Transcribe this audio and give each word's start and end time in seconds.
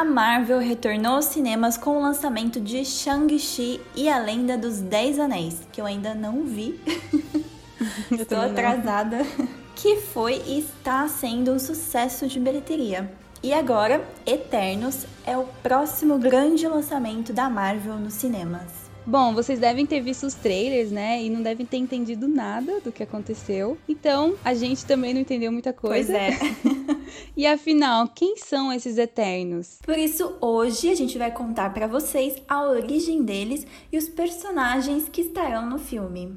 A 0.00 0.04
Marvel 0.04 0.60
retornou 0.60 1.16
aos 1.16 1.26
cinemas 1.26 1.76
com 1.76 1.98
o 1.98 2.00
lançamento 2.00 2.58
de 2.58 2.86
Shang-Chi 2.86 3.82
e 3.94 4.08
a 4.08 4.18
Lenda 4.18 4.56
dos 4.56 4.80
Dez 4.80 5.18
Anéis, 5.18 5.60
que 5.70 5.78
eu 5.78 5.84
ainda 5.84 6.14
não 6.14 6.46
vi. 6.46 6.80
Estou 8.10 8.40
atrasada. 8.40 9.18
Que 9.76 9.96
foi 9.96 10.42
e 10.46 10.60
está 10.60 11.06
sendo 11.06 11.52
um 11.52 11.58
sucesso 11.58 12.26
de 12.26 12.40
bilheteria. 12.40 13.12
E 13.42 13.52
agora, 13.52 14.02
Eternos 14.24 15.04
é 15.26 15.36
o 15.36 15.44
próximo 15.62 16.18
grande 16.18 16.66
lançamento 16.66 17.34
da 17.34 17.50
Marvel 17.50 17.96
nos 17.96 18.14
cinemas. 18.14 18.89
Bom, 19.06 19.34
vocês 19.34 19.58
devem 19.58 19.86
ter 19.86 20.00
visto 20.00 20.26
os 20.26 20.34
trailers, 20.34 20.90
né? 20.90 21.22
E 21.22 21.30
não 21.30 21.42
devem 21.42 21.64
ter 21.64 21.78
entendido 21.78 22.28
nada 22.28 22.80
do 22.80 22.92
que 22.92 23.02
aconteceu. 23.02 23.78
Então, 23.88 24.34
a 24.44 24.54
gente 24.54 24.84
também 24.84 25.14
não 25.14 25.20
entendeu 25.20 25.50
muita 25.50 25.72
coisa. 25.72 26.12
Pois 26.12 26.30
é. 26.30 26.38
e 27.36 27.46
afinal, 27.46 28.08
quem 28.08 28.36
são 28.36 28.72
esses 28.72 28.98
Eternos? 28.98 29.78
Por 29.82 29.98
isso, 29.98 30.36
hoje 30.40 30.90
a 30.90 30.94
gente 30.94 31.18
vai 31.18 31.30
contar 31.30 31.72
para 31.72 31.86
vocês 31.86 32.36
a 32.48 32.62
origem 32.62 33.22
deles 33.22 33.66
e 33.90 33.96
os 33.96 34.08
personagens 34.08 35.08
que 35.08 35.22
estarão 35.22 35.68
no 35.68 35.78
filme. 35.78 36.36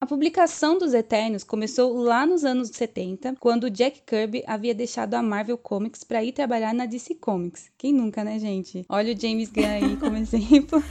A 0.00 0.06
publicação 0.06 0.78
dos 0.78 0.94
Eternos 0.94 1.44
começou 1.44 1.98
lá 1.98 2.24
nos 2.24 2.42
anos 2.42 2.70
70, 2.70 3.36
quando 3.38 3.68
Jack 3.68 4.00
Kirby 4.06 4.42
havia 4.46 4.74
deixado 4.74 5.12
a 5.12 5.22
Marvel 5.22 5.58
Comics 5.58 6.02
para 6.04 6.24
ir 6.24 6.32
trabalhar 6.32 6.72
na 6.72 6.86
DC 6.86 7.16
Comics. 7.16 7.70
Quem 7.76 7.92
nunca, 7.92 8.24
né, 8.24 8.38
gente? 8.38 8.82
Olha 8.88 9.12
o 9.14 9.20
James 9.20 9.50
Gunn 9.50 9.66
aí 9.66 9.96
como 9.98 10.16
exemplo. 10.16 10.82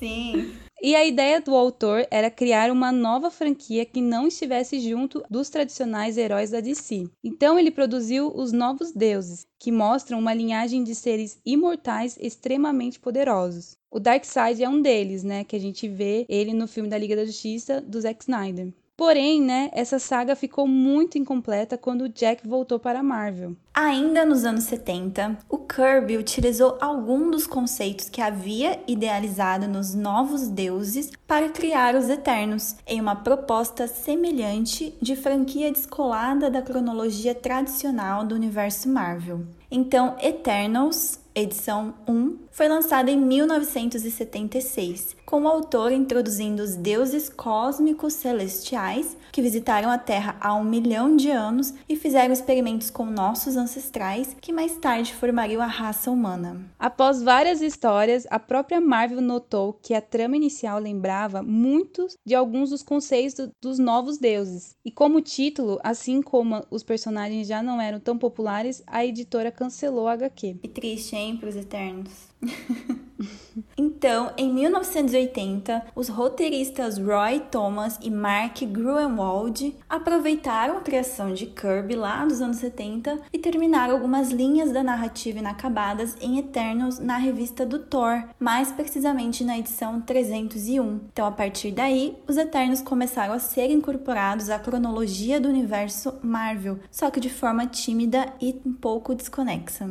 Sim. 0.00 0.52
E 0.82 0.94
a 0.94 1.06
ideia 1.06 1.40
do 1.40 1.54
autor 1.54 2.06
era 2.10 2.30
criar 2.30 2.70
uma 2.70 2.92
nova 2.92 3.30
franquia 3.30 3.86
que 3.86 4.02
não 4.02 4.28
estivesse 4.28 4.78
junto 4.78 5.22
dos 5.30 5.48
tradicionais 5.48 6.18
heróis 6.18 6.50
da 6.50 6.60
DC. 6.60 7.08
Então 7.24 7.58
ele 7.58 7.70
produziu 7.70 8.30
os 8.34 8.52
Novos 8.52 8.92
Deuses, 8.92 9.46
que 9.58 9.72
mostram 9.72 10.18
uma 10.18 10.34
linhagem 10.34 10.84
de 10.84 10.94
seres 10.94 11.40
imortais 11.46 12.18
extremamente 12.20 13.00
poderosos. 13.00 13.78
O 13.90 13.98
Darkseid 13.98 14.62
é 14.62 14.68
um 14.68 14.82
deles, 14.82 15.24
né, 15.24 15.44
que 15.44 15.56
a 15.56 15.60
gente 15.60 15.88
vê 15.88 16.26
ele 16.28 16.52
no 16.52 16.68
filme 16.68 16.90
da 16.90 16.98
Liga 16.98 17.16
da 17.16 17.24
Justiça 17.24 17.80
do 17.80 17.98
Zack 17.98 18.22
Snyder. 18.24 18.70
Porém, 18.96 19.42
né, 19.42 19.68
essa 19.74 19.98
saga 19.98 20.34
ficou 20.34 20.66
muito 20.66 21.18
incompleta 21.18 21.76
quando 21.76 22.08
Jack 22.08 22.48
voltou 22.48 22.78
para 22.78 23.00
a 23.00 23.02
Marvel. 23.02 23.54
Ainda 23.74 24.24
nos 24.24 24.46
anos 24.46 24.64
70, 24.64 25.36
o 25.50 25.58
Kirby 25.58 26.16
utilizou 26.16 26.78
algum 26.80 27.30
dos 27.30 27.46
conceitos 27.46 28.08
que 28.08 28.22
havia 28.22 28.80
idealizado 28.88 29.68
nos 29.68 29.94
Novos 29.94 30.48
Deuses 30.48 31.10
para 31.26 31.50
criar 31.50 31.94
os 31.94 32.08
Eternos, 32.08 32.76
em 32.86 32.98
uma 32.98 33.16
proposta 33.16 33.86
semelhante 33.86 34.94
de 35.02 35.14
franquia 35.14 35.70
descolada 35.70 36.48
da 36.48 36.62
cronologia 36.62 37.34
tradicional 37.34 38.24
do 38.24 38.34
universo 38.34 38.88
Marvel. 38.88 39.44
Então, 39.70 40.16
Eternals 40.22 41.20
edição 41.36 41.92
1, 42.08 42.38
foi 42.56 42.68
lançada 42.68 43.10
em 43.10 43.18
1976, 43.18 45.14
com 45.26 45.42
o 45.42 45.46
autor 45.48 45.92
introduzindo 45.92 46.62
os 46.62 46.74
deuses 46.74 47.28
cósmicos 47.28 48.14
celestiais 48.14 49.14
que 49.30 49.42
visitaram 49.42 49.90
a 49.90 49.98
Terra 49.98 50.38
há 50.40 50.54
um 50.54 50.64
milhão 50.64 51.14
de 51.14 51.28
anos 51.30 51.74
e 51.86 51.94
fizeram 51.94 52.32
experimentos 52.32 52.88
com 52.88 53.04
nossos 53.04 53.58
ancestrais, 53.58 54.34
que 54.40 54.54
mais 54.54 54.74
tarde 54.76 55.12
formariam 55.12 55.60
a 55.60 55.66
raça 55.66 56.10
humana. 56.10 56.64
Após 56.78 57.22
várias 57.22 57.60
histórias, 57.60 58.26
a 58.30 58.38
própria 58.38 58.80
Marvel 58.80 59.20
notou 59.20 59.74
que 59.74 59.92
a 59.92 60.00
trama 60.00 60.36
inicial 60.36 60.78
lembrava 60.78 61.42
muitos 61.42 62.16
de 62.24 62.34
alguns 62.34 62.70
dos 62.70 62.82
conceitos 62.82 63.50
dos 63.60 63.78
novos 63.78 64.16
deuses. 64.16 64.74
E 64.82 64.90
como 64.90 65.20
título, 65.20 65.78
assim 65.84 66.22
como 66.22 66.64
os 66.70 66.82
personagens 66.82 67.46
já 67.46 67.62
não 67.62 67.78
eram 67.78 68.00
tão 68.00 68.16
populares, 68.16 68.82
a 68.86 69.04
editora 69.04 69.52
cancelou 69.52 70.08
a 70.08 70.14
HQ. 70.14 70.56
E 70.62 70.68
triste, 70.68 71.14
hein? 71.14 71.36
para 71.36 71.50
os 71.50 71.56
Eternos. 71.56 72.34
então, 73.76 74.32
em 74.36 74.52
1980, 74.52 75.86
os 75.94 76.08
roteiristas 76.08 76.98
Roy 76.98 77.40
Thomas 77.50 77.98
e 78.02 78.10
Mark 78.10 78.62
Gruenwald 78.62 79.74
aproveitaram 79.88 80.78
a 80.78 80.80
criação 80.80 81.32
de 81.32 81.46
Kirby 81.46 81.94
lá 81.94 82.24
dos 82.24 82.40
anos 82.40 82.58
70 82.58 83.18
e 83.32 83.38
terminaram 83.38 83.94
algumas 83.94 84.30
linhas 84.30 84.72
da 84.72 84.82
narrativa 84.82 85.38
inacabadas 85.38 86.16
em 86.20 86.38
Eternals 86.38 86.98
na 86.98 87.16
revista 87.16 87.64
do 87.64 87.78
Thor, 87.78 88.24
mais 88.38 88.70
precisamente 88.72 89.44
na 89.44 89.58
edição 89.58 90.00
301. 90.00 91.00
Então, 91.12 91.26
a 91.26 91.32
partir 91.32 91.70
daí, 91.72 92.16
os 92.26 92.36
Eternos 92.36 92.82
começaram 92.82 93.34
a 93.34 93.38
ser 93.38 93.70
incorporados 93.70 94.50
à 94.50 94.58
cronologia 94.58 95.40
do 95.40 95.48
universo 95.48 96.14
Marvel, 96.22 96.78
só 96.90 97.10
que 97.10 97.20
de 97.20 97.30
forma 97.30 97.66
tímida 97.66 98.32
e 98.40 98.60
um 98.64 98.72
pouco 98.72 99.14
desconexa. 99.14 99.88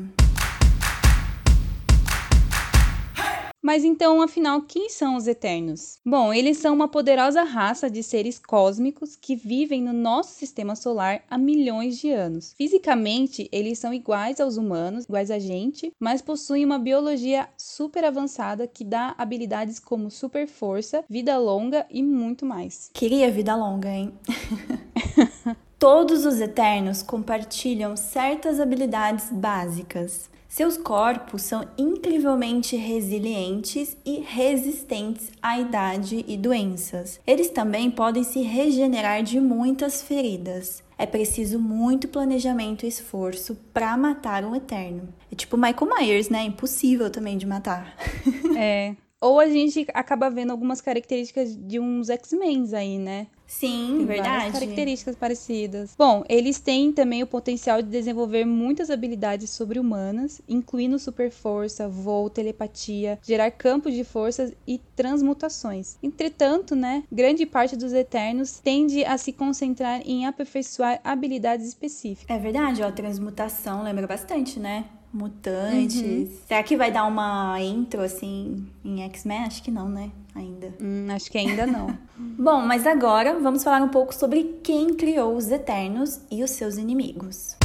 Mas 3.66 3.84
então, 3.84 4.22
afinal, 4.22 4.62
quem 4.62 4.92
são 4.92 5.16
os 5.16 5.26
Eternos? 5.26 5.98
Bom, 6.06 6.32
eles 6.32 6.60
são 6.60 6.72
uma 6.72 6.88
poderosa 6.88 7.42
raça 7.42 7.90
de 7.90 8.04
seres 8.04 8.38
cósmicos 8.38 9.16
que 9.16 9.36
vivem 9.36 9.82
no 9.82 9.92
nosso 9.92 10.36
sistema 10.36 10.76
solar 10.76 11.24
há 11.28 11.36
milhões 11.36 11.98
de 11.98 12.12
anos. 12.12 12.54
Fisicamente, 12.56 13.50
eles 13.52 13.80
são 13.80 13.92
iguais 13.92 14.40
aos 14.40 14.58
humanos, 14.58 15.06
iguais 15.06 15.32
a 15.32 15.40
gente, 15.40 15.92
mas 16.00 16.22
possuem 16.22 16.64
uma 16.64 16.78
biologia 16.78 17.50
super 17.58 18.06
avançada 18.06 18.68
que 18.68 18.84
dá 18.84 19.16
habilidades 19.18 19.80
como 19.80 20.12
super 20.12 20.48
força, 20.48 21.04
vida 21.10 21.36
longa 21.36 21.88
e 21.90 22.04
muito 22.04 22.46
mais. 22.46 22.92
Queria 22.94 23.32
vida 23.32 23.56
longa, 23.56 23.90
hein? 23.90 24.14
Todos 25.80 26.24
os 26.24 26.40
Eternos 26.40 27.02
compartilham 27.02 27.98
certas 27.98 28.60
habilidades 28.60 29.32
básicas. 29.32 30.30
Seus 30.56 30.78
corpos 30.78 31.42
são 31.42 31.68
incrivelmente 31.78 32.78
resilientes 32.78 33.98
e 34.06 34.22
resistentes 34.22 35.30
à 35.42 35.60
idade 35.60 36.24
e 36.26 36.38
doenças. 36.38 37.20
Eles 37.28 37.50
também 37.50 37.92
podem 37.92 38.24
se 38.24 38.42
regenerar 38.42 39.22
de 39.22 39.38
muitas 39.38 40.02
feridas. 40.02 40.82
É 40.98 41.06
preciso 41.06 41.60
muito 41.60 42.08
planejamento 42.08 42.86
e 42.86 42.88
esforço 42.88 43.58
para 43.74 43.98
matar 43.98 44.46
um 44.46 44.56
Eterno. 44.56 45.10
É 45.30 45.36
tipo 45.36 45.58
Michael 45.58 45.94
Myers, 45.94 46.30
né? 46.30 46.46
Impossível 46.46 47.10
também 47.10 47.38
de 47.38 47.46
matar. 47.46 47.94
É. 48.58 48.96
Ou 49.26 49.40
a 49.40 49.50
gente 49.50 49.88
acaba 49.92 50.30
vendo 50.30 50.52
algumas 50.52 50.82
características 50.82 51.58
de 51.58 51.80
uns 51.80 52.12
X-Men 52.12 52.70
aí, 52.76 53.00
né? 53.00 53.26
Sim, 53.48 53.96
Tem 53.98 54.06
verdade. 54.06 54.52
Características 54.52 55.16
parecidas. 55.16 55.96
Bom, 55.98 56.24
eles 56.30 56.60
têm 56.60 56.92
também 56.92 57.24
o 57.24 57.28
potencial 57.28 57.82
de 57.82 57.90
desenvolver 57.90 58.46
muitas 58.46 58.92
habilidades 58.92 59.50
sobre-humanas, 59.50 60.42
incluindo 60.48 61.00
super 61.00 61.32
força, 61.32 61.88
voo, 61.88 62.30
telepatia, 62.30 63.18
gerar 63.24 63.50
campos 63.50 63.96
de 63.96 64.04
forças 64.04 64.54
e 64.68 64.80
transmutações. 64.96 65.98
Entretanto, 66.04 66.76
né, 66.76 67.04
grande 67.12 67.48
parte 67.48 67.76
dos 67.76 67.94
Eternos 67.94 68.60
tende 68.60 69.04
a 69.04 69.18
se 69.18 69.32
concentrar 69.32 70.02
em 70.06 70.28
aperfeiçoar 70.28 71.00
habilidades 71.04 71.68
específicas. 71.68 72.36
É 72.36 72.40
verdade, 72.40 72.84
ó, 72.84 72.92
transmutação 72.92 73.82
lembra 73.82 74.06
bastante, 74.06 74.60
né? 74.60 74.86
Mutantes. 75.16 76.02
Uhum. 76.02 76.30
Será 76.46 76.62
que 76.62 76.76
vai 76.76 76.92
dar 76.92 77.06
uma 77.06 77.60
intro 77.62 78.02
assim 78.02 78.68
em 78.84 79.02
X-Men? 79.04 79.46
Acho 79.46 79.64
que 79.64 79.72
não, 79.72 79.88
né? 79.88 80.12
Ainda. 80.36 80.74
Hum, 80.82 81.08
acho 81.10 81.32
que 81.32 81.38
ainda 81.38 81.66
não. 81.66 81.98
Bom, 82.38 82.62
mas 82.62 82.86
agora 82.86 83.40
vamos 83.40 83.64
falar 83.64 83.82
um 83.82 83.90
pouco 83.90 84.14
sobre 84.14 84.60
quem 84.62 84.94
criou 84.94 85.36
os 85.36 85.50
Eternos 85.50 86.20
e 86.30 86.44
os 86.44 86.52
seus 86.52 86.78
inimigos. 86.78 87.56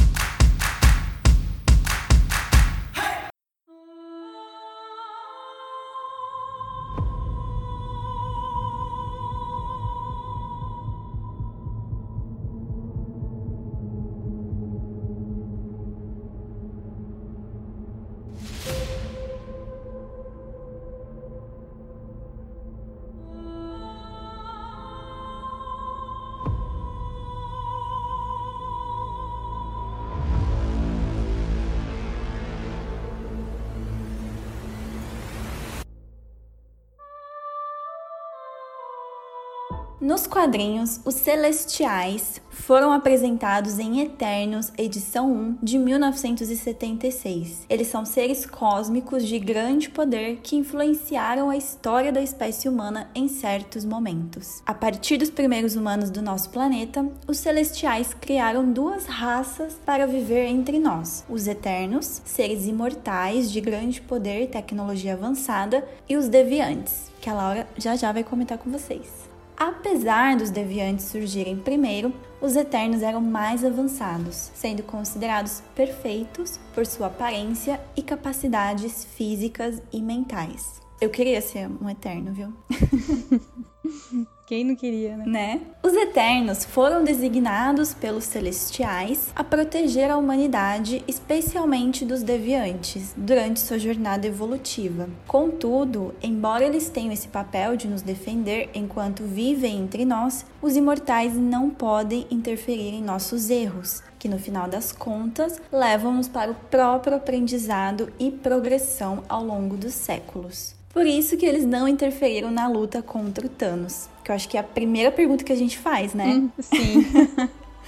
Nos 40.01 40.25
quadrinhos, 40.25 40.99
os 41.05 41.13
Celestiais 41.13 42.41
foram 42.49 42.91
apresentados 42.91 43.77
em 43.77 44.01
Eternos, 44.01 44.73
edição 44.75 45.31
1 45.31 45.57
de 45.61 45.77
1976. 45.77 47.67
Eles 47.69 47.85
são 47.85 48.03
seres 48.03 48.43
cósmicos 48.43 49.27
de 49.27 49.37
grande 49.37 49.91
poder 49.91 50.39
que 50.41 50.55
influenciaram 50.55 51.51
a 51.51 51.55
história 51.55 52.11
da 52.11 52.19
espécie 52.19 52.67
humana 52.67 53.11
em 53.13 53.27
certos 53.27 53.85
momentos. 53.85 54.63
A 54.65 54.73
partir 54.73 55.17
dos 55.17 55.29
primeiros 55.29 55.75
humanos 55.75 56.09
do 56.09 56.23
nosso 56.23 56.49
planeta, 56.49 57.07
os 57.27 57.37
Celestiais 57.37 58.11
criaram 58.11 58.73
duas 58.73 59.05
raças 59.05 59.79
para 59.85 60.07
viver 60.07 60.47
entre 60.47 60.79
nós: 60.79 61.23
os 61.29 61.45
Eternos, 61.45 62.23
seres 62.25 62.65
imortais 62.65 63.51
de 63.51 63.61
grande 63.61 64.01
poder 64.01 64.45
e 64.45 64.47
tecnologia 64.47 65.13
avançada, 65.13 65.87
e 66.09 66.17
os 66.17 66.27
Deviantes, 66.27 67.11
que 67.21 67.29
a 67.29 67.35
Laura 67.35 67.67
já 67.77 67.95
já 67.95 68.11
vai 68.11 68.23
comentar 68.23 68.57
com 68.57 68.71
vocês. 68.71 69.30
Apesar 69.61 70.37
dos 70.37 70.49
deviantes 70.49 71.05
surgirem 71.05 71.55
primeiro, 71.55 72.11
os 72.41 72.55
eternos 72.55 73.03
eram 73.03 73.21
mais 73.21 73.63
avançados, 73.63 74.49
sendo 74.55 74.81
considerados 74.81 75.61
perfeitos 75.75 76.59
por 76.73 76.83
sua 76.83 77.05
aparência 77.05 77.79
e 77.95 78.01
capacidades 78.01 79.05
físicas 79.05 79.79
e 79.93 80.01
mentais. 80.01 80.81
Eu 80.99 81.11
queria 81.11 81.39
ser 81.41 81.69
um 81.79 81.87
eterno, 81.87 82.33
viu? 82.33 82.51
Quem 84.51 84.65
não 84.65 84.75
queria, 84.75 85.15
né? 85.15 85.23
né? 85.25 85.61
Os 85.81 85.93
Eternos 85.93 86.65
foram 86.65 87.05
designados 87.05 87.93
pelos 87.93 88.25
Celestiais 88.25 89.31
a 89.33 89.45
proteger 89.45 90.11
a 90.11 90.17
humanidade, 90.17 91.01
especialmente 91.07 92.03
dos 92.03 92.21
deviantes, 92.21 93.13
durante 93.15 93.61
sua 93.61 93.79
jornada 93.79 94.27
evolutiva. 94.27 95.07
Contudo, 95.25 96.13
embora 96.21 96.65
eles 96.65 96.89
tenham 96.89 97.13
esse 97.13 97.29
papel 97.29 97.77
de 97.77 97.87
nos 97.87 98.01
defender 98.01 98.69
enquanto 98.73 99.23
vivem 99.23 99.79
entre 99.79 100.03
nós, 100.03 100.45
os 100.61 100.75
imortais 100.75 101.33
não 101.33 101.69
podem 101.69 102.27
interferir 102.29 102.93
em 102.93 103.01
nossos 103.01 103.49
erros, 103.49 104.03
que 104.19 104.27
no 104.27 104.37
final 104.37 104.67
das 104.67 104.91
contas 104.91 105.61
levam-nos 105.71 106.27
para 106.27 106.51
o 106.51 106.55
próprio 106.55 107.15
aprendizado 107.15 108.11
e 108.19 108.29
progressão 108.29 109.23
ao 109.29 109.45
longo 109.45 109.77
dos 109.77 109.93
séculos. 109.93 110.80
Por 110.93 111.05
isso 111.05 111.37
que 111.37 111.45
eles 111.45 111.65
não 111.65 111.87
interferiram 111.87 112.51
na 112.51 112.67
luta 112.67 113.01
contra 113.01 113.45
o 113.45 113.49
Thanos. 113.49 114.09
Que 114.23 114.31
eu 114.31 114.35
acho 114.35 114.49
que 114.49 114.57
é 114.57 114.59
a 114.59 114.63
primeira 114.63 115.11
pergunta 115.11 115.43
que 115.43 115.53
a 115.53 115.57
gente 115.57 115.77
faz, 115.77 116.13
né? 116.13 116.27
Hum, 116.27 116.49
sim. 116.59 117.05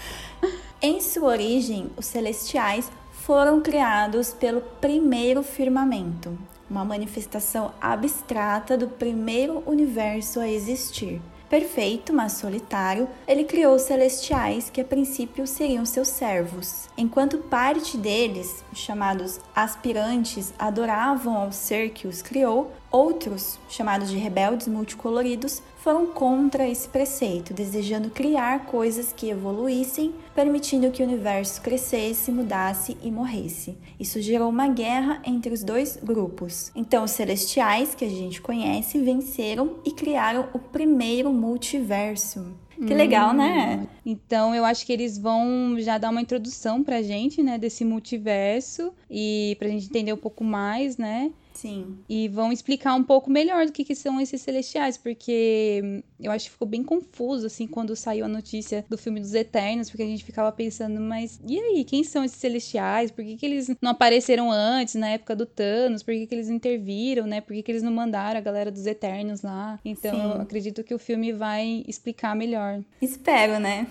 em 0.81 1.01
sua 1.01 1.29
origem, 1.29 1.89
os 1.97 2.05
celestiais 2.05 2.89
foram 3.11 3.61
criados 3.61 4.33
pelo 4.33 4.61
primeiro 4.61 5.43
firmamento, 5.43 6.37
uma 6.69 6.83
manifestação 6.83 7.71
abstrata 7.79 8.77
do 8.77 8.87
primeiro 8.87 9.63
universo 9.65 10.39
a 10.39 10.49
existir. 10.49 11.21
Perfeito, 11.49 12.11
mas 12.11 12.33
solitário, 12.33 13.07
ele 13.27 13.43
criou 13.43 13.75
os 13.75 13.83
celestiais, 13.83 14.71
que 14.71 14.81
a 14.81 14.83
princípio 14.83 15.45
seriam 15.45 15.85
seus 15.85 16.07
servos. 16.07 16.89
Enquanto 16.97 17.37
parte 17.37 17.95
deles, 17.95 18.65
chamados 18.73 19.39
aspirantes, 19.55 20.51
adoravam 20.57 21.37
ao 21.37 21.51
ser 21.51 21.91
que 21.91 22.07
os 22.07 22.23
criou, 22.23 22.71
outros, 22.93 23.59
chamados 23.67 24.09
de 24.09 24.17
rebeldes 24.17 24.67
multicoloridos, 24.67 25.63
foram 25.77 26.05
contra 26.05 26.69
esse 26.69 26.87
preceito, 26.87 27.53
desejando 27.53 28.11
criar 28.11 28.67
coisas 28.67 29.11
que 29.11 29.29
evoluíssem, 29.29 30.13
permitindo 30.35 30.91
que 30.91 31.01
o 31.01 31.05
universo 31.05 31.61
crescesse, 31.61 32.31
mudasse 32.31 32.95
e 33.01 33.11
morresse. 33.11 33.75
Isso 33.99 34.21
gerou 34.21 34.47
uma 34.47 34.67
guerra 34.67 35.21
entre 35.25 35.51
os 35.51 35.63
dois 35.63 35.97
grupos. 36.01 36.71
Então, 36.75 37.03
os 37.03 37.11
celestiais, 37.11 37.95
que 37.95 38.05
a 38.05 38.09
gente 38.09 38.39
conhece, 38.39 38.99
venceram 38.99 39.77
e 39.83 39.91
criaram 39.91 40.47
o 40.53 40.59
primeiro 40.59 41.33
multiverso. 41.33 42.45
Que 42.75 42.93
legal, 42.93 43.33
né? 43.33 43.81
Hum. 43.81 43.87
Então 44.05 44.53
eu 44.53 44.65
acho 44.65 44.85
que 44.85 44.91
eles 44.91 45.17
vão 45.17 45.75
já 45.79 45.97
dar 45.97 46.09
uma 46.09 46.21
introdução 46.21 46.83
pra 46.83 47.01
gente, 47.01 47.41
né, 47.41 47.57
desse 47.57 47.85
multiverso 47.85 48.93
e 49.09 49.55
pra 49.59 49.69
gente 49.69 49.85
entender 49.85 50.11
um 50.11 50.17
pouco 50.17 50.43
mais, 50.43 50.97
né? 50.97 51.31
Sim. 51.63 51.99
E 52.09 52.27
vão 52.27 52.51
explicar 52.51 52.93
um 52.93 53.03
pouco 53.03 53.31
melhor 53.31 53.65
do 53.65 53.71
que, 53.71 53.85
que 53.85 53.95
são 53.95 54.19
esses 54.19 54.41
celestiais, 54.41 54.97
porque 54.97 56.03
eu 56.19 56.29
acho 56.29 56.45
que 56.45 56.51
ficou 56.51 56.67
bem 56.67 56.83
confuso, 56.83 57.47
assim, 57.47 57.65
quando 57.65 57.95
saiu 57.95 58.25
a 58.25 58.27
notícia 58.27 58.83
do 58.89 58.97
filme 58.97 59.21
dos 59.21 59.33
Eternos, 59.33 59.89
porque 59.89 60.03
a 60.03 60.05
gente 60.05 60.25
ficava 60.25 60.51
pensando, 60.51 60.99
mas 60.99 61.39
e 61.47 61.57
aí, 61.57 61.85
quem 61.85 62.03
são 62.03 62.21
esses 62.21 62.37
celestiais? 62.37 63.11
Por 63.11 63.23
que, 63.23 63.37
que 63.37 63.45
eles 63.45 63.73
não 63.81 63.91
apareceram 63.91 64.51
antes, 64.51 64.95
na 64.95 65.07
época 65.07 65.37
do 65.37 65.45
Thanos? 65.45 66.03
Por 66.03 66.13
que, 66.13 66.27
que 66.27 66.35
eles 66.35 66.49
interviram, 66.49 67.25
né? 67.25 67.39
Por 67.39 67.53
que, 67.53 67.63
que 67.63 67.71
eles 67.71 67.83
não 67.83 67.93
mandaram 67.93 68.37
a 68.37 68.43
galera 68.43 68.69
dos 68.69 68.85
Eternos 68.85 69.41
lá? 69.41 69.79
Então, 69.85 70.11
Sim. 70.11 70.21
eu 70.21 70.41
acredito 70.41 70.83
que 70.83 70.93
o 70.93 70.99
filme 70.99 71.31
vai 71.31 71.85
explicar 71.87 72.35
melhor. 72.35 72.83
Espero, 73.01 73.57
né? 73.57 73.87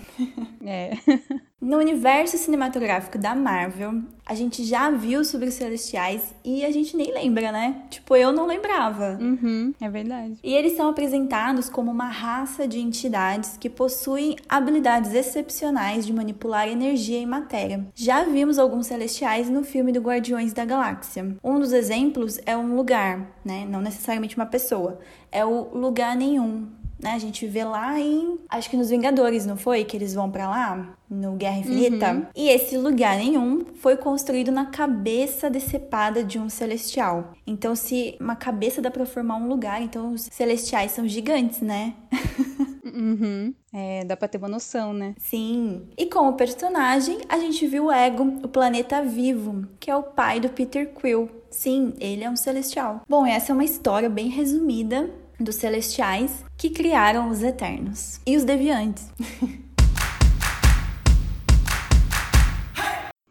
é. 0.63 0.91
No 1.63 1.79
universo 1.79 2.37
cinematográfico 2.37 3.17
da 3.17 3.37
Marvel, 3.37 4.03
a 4.27 4.35
gente 4.35 4.65
já 4.65 4.91
viu 4.91 5.25
sobre 5.25 5.49
os 5.49 5.55
Celestiais 5.55 6.35
e 6.45 6.65
a 6.65 6.73
gente 6.73 6.97
nem 6.97 7.15
lembra, 7.15 7.53
né? 7.53 7.85
Tipo, 7.89 8.17
eu 8.17 8.33
não 8.33 8.47
lembrava. 8.47 9.17
Uhum, 9.21 9.73
é 9.81 9.89
verdade. 9.89 10.39
E 10.43 10.53
eles 10.53 10.73
são 10.77 10.91
apresentados 10.91 11.69
como 11.69 11.89
uma 11.89 12.09
raça 12.09 12.67
de 12.67 12.81
entidades 12.81 13.57
que 13.57 13.71
possuem 13.71 14.35
habilidades 14.49 15.15
excepcionais 15.15 16.05
de 16.05 16.13
manipular 16.13 16.67
energia 16.67 17.21
e 17.21 17.27
matéria. 17.27 17.87
Já 17.95 18.25
vimos 18.25 18.59
alguns 18.59 18.89
Celestiais 18.89 19.49
no 19.49 19.63
filme 19.63 19.93
do 19.93 20.01
Guardiões 20.01 20.53
da 20.53 20.65
Galáxia. 20.65 21.37
Um 21.45 21.61
dos 21.61 21.73
exemplos 21.73 22.41
é 22.45 22.57
um 22.57 22.75
lugar, 22.75 23.39
né? 23.45 23.65
Não 23.71 23.81
necessariamente 23.81 24.37
uma 24.37 24.47
pessoa. 24.47 24.99
É 25.31 25.45
o 25.45 25.69
Lugar 25.73 26.17
Nenhum, 26.17 26.67
né? 27.03 27.13
A 27.13 27.19
gente 27.19 27.47
vê 27.47 27.65
lá 27.65 27.99
em. 27.99 28.39
Acho 28.49 28.71
que 28.71 28.77
nos 28.77 28.91
Vingadores, 28.91 29.45
não 29.45 29.57
foi? 29.57 29.85
Que 29.85 29.97
eles 29.97 30.15
vão 30.15 30.31
para 30.31 30.49
lá? 30.49 30.95
No 31.11 31.33
Guerra 31.33 31.59
Infinita. 31.59 32.13
Uhum. 32.13 32.27
E 32.35 32.49
esse 32.49 32.77
lugar 32.79 33.17
nenhum 33.17 33.65
foi 33.75 33.97
construído 33.97 34.51
na 34.51 34.67
cabeça 34.67 35.51
decepada 35.51 36.23
de 36.25 36.39
um 36.39 36.49
celestial. 36.49 37.33
Então, 37.47 37.75
se 37.75 38.17
uma 38.21 38.37
cabeça 38.37 38.81
dá 38.81 38.91
pra 38.91 39.05
formar 39.05 39.37
um 39.37 39.49
lugar, 39.49 39.83
então 39.83 40.13
os 40.13 40.23
celestiais 40.31 40.93
são 40.93 41.07
gigantes, 41.07 41.61
né? 41.61 41.95
Uhum. 42.95 43.55
É, 43.73 44.05
dá 44.05 44.17
pra 44.17 44.29
ter 44.29 44.37
uma 44.37 44.49
noção, 44.49 44.93
né? 44.93 45.15
Sim. 45.19 45.89
E 45.97 46.07
como 46.07 46.35
personagem, 46.35 47.19
a 47.27 47.39
gente 47.39 47.67
viu 47.67 47.87
o 47.87 47.93
Ego, 47.93 48.41
o 48.43 48.49
planeta 48.49 49.03
vivo, 49.03 49.67
que 49.81 49.91
é 49.91 49.97
o 49.97 50.03
pai 50.03 50.39
do 50.41 50.51
Peter 50.51 50.93
Quill. 50.93 51.31
Sim, 51.51 51.95
ele 51.99 52.23
é 52.23 52.31
um 52.31 52.37
celestial. 52.37 53.03
Bom, 53.09 53.25
essa 53.25 53.53
é 53.53 53.55
uma 53.55 53.65
história 53.65 54.11
bem 54.11 54.29
resumida 54.29 55.11
dos 55.43 55.57
celestiais 55.57 56.45
que 56.57 56.71
criaram 56.71 57.29
os 57.29 57.43
eternos 57.43 58.21
e 58.27 58.37
os 58.37 58.45
deviantes. 58.45 59.11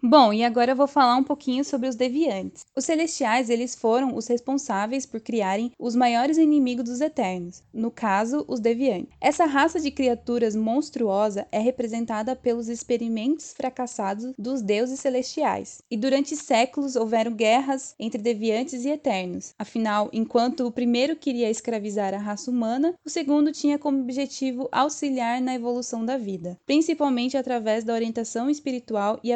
Bom, 0.03 0.33
e 0.33 0.43
agora 0.43 0.71
eu 0.71 0.75
vou 0.75 0.87
falar 0.87 1.15
um 1.15 1.23
pouquinho 1.23 1.63
sobre 1.63 1.87
os 1.87 1.95
deviantes. 1.95 2.65
Os 2.75 2.85
celestiais, 2.85 3.51
eles 3.51 3.75
foram 3.75 4.15
os 4.15 4.25
responsáveis 4.25 5.05
por 5.05 5.19
criarem 5.21 5.71
os 5.77 5.95
maiores 5.95 6.39
inimigos 6.39 6.85
dos 6.85 7.01
eternos, 7.01 7.61
no 7.71 7.91
caso, 7.91 8.43
os 8.47 8.59
deviantes. 8.59 9.13
Essa 9.21 9.45
raça 9.45 9.79
de 9.79 9.91
criaturas 9.91 10.55
monstruosa 10.55 11.45
é 11.51 11.59
representada 11.59 12.35
pelos 12.35 12.67
experimentos 12.67 13.53
fracassados 13.53 14.33
dos 14.39 14.63
deuses 14.63 14.99
celestiais. 14.99 15.83
E 15.91 15.95
durante 15.95 16.35
séculos 16.35 16.95
houveram 16.95 17.33
guerras 17.33 17.93
entre 17.99 18.19
deviantes 18.19 18.83
e 18.83 18.89
eternos. 18.89 19.53
Afinal, 19.59 20.09
enquanto 20.11 20.65
o 20.65 20.71
primeiro 20.71 21.15
queria 21.15 21.47
escravizar 21.51 22.15
a 22.15 22.17
raça 22.17 22.49
humana, 22.49 22.95
o 23.05 23.09
segundo 23.09 23.51
tinha 23.51 23.77
como 23.77 24.01
objetivo 24.01 24.67
auxiliar 24.71 25.39
na 25.39 25.53
evolução 25.53 26.03
da 26.03 26.17
vida, 26.17 26.57
principalmente 26.65 27.37
através 27.37 27.83
da 27.83 27.93
orientação 27.93 28.49
espiritual 28.49 29.19
e 29.23 29.31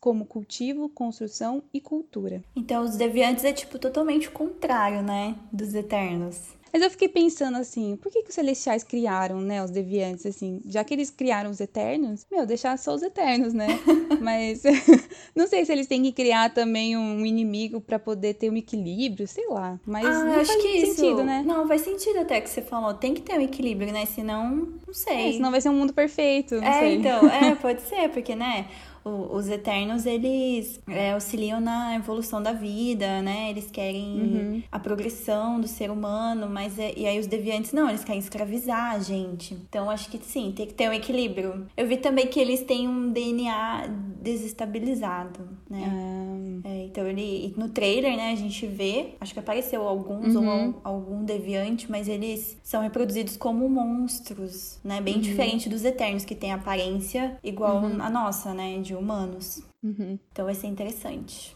como 0.00 0.24
cultivo, 0.24 0.88
construção 0.88 1.62
e 1.72 1.80
cultura. 1.80 2.42
Então, 2.54 2.84
os 2.84 2.96
deviantes 2.96 3.44
é 3.44 3.52
tipo 3.52 3.78
totalmente 3.78 4.28
o 4.28 4.32
contrário, 4.32 5.02
né, 5.02 5.34
dos 5.52 5.74
eternos. 5.74 6.58
Mas 6.72 6.82
eu 6.82 6.90
fiquei 6.90 7.08
pensando 7.08 7.56
assim, 7.56 7.96
por 7.96 8.12
que, 8.12 8.22
que 8.22 8.28
os 8.28 8.34
celestiais 8.34 8.82
criaram, 8.82 9.40
né, 9.40 9.62
os 9.62 9.70
deviantes, 9.70 10.26
assim? 10.26 10.60
Já 10.66 10.84
que 10.84 10.92
eles 10.92 11.10
criaram 11.10 11.50
os 11.50 11.60
eternos, 11.60 12.26
meu, 12.30 12.46
deixar 12.46 12.78
só 12.78 12.94
os 12.94 13.02
eternos, 13.02 13.54
né? 13.54 13.66
Mas 14.20 14.62
não 15.34 15.46
sei 15.46 15.64
se 15.64 15.72
eles 15.72 15.86
têm 15.86 16.02
que 16.02 16.12
criar 16.12 16.52
também 16.52 16.96
um 16.96 17.24
inimigo 17.24 17.80
para 17.80 17.98
poder 17.98 18.34
ter 18.34 18.50
um 18.50 18.56
equilíbrio, 18.56 19.26
sei 19.26 19.48
lá. 19.48 19.78
Mas 19.86 20.04
ah, 20.04 20.24
não 20.24 20.32
acho 20.34 20.52
faz 20.52 20.62
que 20.62 20.86
sentido, 20.86 21.16
isso... 21.16 21.24
né? 21.24 21.42
Não, 21.46 21.66
faz 21.66 21.82
sentido 21.82 22.18
até 22.18 22.40
que 22.40 22.50
você 22.50 22.62
falou. 22.62 22.94
Tem 22.94 23.14
que 23.14 23.22
ter 23.22 23.38
um 23.38 23.42
equilíbrio, 23.42 23.92
né? 23.92 24.04
Senão, 24.06 24.68
não 24.86 24.94
sei. 24.94 25.30
É, 25.30 25.32
senão 25.32 25.50
vai 25.50 25.60
ser 25.60 25.70
um 25.70 25.74
mundo 25.74 25.92
perfeito, 25.92 26.56
não 26.56 26.64
é, 26.64 26.80
sei. 26.80 26.96
então, 26.96 27.28
é, 27.28 27.54
pode 27.56 27.82
ser, 27.82 28.08
porque, 28.10 28.34
né? 28.34 28.66
Os 29.08 29.48
Eternos, 29.48 30.06
eles 30.06 30.80
é, 30.88 31.12
auxiliam 31.12 31.60
na 31.60 31.96
evolução 31.96 32.42
da 32.42 32.52
vida, 32.52 33.22
né? 33.22 33.50
Eles 33.50 33.70
querem 33.70 34.04
uhum. 34.04 34.62
a 34.70 34.78
progressão 34.78 35.60
do 35.60 35.68
ser 35.68 35.90
humano, 35.90 36.48
mas 36.48 36.78
é, 36.78 36.92
e 36.96 37.06
aí 37.06 37.18
os 37.18 37.26
Deviantes 37.26 37.72
não, 37.72 37.88
eles 37.88 38.04
querem 38.04 38.20
escravizar 38.20 38.92
a 38.94 38.98
gente. 38.98 39.54
Então 39.54 39.90
acho 39.90 40.10
que 40.10 40.18
sim, 40.18 40.52
tem 40.54 40.66
que 40.66 40.74
ter 40.74 40.88
um 40.88 40.92
equilíbrio. 40.92 41.66
Eu 41.76 41.86
vi 41.86 41.96
também 41.96 42.26
que 42.26 42.40
eles 42.40 42.62
têm 42.62 42.88
um 42.88 43.10
DNA 43.10 43.88
desestabilizado, 44.20 45.40
né? 45.68 45.84
Ah. 45.86 46.28
É, 46.64 46.84
então 46.84 47.06
ele 47.06 47.54
no 47.56 47.68
trailer, 47.68 48.16
né, 48.16 48.32
a 48.32 48.34
gente 48.34 48.66
vê, 48.66 49.14
acho 49.20 49.32
que 49.32 49.38
apareceu 49.38 49.86
alguns 49.86 50.34
uhum. 50.34 50.68
ou 50.68 50.80
algum 50.82 51.24
deviante, 51.24 51.90
mas 51.90 52.08
eles 52.08 52.56
são 52.62 52.82
reproduzidos 52.82 53.36
como 53.36 53.68
monstros, 53.68 54.78
né, 54.82 55.00
bem 55.00 55.16
uhum. 55.16 55.20
diferente 55.20 55.68
dos 55.68 55.84
Eternos 55.84 56.24
que 56.24 56.34
tem 56.34 56.52
aparência 56.52 57.38
igual 57.42 57.82
uhum. 57.82 58.02
a 58.02 58.10
nossa, 58.10 58.52
né, 58.52 58.78
de 58.80 58.94
humanos. 58.98 59.62
Uhum. 59.82 60.18
Então 60.30 60.44
vai 60.44 60.54
ser 60.54 60.66
interessante. 60.66 61.54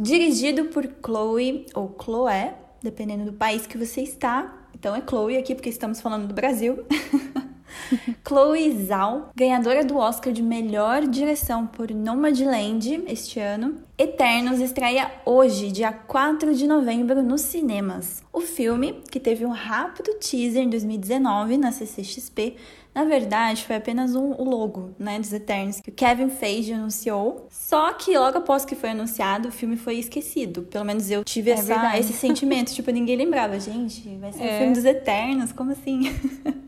Dirigido 0.00 0.66
por 0.66 0.88
Chloe 1.04 1.66
ou 1.74 1.96
Chloé, 2.00 2.54
dependendo 2.80 3.24
do 3.24 3.32
país 3.32 3.66
que 3.66 3.76
você 3.76 4.02
está. 4.02 4.68
Então 4.72 4.94
é 4.94 5.00
Chloe 5.00 5.36
aqui 5.36 5.54
porque 5.54 5.70
estamos 5.70 6.00
falando 6.00 6.28
do 6.28 6.34
Brasil. 6.34 6.84
Chloe 8.26 8.84
Zhao, 8.84 9.30
ganhadora 9.34 9.84
do 9.84 9.96
Oscar 9.96 10.32
de 10.32 10.42
melhor 10.42 11.06
direção 11.06 11.66
por 11.66 11.90
Nomadland 11.90 13.04
este 13.06 13.40
ano. 13.40 13.76
Eternos 13.96 14.60
estreia 14.60 15.10
hoje, 15.24 15.72
dia 15.72 15.92
4 15.92 16.54
de 16.54 16.66
novembro, 16.66 17.22
nos 17.22 17.40
cinemas. 17.40 18.22
O 18.32 18.40
filme, 18.40 19.02
que 19.10 19.18
teve 19.18 19.44
um 19.44 19.50
rápido 19.50 20.14
teaser 20.18 20.62
em 20.62 20.70
2019 20.70 21.56
na 21.56 21.72
CCXP, 21.72 22.56
na 22.98 23.04
verdade, 23.04 23.64
foi 23.64 23.76
apenas 23.76 24.16
um, 24.16 24.32
o 24.32 24.42
logo, 24.42 24.90
né, 24.98 25.20
dos 25.20 25.32
Eternos, 25.32 25.80
que 25.80 25.88
o 25.88 25.92
Kevin 25.92 26.28
Feige 26.30 26.72
anunciou. 26.72 27.46
Só 27.48 27.92
que 27.92 28.18
logo 28.18 28.38
após 28.38 28.64
que 28.64 28.74
foi 28.74 28.90
anunciado, 28.90 29.50
o 29.50 29.52
filme 29.52 29.76
foi 29.76 29.98
esquecido. 29.98 30.62
Pelo 30.62 30.84
menos 30.84 31.08
eu 31.08 31.22
tive 31.22 31.52
é 31.52 31.54
essa, 31.54 31.96
esse 31.96 32.12
sentimento. 32.12 32.74
tipo, 32.74 32.90
ninguém 32.90 33.16
lembrava. 33.16 33.60
Gente, 33.60 34.16
vai 34.16 34.32
ser 34.32 34.42
é. 34.42 34.56
o 34.56 34.58
filme 34.58 34.74
dos 34.74 34.84
Eternos? 34.84 35.52
Como 35.52 35.70
assim? 35.70 36.12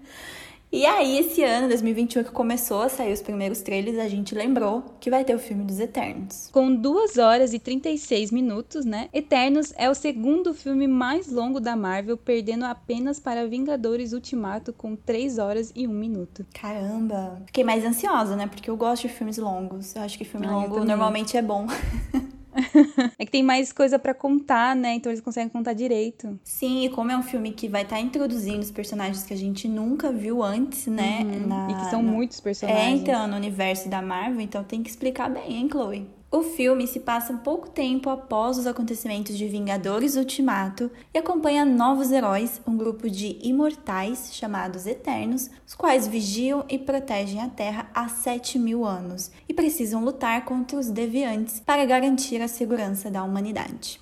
E 0.73 0.87
aí, 0.87 1.19
esse 1.19 1.43
ano, 1.43 1.67
2021, 1.67 2.23
que 2.23 2.31
começou 2.31 2.83
a 2.83 2.89
sair 2.89 3.13
os 3.13 3.21
primeiros 3.21 3.61
trailers, 3.61 3.99
a 3.99 4.07
gente 4.07 4.37
lembrou 4.37 4.85
que 5.01 5.11
vai 5.11 5.25
ter 5.25 5.35
o 5.35 5.39
filme 5.39 5.65
dos 5.65 5.81
Eternos. 5.81 6.49
Com 6.53 6.73
2 6.73 7.19
horas 7.19 7.53
e 7.53 7.59
36 7.59 8.31
minutos, 8.31 8.85
né? 8.85 9.09
Eternos 9.13 9.73
é 9.77 9.91
o 9.91 9.95
segundo 9.95 10.55
filme 10.55 10.87
mais 10.87 11.27
longo 11.27 11.59
da 11.59 11.75
Marvel, 11.75 12.17
perdendo 12.17 12.65
apenas 12.65 13.19
para 13.19 13.49
Vingadores 13.49 14.13
Ultimato 14.13 14.73
com 14.73 14.95
3 14.95 15.39
horas 15.39 15.73
e 15.75 15.89
1 15.89 15.91
minuto. 15.93 16.47
Caramba! 16.55 17.43
Fiquei 17.47 17.65
mais 17.65 17.85
ansiosa, 17.85 18.37
né? 18.37 18.47
Porque 18.47 18.71
eu 18.71 18.77
gosto 18.77 19.03
de 19.03 19.09
filmes 19.09 19.39
longos. 19.39 19.97
Eu 19.97 20.03
acho 20.03 20.17
que 20.17 20.25
filme 20.25 20.47
ah, 20.47 20.53
longo 20.53 20.85
normalmente 20.85 21.37
é 21.37 21.43
bom. 21.43 21.67
é 23.19 23.25
que 23.25 23.31
tem 23.31 23.43
mais 23.43 23.73
coisa 23.73 23.99
para 23.99 24.15
contar, 24.15 24.75
né? 24.77 24.95
Então 24.95 25.11
eles 25.11 25.21
conseguem 25.21 25.49
contar 25.49 25.73
direito. 25.73 26.39
Sim, 26.45 26.85
e 26.85 26.89
como 26.89 27.11
é 27.11 27.17
um 27.17 27.23
filme 27.23 27.53
que 27.53 27.69
vai 27.69 27.83
estar 27.83 27.97
tá 27.97 28.03
introduzindo 28.03 28.61
os 28.61 28.71
personagens 28.71 29.23
que 29.23 29.35
a 29.35 29.37
gente 29.37 29.69
nunca 29.69 30.13
viu 30.13 30.43
antes, 30.43 30.87
né? 30.87 31.21
Uhum. 31.23 31.47
Na, 31.47 31.71
e 31.71 31.75
que 31.75 31.91
são 31.91 32.03
na... 32.03 32.11
muitos 32.11 32.41
personagens. 32.41 32.85
É, 32.85 32.91
então, 32.91 33.27
no 33.27 33.37
universo 33.37 33.89
da 33.89 34.03
Marvel, 34.03 34.41
então 34.41 34.63
tem 34.65 34.83
que 34.83 34.91
explicar 34.91 35.29
bem, 35.29 35.53
hein, 35.53 35.69
Chloe? 35.71 36.20
O 36.33 36.45
filme 36.45 36.87
se 36.87 37.01
passa 37.01 37.35
pouco 37.39 37.69
tempo 37.69 38.09
após 38.09 38.57
os 38.57 38.65
acontecimentos 38.65 39.37
de 39.37 39.49
Vingadores 39.49 40.15
Ultimato 40.15 40.89
e 41.13 41.19
acompanha 41.19 41.65
novos 41.65 42.13
heróis, 42.13 42.61
um 42.65 42.77
grupo 42.77 43.11
de 43.11 43.37
imortais 43.43 44.31
chamados 44.33 44.87
Eternos, 44.87 45.51
os 45.67 45.75
quais 45.75 46.07
vigiam 46.07 46.65
e 46.69 46.79
protegem 46.79 47.43
a 47.43 47.49
Terra 47.49 47.91
há 47.93 48.09
7 48.09 48.61
mil 48.61 48.85
anos 48.85 49.33
e 49.49 49.53
precisam 49.53 50.05
lutar 50.05 50.45
contra 50.45 50.79
os 50.79 50.89
deviantes 50.89 51.59
para 51.59 51.85
garantir 51.85 52.41
a 52.41 52.47
segurança 52.47 53.11
da 53.11 53.25
humanidade. 53.25 54.01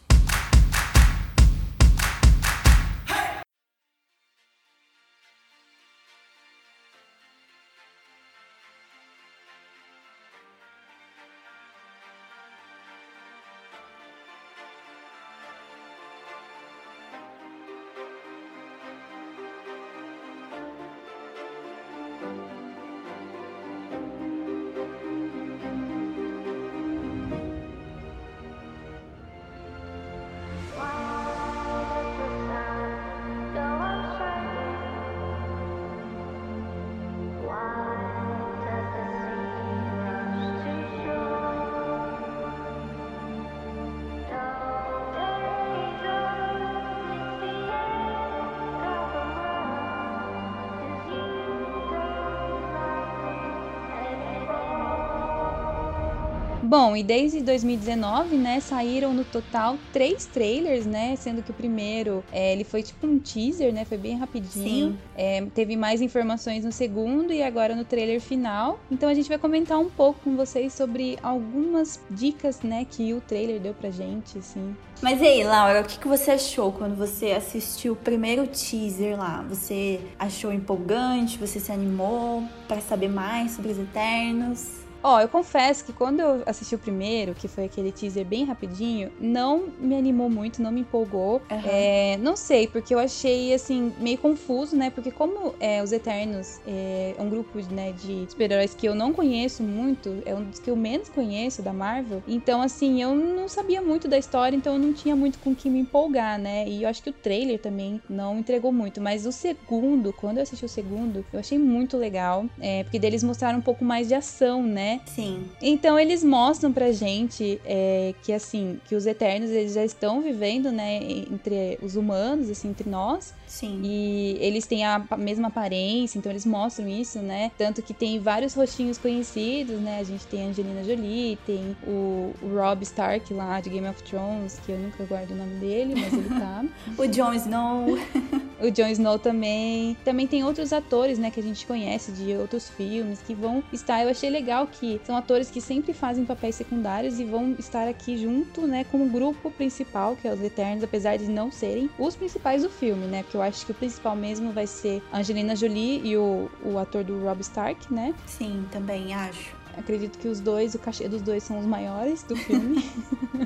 Bom, 56.89 56.97
e 56.97 57.03
desde 57.03 57.43
2019, 57.43 58.35
né, 58.37 58.61
saíram 58.61 59.13
no 59.13 59.23
total 59.23 59.77
três 59.93 60.25
trailers, 60.25 60.87
né, 60.87 61.17
sendo 61.17 61.43
que 61.43 61.51
o 61.51 61.55
primeiro, 61.55 62.25
é, 62.33 62.55
ele 62.55 62.65
foi 62.65 62.83
tipo 62.83 63.07
um 63.07 63.19
teaser, 63.19 63.75
né, 63.75 63.85
foi 63.85 63.99
bem 63.99 64.17
rapidinho. 64.17 64.99
É, 65.15 65.45
teve 65.55 65.77
mais 65.77 66.01
informações 66.01 66.65
no 66.65 66.73
segundo 66.73 67.31
e 67.31 67.43
agora 67.43 67.77
no 67.77 67.85
trailer 67.85 68.23
final. 68.23 68.81
Então 68.91 69.07
a 69.07 69.13
gente 69.13 69.29
vai 69.29 69.37
comentar 69.37 69.79
um 69.79 69.91
pouco 69.91 70.21
com 70.21 70.35
vocês 70.35 70.73
sobre 70.73 71.19
algumas 71.23 72.01
dicas, 72.11 72.63
né, 72.63 72.87
que 72.91 73.13
o 73.13 73.21
trailer 73.21 73.61
deu 73.61 73.75
pra 73.75 73.91
gente, 73.91 74.39
assim. 74.39 74.75
Mas 75.03 75.21
e 75.21 75.27
aí, 75.27 75.45
Laura, 75.45 75.83
o 75.83 75.85
que, 75.85 75.99
que 75.99 76.09
você 76.09 76.31
achou 76.31 76.73
quando 76.73 76.97
você 76.97 77.33
assistiu 77.33 77.93
o 77.93 77.97
primeiro 77.97 78.47
teaser 78.47 79.19
lá? 79.19 79.45
Você 79.51 80.01
achou 80.19 80.51
empolgante? 80.51 81.37
Você 81.37 81.61
se 81.61 81.71
animou 81.71 82.45
para 82.67 82.81
saber 82.81 83.09
mais 83.09 83.51
sobre 83.51 83.73
os 83.73 83.79
Eternos? 83.79 84.88
Ó, 85.03 85.17
oh, 85.17 85.21
eu 85.21 85.29
confesso 85.29 85.85
que 85.85 85.93
quando 85.93 86.21
eu 86.21 86.43
assisti 86.47 86.75
o 86.75 86.79
primeiro, 86.79 87.35
que 87.35 87.47
foi 87.47 87.65
aquele 87.65 87.93
teaser 87.93 88.25
bem 88.25 88.45
rapidinho, 88.45 89.11
não 89.21 89.69
me 89.79 89.97
animou 89.97 90.29
muito, 90.29 90.61
não 90.61 90.73
me 90.73 90.81
empolgou. 90.81 91.41
Uhum. 91.51 91.61
É, 91.65 92.17
não 92.19 92.37
sei, 92.37 92.67
porque 92.67 92.95
eu 92.95 92.99
achei, 92.99 93.55
assim, 93.55 93.93
meio 93.99 94.19
confuso, 94.19 94.77
né? 94.77 94.91
Porque 94.91 95.11
como 95.11 95.55
é, 95.61 95.83
os 95.83 95.93
Eternos 95.93 96.61
é, 96.67 97.15
é 97.17 97.23
um 97.23 97.29
grupo 97.29 97.59
né, 97.73 97.93
de 97.93 98.27
super-heróis 98.29 98.75
que 98.75 98.87
eu 98.87 98.95
não 98.95 99.13
conheço 99.13 99.63
muito, 99.63 100.23
é 100.25 100.35
um 100.35 100.45
dos 100.45 100.59
que 100.59 100.71
eu 100.71 100.77
menos 100.77 101.09
conheço 101.09 101.63
da 101.63 101.73
Marvel, 101.73 102.23
então, 102.27 102.61
assim, 102.61 103.01
eu 103.03 103.15
não 103.15 103.49
sabia 103.49 103.81
muito 103.81 104.09
da 104.09 104.19
história, 104.19 104.57
então 104.57 104.75
eu 104.75 104.79
não 104.79 104.93
tinha 104.93 105.15
muito 105.15 105.39
com 105.39 105.55
que 105.55 105.71
me 105.71 105.81
empolgar, 105.81 106.39
né? 106.39 106.69
E 106.69 106.83
eu 106.83 106.89
acho 106.89 107.03
que 107.03 107.11
o 107.11 107.13
trailer 107.13 107.59
também 107.59 108.01
não 108.09 108.39
entregou 108.39 108.73
muito. 108.73 109.01
Mas 109.01 109.27
o 109.27 109.33
segundo, 109.33 110.13
quando 110.13 110.39
eu 110.39 110.43
assisti 110.43 110.65
o 110.65 110.69
segundo, 110.69 111.25
eu 111.33 111.39
achei 111.39 111.59
muito 111.59 111.97
legal, 111.97 112.47
é, 112.61 112.83
porque 112.83 112.99
deles 112.99 113.23
mostraram 113.23 113.59
um 113.59 113.63
pouco 113.63 113.85
mais 113.85 114.09
de 114.09 114.15
ação, 114.15 114.63
né? 114.63 114.88
Né? 114.89 115.01
Sim. 115.07 115.45
Então 115.61 115.99
eles 115.99 116.25
mostram 116.25 116.73
pra 116.73 116.91
gente 116.93 117.61
é, 117.65 118.15
que 118.23 118.33
assim, 118.33 118.81
que 118.89 118.95
os 118.95 119.07
Eternos 119.07 119.51
eles 119.51 119.75
já 119.75 119.85
estão 119.85 120.23
vivendo, 120.23 120.73
né, 120.73 120.97
entre 121.31 121.79
os 121.83 121.97
humanos, 121.97 122.49
assim, 122.49 122.71
entre 122.71 122.89
nós. 122.89 123.35
Sim. 123.47 123.81
E 123.83 124.37
eles 124.41 124.67
têm 124.67 124.85
a 124.85 125.05
mesma 125.17 125.49
aparência, 125.49 126.19
então 126.19 126.31
eles 126.31 126.45
mostram 126.45 126.87
isso, 126.87 127.19
né? 127.21 127.51
Tanto 127.57 127.83
que 127.83 127.95
tem 127.95 128.19
vários 128.19 128.55
rostinhos 128.55 128.99
conhecidos, 128.99 129.81
né? 129.81 129.99
A 130.01 130.05
gente 130.05 130.27
tem 130.27 130.45
a 130.45 130.47
Angelina 130.49 130.85
Jolie, 130.85 131.39
tem 131.47 131.77
o, 131.87 132.35
Rob 132.55 132.83
Stark 132.83 133.33
lá 133.33 133.61
de 133.61 133.71
Game 133.71 133.89
of 133.89 134.03
Thrones, 134.03 134.61
que 134.65 134.73
eu 134.73 134.79
nunca 134.79 135.05
guardo 135.05 135.31
o 135.31 135.35
nome 135.35 135.55
dele, 135.57 135.95
mas 135.95 136.13
ele 136.13 136.29
tá. 136.29 136.65
o 136.97 137.07
Jon 137.07 137.33
Snow. 137.33 137.99
o 138.61 138.71
Jon 138.71 138.89
Snow 138.89 139.19
também. 139.19 139.97
Também 140.05 140.27
tem 140.27 140.45
outros 140.45 140.73
atores, 140.73 141.19
né, 141.19 141.31
que 141.31 141.41
a 141.41 141.43
gente 141.43 141.67
conhece 141.67 142.13
de 142.13 142.35
outros 142.35 142.69
filmes 142.69 143.21
que 143.27 143.35
vão 143.35 143.65
estar. 143.73 144.03
Eu 144.03 144.11
achei 144.11 144.29
legal 144.29 144.67
que 144.67 144.78
são 145.05 145.17
atores 145.17 145.51
que 145.51 145.61
sempre 145.61 145.93
fazem 145.93 146.25
papéis 146.25 146.55
secundários 146.55 147.19
e 147.19 147.25
vão 147.25 147.55
estar 147.59 147.89
aqui 147.89 148.17
junto, 148.17 148.67
né, 148.67 148.85
como 148.85 149.09
grupo 149.09 149.51
principal, 149.51 150.17
que 150.17 150.29
é 150.29 150.33
os 150.33 150.41
Eternos, 150.43 150.85
apesar 150.85 151.17
de 151.17 151.29
não 151.29 151.51
serem 151.51 151.91
os 151.99 152.15
principais 152.15 152.63
do 152.63 152.71
filme, 152.71 153.07
né? 153.07 153.23
Porque 153.23 153.37
eu 153.37 153.43
acho 153.43 153.65
que 153.65 153.73
o 153.73 153.75
principal 153.75 154.15
mesmo 154.15 154.53
vai 154.53 154.67
ser 154.67 155.03
Angelina 155.13 155.57
Jolie 155.57 156.01
e 156.05 156.17
o, 156.17 156.51
o 156.65 156.79
ator 156.79 157.05
do 157.05 157.23
Rob 157.25 157.41
Stark, 157.41 157.93
né? 157.93 158.15
Sim, 158.27 158.67
também 158.71 159.15
acho. 159.15 159.57
Acredito 159.77 160.19
que 160.19 160.29
os 160.29 160.41
dois, 160.41 160.75
o 160.75 160.79
cachê 160.79 161.09
dos 161.09 161.23
dois 161.23 161.43
são 161.43 161.59
os 161.59 161.67
maiores 161.67 162.23
do 162.25 162.37
filme. 162.37 162.85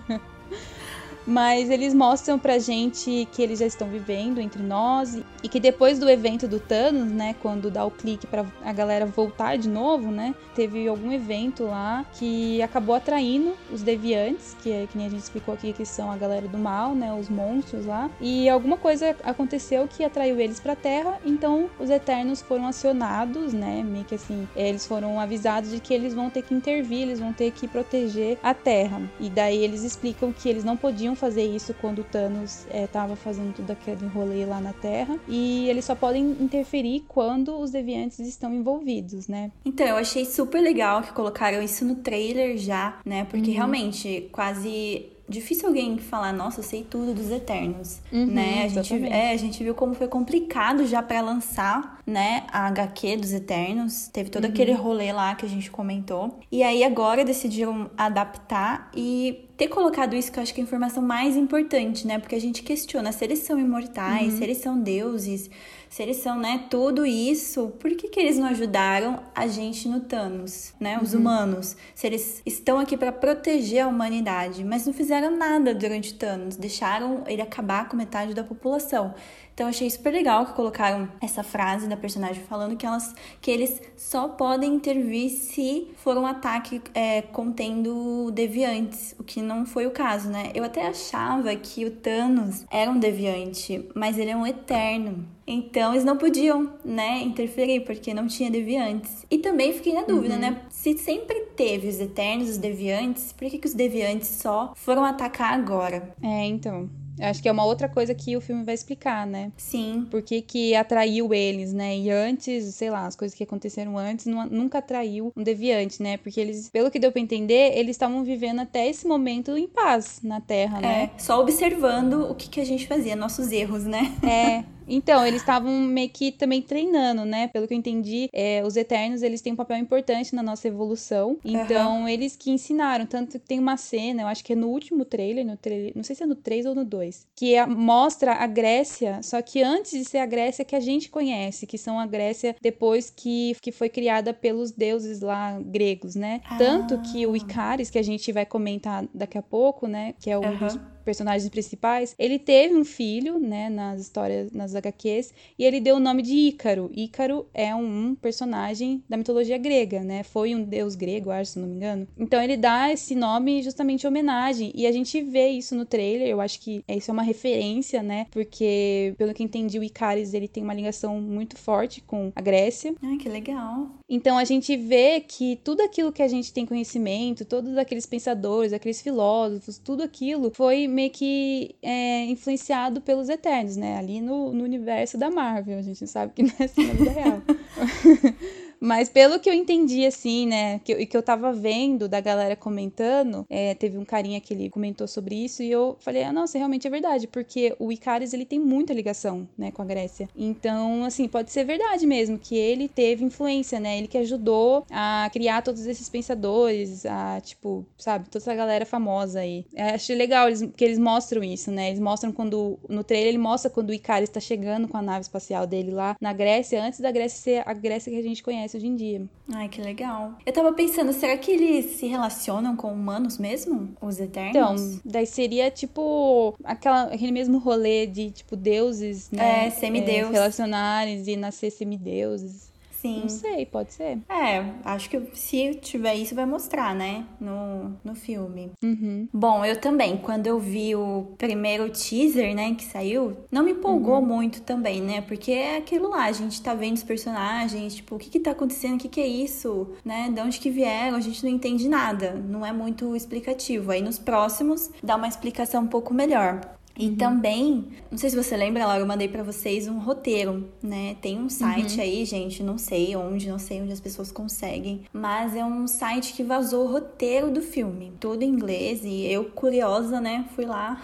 Mas 1.27 1.71
eles 1.71 1.95
mostram 1.95 2.39
pra 2.39 2.59
gente 2.59 3.29
que 3.33 3.43
eles 3.43 3.61
já 3.61 3.67
estão 3.67 3.89
vivendo 3.89 4.41
entre 4.41 4.63
nós 4.63 5.19
e 5.43 5.49
que 5.49 5.61
depois 5.61 5.99
do 5.99 6.09
evento 6.09 6.49
do 6.49 6.59
Thanos, 6.59 7.11
né, 7.11 7.35
quando 7.41 7.71
dá 7.71 7.85
o 7.85 7.91
clique 7.91 8.27
para 8.27 8.45
a 8.65 8.73
galera 8.73 9.07
voltar 9.07 9.57
de 9.57 9.69
novo, 9.69 10.11
né, 10.11 10.35
teve 10.55 10.87
algum 10.89 11.13
evento 11.13 11.65
lá 11.65 12.05
que 12.15 12.61
acabou 12.63 12.95
atraindo 12.95 13.55
os 13.73 13.83
deviantes, 13.83 14.57
que 14.63 14.71
é 14.71 14.87
que 14.91 14.97
nem 14.97 15.07
a 15.07 15.11
gente 15.11 15.23
explicou 15.23 15.55
aqui 15.55 15.73
que 15.73 15.85
são 15.85 16.11
a 16.11 16.17
galera 16.17 16.49
do 16.49 16.59
mal, 16.59 16.95
né, 16.95 17.13
os 17.13 17.29
monstros 17.29 17.87
lá, 17.87 18.11
e 18.21 18.49
alguma 18.49 18.77
coisa 18.77 19.17
aconteceu 19.23 19.87
que 19.89 20.05
atraiu 20.05 20.41
eles 20.41 20.61
para 20.61 20.75
Terra, 20.75 21.19
então 21.25 21.71
os 21.79 21.91
Eternos 21.91 22.43
foram 22.43 22.67
acionados, 22.67 23.53
né, 23.53 23.83
meio 23.85 24.05
que 24.05 24.15
assim, 24.15 24.49
eles 24.57 24.87
foram 24.87 25.21
avisados 25.21 25.71
de 25.71 25.81
que 25.81 25.95
eles 25.95 26.15
vão 26.15 26.31
ter 26.31 26.43
que 26.43 26.55
intervir, 26.55 27.03
eles 27.03 27.21
vão 27.21 27.33
ter 27.33 27.51
que 27.53 27.69
proteger 27.69 28.39
a 28.43 28.55
Terra. 28.55 29.01
E 29.21 29.29
daí 29.31 29.59
eles 29.63 29.83
explicam 29.83 30.33
que 30.33 30.49
eles 30.49 30.65
não 30.65 30.77
podiam 30.77 31.12
fazer 31.15 31.45
isso 31.45 31.75
quando 31.81 32.01
o 32.01 32.05
Thanos 32.05 32.67
estava 32.73 33.13
é, 33.13 33.17
fazendo 33.17 33.55
tudo 33.55 33.71
aquele 33.71 34.07
rolê 34.07 34.45
lá 34.45 34.61
na 34.61 34.73
Terra, 34.73 35.19
e 35.29 35.69
eles 35.69 35.85
só 35.85 35.95
podem 35.95 36.23
interferir 36.41 37.05
quando 37.09 37.59
os 37.59 37.71
deviantes 37.71 38.19
estão 38.21 38.53
envolvidos, 38.53 39.29
né? 39.29 39.51
Então, 39.65 39.87
eu 39.87 39.97
achei 39.97 40.25
super 40.25 40.61
legal 40.61 41.03
que 41.03 41.13
colocaram 41.13 41.63
isso 41.63 41.85
no 41.85 41.97
trailer 41.97 42.57
já, 42.57 42.99
né? 43.05 43.25
Porque 43.25 43.51
uhum. 43.51 43.57
realmente 43.57 44.29
quase 44.33 45.13
difícil 45.33 45.69
alguém 45.69 45.99
falar, 45.99 46.33
nossa, 46.33 46.61
eu 46.61 46.65
sei 46.65 46.85
tudo 46.89 47.15
dos 47.15 47.31
Eternos, 47.31 48.01
uhum, 48.13 48.27
né? 48.27 48.65
A 48.65 48.69
gente, 48.69 49.05
é, 49.07 49.33
a 49.33 49.37
gente 49.37 49.65
viu 49.65 49.75
como 49.75 49.95
foi 49.95 50.07
complicado 50.07 50.87
já 50.87 51.03
para 51.03 51.21
lançar, 51.21 52.01
né, 52.07 52.45
a 52.53 52.67
HQ 52.67 53.17
dos 53.17 53.33
Eternos. 53.33 54.09
Teve 54.09 54.31
todo 54.31 54.45
uhum. 54.45 54.51
aquele 54.51 54.73
rolê 54.73 55.13
lá 55.13 55.35
que 55.35 55.47
a 55.47 55.49
gente 55.49 55.71
comentou. 55.71 56.41
E 56.51 56.63
aí 56.63 56.83
agora 56.83 57.25
decidiram 57.25 57.91
adaptar 57.97 58.91
e 58.95 59.49
ter 59.57 59.69
colocado 59.69 60.15
isso 60.15 60.33
que 60.33 60.39
eu 60.39 60.43
acho 60.43 60.53
que 60.53 60.61
é 60.61 60.65
a 60.65 60.67
informação 60.67 61.03
mais 61.03 61.37
importante, 61.37 62.07
né? 62.07 62.19
Porque 62.19 62.35
a 62.35 62.41
gente 62.41 62.63
questiona 62.63 63.13
se 63.13 63.25
eles 63.25 63.41
são 63.41 63.59
imortais, 63.59 64.33
uhum. 64.33 64.39
se 64.39 64.45
eles 64.45 64.59
são 64.59 64.81
deuses, 64.81 65.49
se 65.89 66.03
eles 66.03 66.17
são, 66.17 66.39
né, 66.39 66.65
tudo 66.71 67.05
isso, 67.05 67.69
por 67.79 67.91
que, 67.91 68.09
que 68.09 68.19
eles 68.19 68.39
não 68.39 68.47
ajudaram 68.47 69.23
a 69.35 69.47
gente 69.47 69.87
no 69.89 70.01
Thanos, 70.01 70.73
né? 70.81 70.99
Os 71.01 71.13
uhum. 71.13 71.21
humanos. 71.21 71.77
Se 71.95 72.07
eles 72.07 72.43
estão 72.45 72.79
aqui 72.79 72.97
para 72.97 73.13
proteger 73.13 73.85
a 73.85 73.89
humanidade, 73.89 74.65
mas 74.65 74.87
não 74.87 74.93
fizeram 74.93 75.37
nada 75.37 75.75
durante 75.75 76.13
o 76.13 76.15
Thanos, 76.15 76.57
deixaram 76.57 77.23
ele 77.27 77.43
acabar 77.43 77.89
com 77.89 77.97
metade 77.97 78.35
da 78.35 78.43
população. 78.43 79.15
Então 79.55 79.69
achei 79.69 79.89
super 79.91 80.13
legal 80.13 80.47
que 80.47 80.55
colocaram 80.55 81.09
essa 81.21 81.43
frase 81.43 81.87
da 81.87 81.97
personagem 81.97 82.43
falando 82.45 82.77
que 82.77 82.87
elas 82.87 83.15
que 83.41 83.51
eles 83.51 83.81
só 83.97 84.29
podem 84.29 84.75
intervir 84.75 85.31
se 85.31 85.89
for 85.97 86.17
um 86.17 86.27
ataque 86.27 86.81
é, 86.95 87.23
contendo 87.23 88.31
deviantes, 88.31 89.15
o 89.19 89.25
que 89.25 89.43
não 89.43 89.67
foi 89.67 89.87
o 89.87 89.91
caso, 89.91 90.31
né? 90.31 90.51
Eu 90.55 90.65
até 90.65 90.87
achava 90.87 91.55
que 91.57 91.85
o 91.85 91.91
Thanos 91.91 92.65
era 92.71 92.91
um 92.91 92.99
deviante, 92.99 93.89
mas 93.95 94.19
ele 94.19 94.31
é 94.31 94.37
um 94.37 94.47
eterno. 94.47 95.27
Então 95.47 95.93
eles 95.93 96.05
não 96.05 96.17
podiam, 96.17 96.73
né, 96.85 97.21
interferir 97.21 97.81
porque 97.81 98.15
não 98.15 98.27
tinha 98.27 98.51
deviantes. 98.51 99.27
E 99.31 99.39
também 99.39 99.73
fiquei 99.73 99.93
na 99.93 100.03
dúvida, 100.03 100.35
uhum. 100.35 100.41
né? 100.41 100.63
Se 100.71 100.97
sempre 100.97 101.39
teve 101.57 101.89
os 101.89 102.01
eternos, 102.01 102.49
os 102.49 102.59
deviantes, 102.59 103.33
por 103.33 103.49
que, 103.51 103.59
que 103.59 103.67
os 103.67 103.75
deviantes 103.75 104.29
só 104.29 104.73
foram 104.75 105.05
atacar 105.05 105.53
agora? 105.53 106.15
É, 106.23 106.47
então. 106.47 106.89
Acho 107.21 107.43
que 107.43 107.49
é 107.49 107.53
uma 107.53 107.65
outra 107.65 107.89
coisa 107.89 108.15
que 108.15 108.37
o 108.37 108.41
filme 108.41 108.65
vai 108.65 108.75
explicar, 108.75 109.27
né? 109.27 109.53
Sim. 109.57 110.07
Por 110.11 110.23
que, 110.23 110.41
que 110.41 110.75
atraiu 110.75 111.33
eles, 111.33 111.73
né? 111.73 111.97
E 111.97 112.11
antes, 112.11 112.75
sei 112.75 112.91
lá, 112.91 113.07
as 113.07 113.17
coisas 113.17 113.37
que 113.37 113.45
aconteceram 113.45 113.99
antes 113.99 114.27
não, 114.27 114.47
nunca 114.47 114.79
atraiu 114.79 115.33
um 115.37 115.43
deviante, 115.43 116.03
né? 116.03 116.17
Porque 116.17 116.41
eles, 116.41 116.71
pelo 116.71 116.91
que 116.91 116.99
deu 116.99 117.13
pra 117.13 117.21
entender, 117.21 117.77
eles 117.77 117.97
estavam 117.97 118.25
vivendo 118.25 118.61
até 118.61 118.89
esse 118.89 119.07
momento 119.07 119.57
em 119.57 119.69
paz 119.69 120.21
na 120.23 120.41
Terra, 120.41 120.81
né? 120.81 121.11
É, 121.15 121.19
só 121.19 121.41
observando 121.41 122.31
o 122.31 122.35
que, 122.35 122.49
que 122.49 122.61
a 122.61 122.65
gente 122.65 122.87
fazia, 122.87 123.15
nossos 123.15 123.53
erros, 123.53 123.85
né? 123.85 124.13
É. 124.23 124.65
Então, 124.87 125.27
eles 125.27 125.41
estavam 125.41 125.73
meio 125.73 126.09
que 126.11 126.33
também 126.33 126.61
treinando, 126.61 127.25
né? 127.25 127.49
Pelo 127.49 127.67
que 127.67 127.75
eu 127.75 127.79
entendi, 127.79 128.29
é, 128.33 128.63
os 128.65 128.77
Eternos, 128.77 129.23
eles 129.23 129.41
têm 129.41 129.53
um 129.53 129.57
papel 129.57 129.77
importante 129.77 130.35
na 130.35 130.43
nossa 130.43 130.69
evolução. 130.69 131.39
Então, 131.45 132.03
uhum. 132.03 132.09
eles 132.09 132.37
que 132.37 132.51
ensinaram. 132.51 133.07
Tanto 133.07 133.39
que 133.39 133.47
tem 133.47 133.59
uma 133.59 133.77
cena, 133.77 134.23
eu 134.23 134.27
acho 134.27 134.45
que 134.45 134.53
é 134.53 134.57
no 134.57 134.69
último 134.69 135.05
trailer, 135.05 135.45
no 135.45 135.57
trailer 135.57 135.93
não 135.95 136.03
sei 136.03 136.17
se 136.17 136.23
é 136.23 136.27
no 136.27 136.35
3 136.35 136.67
ou 136.67 136.75
no 136.75 136.85
2, 136.85 137.27
que 137.37 137.55
é, 137.55 137.67
mostra 137.67 138.35
a 138.35 138.47
Grécia, 138.47 139.21
só 139.23 139.41
que 139.41 139.63
antes 139.63 139.93
de 139.93 140.05
ser 140.05 140.19
a 140.19 140.27
Grécia 140.27 140.65
que 140.65 140.77
a 140.77 140.81
gente 140.81 141.11
conhece, 141.11 141.67
que 141.67 141.79
são 141.79 141.99
a 141.99 142.07
Grécia 142.07 142.57
depois 142.61 143.11
que, 143.11 143.57
que 143.61 143.73
foi 143.73 143.89
criada 143.89 144.33
pelos 144.33 144.71
deuses 144.71 145.21
lá 145.21 145.59
gregos, 145.61 146.15
né? 146.15 146.41
Ah. 146.45 146.57
Tanto 146.59 147.01
que 147.03 147.27
o 147.27 147.37
Icaris, 147.37 147.91
que 147.91 147.99
a 147.99 148.03
gente 148.03 148.33
vai 148.33 148.47
comentar 148.47 149.05
daqui 149.15 149.39
a 149.39 149.43
pouco, 149.43 149.87
né? 149.87 150.15
Que 150.21 150.31
é 150.31 150.39
um 150.39 150.43
uhum. 150.43 150.59
dos 150.59 150.79
personagens 151.03 151.49
principais, 151.49 152.15
ele 152.19 152.39
teve 152.39 152.75
um 152.75 152.85
filho, 152.85 153.39
né, 153.39 153.69
nas 153.69 154.01
histórias, 154.01 154.53
nas 154.53 154.75
HQs, 154.75 155.33
e 155.59 155.65
ele 155.65 155.81
deu 155.81 155.97
o 155.97 156.01
nome 156.01 156.23
de 156.23 156.35
Ícaro. 156.35 156.91
Ícaro 156.95 157.47
é 157.53 157.75
um 157.75 158.15
personagem 158.15 159.03
da 159.09 159.17
mitologia 159.17 159.59
grega, 159.59 160.03
né? 160.03 160.23
Foi 160.23 160.55
um 160.55 160.63
deus 160.63 160.95
grego, 160.95 161.31
acho, 161.31 161.53
se 161.53 161.59
não 161.59 161.69
me 161.69 161.77
engano. 161.77 162.07
Então 162.17 162.43
ele 162.43 162.57
dá 162.57 162.93
esse 162.93 163.15
nome 163.15 163.63
justamente 163.63 164.05
em 164.05 164.09
homenagem, 164.09 164.73
e 164.75 164.87
a 164.87 164.93
gente 164.93 165.21
vê 165.21 165.49
isso 165.49 165.75
no 165.75 165.85
trailer, 165.85 166.29
eu 166.29 166.41
acho 166.41 166.61
que 166.61 166.83
isso 166.89 167.11
é 167.11 167.15
uma 167.15 167.23
referência, 167.23 168.03
né? 168.03 168.27
Porque, 168.31 169.15
pelo 169.19 169.35
que 169.35 169.43
entendi, 169.43 169.79
o 169.79 169.85
Icaris, 169.85 170.35
ele 170.35 170.49
tem 170.49 170.63
uma 170.63 170.75
ligação 170.75 171.21
muito 171.21 171.57
forte 171.57 172.01
com 172.01 172.33
a 172.35 172.41
Grécia. 172.41 172.95
Ai, 173.03 173.17
que 173.17 173.29
legal. 173.29 173.91
Então 174.09 174.37
a 174.39 174.45
gente 174.45 174.77
vê 174.77 175.21
que 175.21 175.57
tudo 175.65 175.83
aquilo 175.83 176.13
que 176.13 176.23
a 176.23 176.29
gente 176.29 176.53
tem 176.53 176.67
conhecimento, 176.67 177.45
todos 177.45 177.77
aqueles 177.77 178.07
pensadores, 178.07 178.73
aqueles 178.73 179.01
filósofos, 179.01 179.79
tudo 179.79 180.03
aquilo 180.03 180.51
foi 180.55 180.87
meio 180.93 181.11
que 181.11 181.75
é, 181.83 182.25
influenciado 182.27 183.01
pelos 183.01 183.29
Eternos, 183.29 183.77
né? 183.77 183.99
Ali 183.99 184.21
no, 184.21 184.53
no 184.53 184.65
universo 184.65 185.19
da 185.19 185.31
Marvel. 185.31 185.79
A 185.79 185.83
gente 185.83 186.07
sabe 186.07 186.33
que 186.35 186.43
não 186.43 186.53
é 186.59 186.65
assim 186.65 186.87
na 186.87 186.95
vida 186.95 187.11
real. 187.11 187.43
Mas 188.83 189.09
pelo 189.09 189.39
que 189.39 189.49
eu 189.49 189.55
entendi, 189.55 190.05
assim, 190.05 190.45
né, 190.45 190.81
que 190.81 190.93
eu, 190.93 191.07
que 191.07 191.17
eu 191.17 191.23
tava 191.23 191.53
vendo 191.53 192.09
da 192.09 192.21
galera 192.21 192.57
comentando, 192.57 193.47
é, 193.49 193.77
teve 193.77 193.97
um 193.97 194.05
carinha 194.05 194.41
que 194.41 194.53
ele 194.53 194.69
comentou 194.69 195.07
sobre 195.07 195.37
isso 195.37 195.63
e 195.63 195.71
eu 195.71 195.97
falei, 196.01 196.25
ah, 196.25 196.33
nossa, 196.33 196.59
realmente 196.59 196.85
é 196.85 196.91
verdade, 196.91 197.29
porque 197.29 197.77
o 197.79 197.93
Icaris, 197.93 198.35
ele 198.35 198.45
tem 198.45 198.59
muita 198.59 198.93
ligação, 198.93 199.49
né, 199.57 199.71
com 199.71 199.83
a 199.83 199.85
Grécia. 199.85 200.29
Então, 200.37 201.05
assim, 201.05 201.29
pode 201.29 201.53
ser 201.53 201.63
verdade 201.63 202.05
mesmo, 202.09 202.37
que 202.37 202.57
ele 202.57 202.89
teve 202.89 203.25
influência, 203.25 203.79
né, 203.79 203.99
ele 203.99 204.09
que 204.09 204.19
ajudou 204.19 204.85
a 204.91 205.31
criar 205.33 205.63
todos 205.63 205.87
esses 205.87 206.09
pensadores, 206.09 207.07
a, 207.07 207.41
tipo, 207.41 207.87
sabe, 207.97 208.29
toda 208.29 208.43
essa 208.43 208.55
galera 208.55 208.85
famosa 208.85 209.39
aí. 209.39 209.65
Eu 209.73 209.95
achei 209.95 210.17
legal 210.17 210.49
eles, 210.49 210.69
que 210.77 210.85
eles 210.85 210.99
mostram 210.99 211.45
isso, 211.45 211.71
né, 211.71 211.91
eles 211.91 212.01
mostram 212.01 212.33
quando, 212.33 212.81
no 212.89 213.05
trailer 213.05 213.29
ele 213.29 213.39
mostra 213.39 213.71
quando 213.71 213.91
o 213.91 213.95
Icaris 213.95 214.29
tá 214.29 214.41
chegando 214.41 214.89
com 214.89 214.97
a 214.97 215.03
nave 215.03 215.21
espacial 215.21 215.69
dele 215.69 215.93
lá 215.93 216.17
na 216.21 216.33
Grécia, 216.33 216.83
antes 216.83 216.99
da 216.99 217.13
Grécia 217.13 217.39
ser 217.39 217.63
a 217.65 217.73
Grécia 217.73 218.11
que 218.11 218.19
a 218.19 218.23
gente 218.23 218.43
conhece 218.43 218.72
acontece 218.73 218.77
hoje 218.77 218.87
em 218.87 218.97
dia. 218.97 219.23
Ai, 219.53 219.69
que 219.69 219.81
legal. 219.81 220.35
Eu 220.45 220.53
tava 220.53 220.73
pensando, 220.73 221.13
será 221.13 221.37
que 221.37 221.51
eles 221.51 221.97
se 221.97 222.07
relacionam 222.07 222.77
com 222.77 222.93
humanos 222.93 223.39
mesmo? 223.39 223.95
Os 224.01 224.19
Eternos? 224.19 224.51
Então, 224.55 225.01
daí 225.05 225.27
seria 225.27 225.71
tipo 225.71 226.55
aquela, 226.65 227.05
aquele 227.05 227.33
mesmo 227.33 227.59
rolê 227.59 228.07
de 228.07 228.31
tipo 228.31 228.57
deuses, 228.57 229.31
né? 229.31 229.67
É, 229.67 229.71
semideus. 229.71 230.31
É, 230.31 230.33
relacionarem 230.33 231.23
e 231.27 231.37
nascer 231.37 231.71
semideuses. 231.71 232.72
Sim. 233.03 233.23
Não 233.23 233.29
sei, 233.29 233.67
pode 233.67 233.93
ser. 233.93 234.19
É, 234.29 234.65
acho 234.85 235.11
que 235.11 235.21
se 235.35 235.75
tiver 235.75 236.15
isso, 236.15 236.37
vai 236.37 236.47
mostrar, 236.47 236.95
né? 236.95 237.27
No, 237.41 237.97
no 238.05 238.15
filme. 238.15 238.71
Uhum. 238.83 239.29
Bom, 239.33 239.65
eu 239.65 239.81
também, 239.81 240.17
quando 240.17 240.47
eu 240.47 240.61
vi 240.61 240.95
o 240.95 241.35
primeiro 241.37 241.91
teaser, 241.91 242.55
né, 242.55 242.77
que 242.77 242.85
saiu, 242.85 243.37
não 243.51 243.65
me 243.65 243.73
empolgou 243.73 244.21
uhum. 244.21 244.27
muito 244.27 244.63
também, 244.63 245.01
né? 245.01 245.21
Porque 245.21 245.51
é 245.51 245.79
aquilo 245.79 246.11
lá, 246.11 246.27
a 246.27 246.33
gente 246.33 246.63
tá 246.63 246.75
vendo 246.75 246.95
os 246.95 247.03
personagens, 247.03 247.97
tipo, 247.97 248.15
o 248.15 248.19
que 248.19 248.31
que 248.31 248.39
tá 248.39 248.53
acontecendo? 248.53 248.95
O 248.95 248.99
que 248.99 249.09
que 249.09 249.21
é 249.21 249.27
isso? 249.27 249.89
Né? 250.05 250.31
De 250.33 250.41
onde 250.41 250.61
que 250.61 250.71
vieram? 250.71 251.17
A 251.17 251.21
gente 251.21 251.43
não 251.43 251.51
entende 251.51 251.89
nada. 251.89 252.35
Não 252.35 252.65
é 252.65 252.73
muito 252.73 253.17
explicativo. 253.17 253.91
Aí 253.91 254.01
nos 254.01 254.19
próximos 254.19 254.93
dá 255.03 255.17
uma 255.17 255.27
explicação 255.27 255.83
um 255.83 255.89
pouco 255.89 256.15
melhor. 256.15 256.61
E 256.97 257.09
uhum. 257.09 257.17
também, 257.17 257.85
não 258.11 258.19
sei 258.19 258.31
se 258.31 258.37
você 258.37 258.57
lembra, 258.57 258.87
Laura, 258.87 259.01
eu 259.01 259.07
mandei 259.07 259.29
para 259.29 259.43
vocês 259.43 259.89
um 259.89 259.99
roteiro, 259.99 260.69
né? 260.83 261.17
Tem 261.21 261.39
um 261.39 261.49
site 261.49 261.97
uhum. 261.97 262.03
aí, 262.03 262.25
gente, 262.25 262.63
não 262.63 262.77
sei 262.77 263.17
onde, 263.17 263.49
não 263.49 263.59
sei 263.59 263.81
onde 263.81 263.93
as 263.93 264.01
pessoas 264.01 264.31
conseguem, 264.31 265.03
mas 265.13 265.57
é 265.57 265.65
um 265.65 265.87
site 265.87 266.35
que 266.35 266.43
vazou 266.43 266.87
o 266.87 266.93
roteiro 266.93 267.51
do 267.51 267.63
filme, 267.63 268.13
tudo 268.21 268.43
em 268.43 268.49
inglês, 268.49 269.03
e 269.05 269.25
eu, 269.25 269.47
curiosa, 269.47 270.21
né, 270.21 270.47
fui 270.55 270.67
lá 270.67 271.03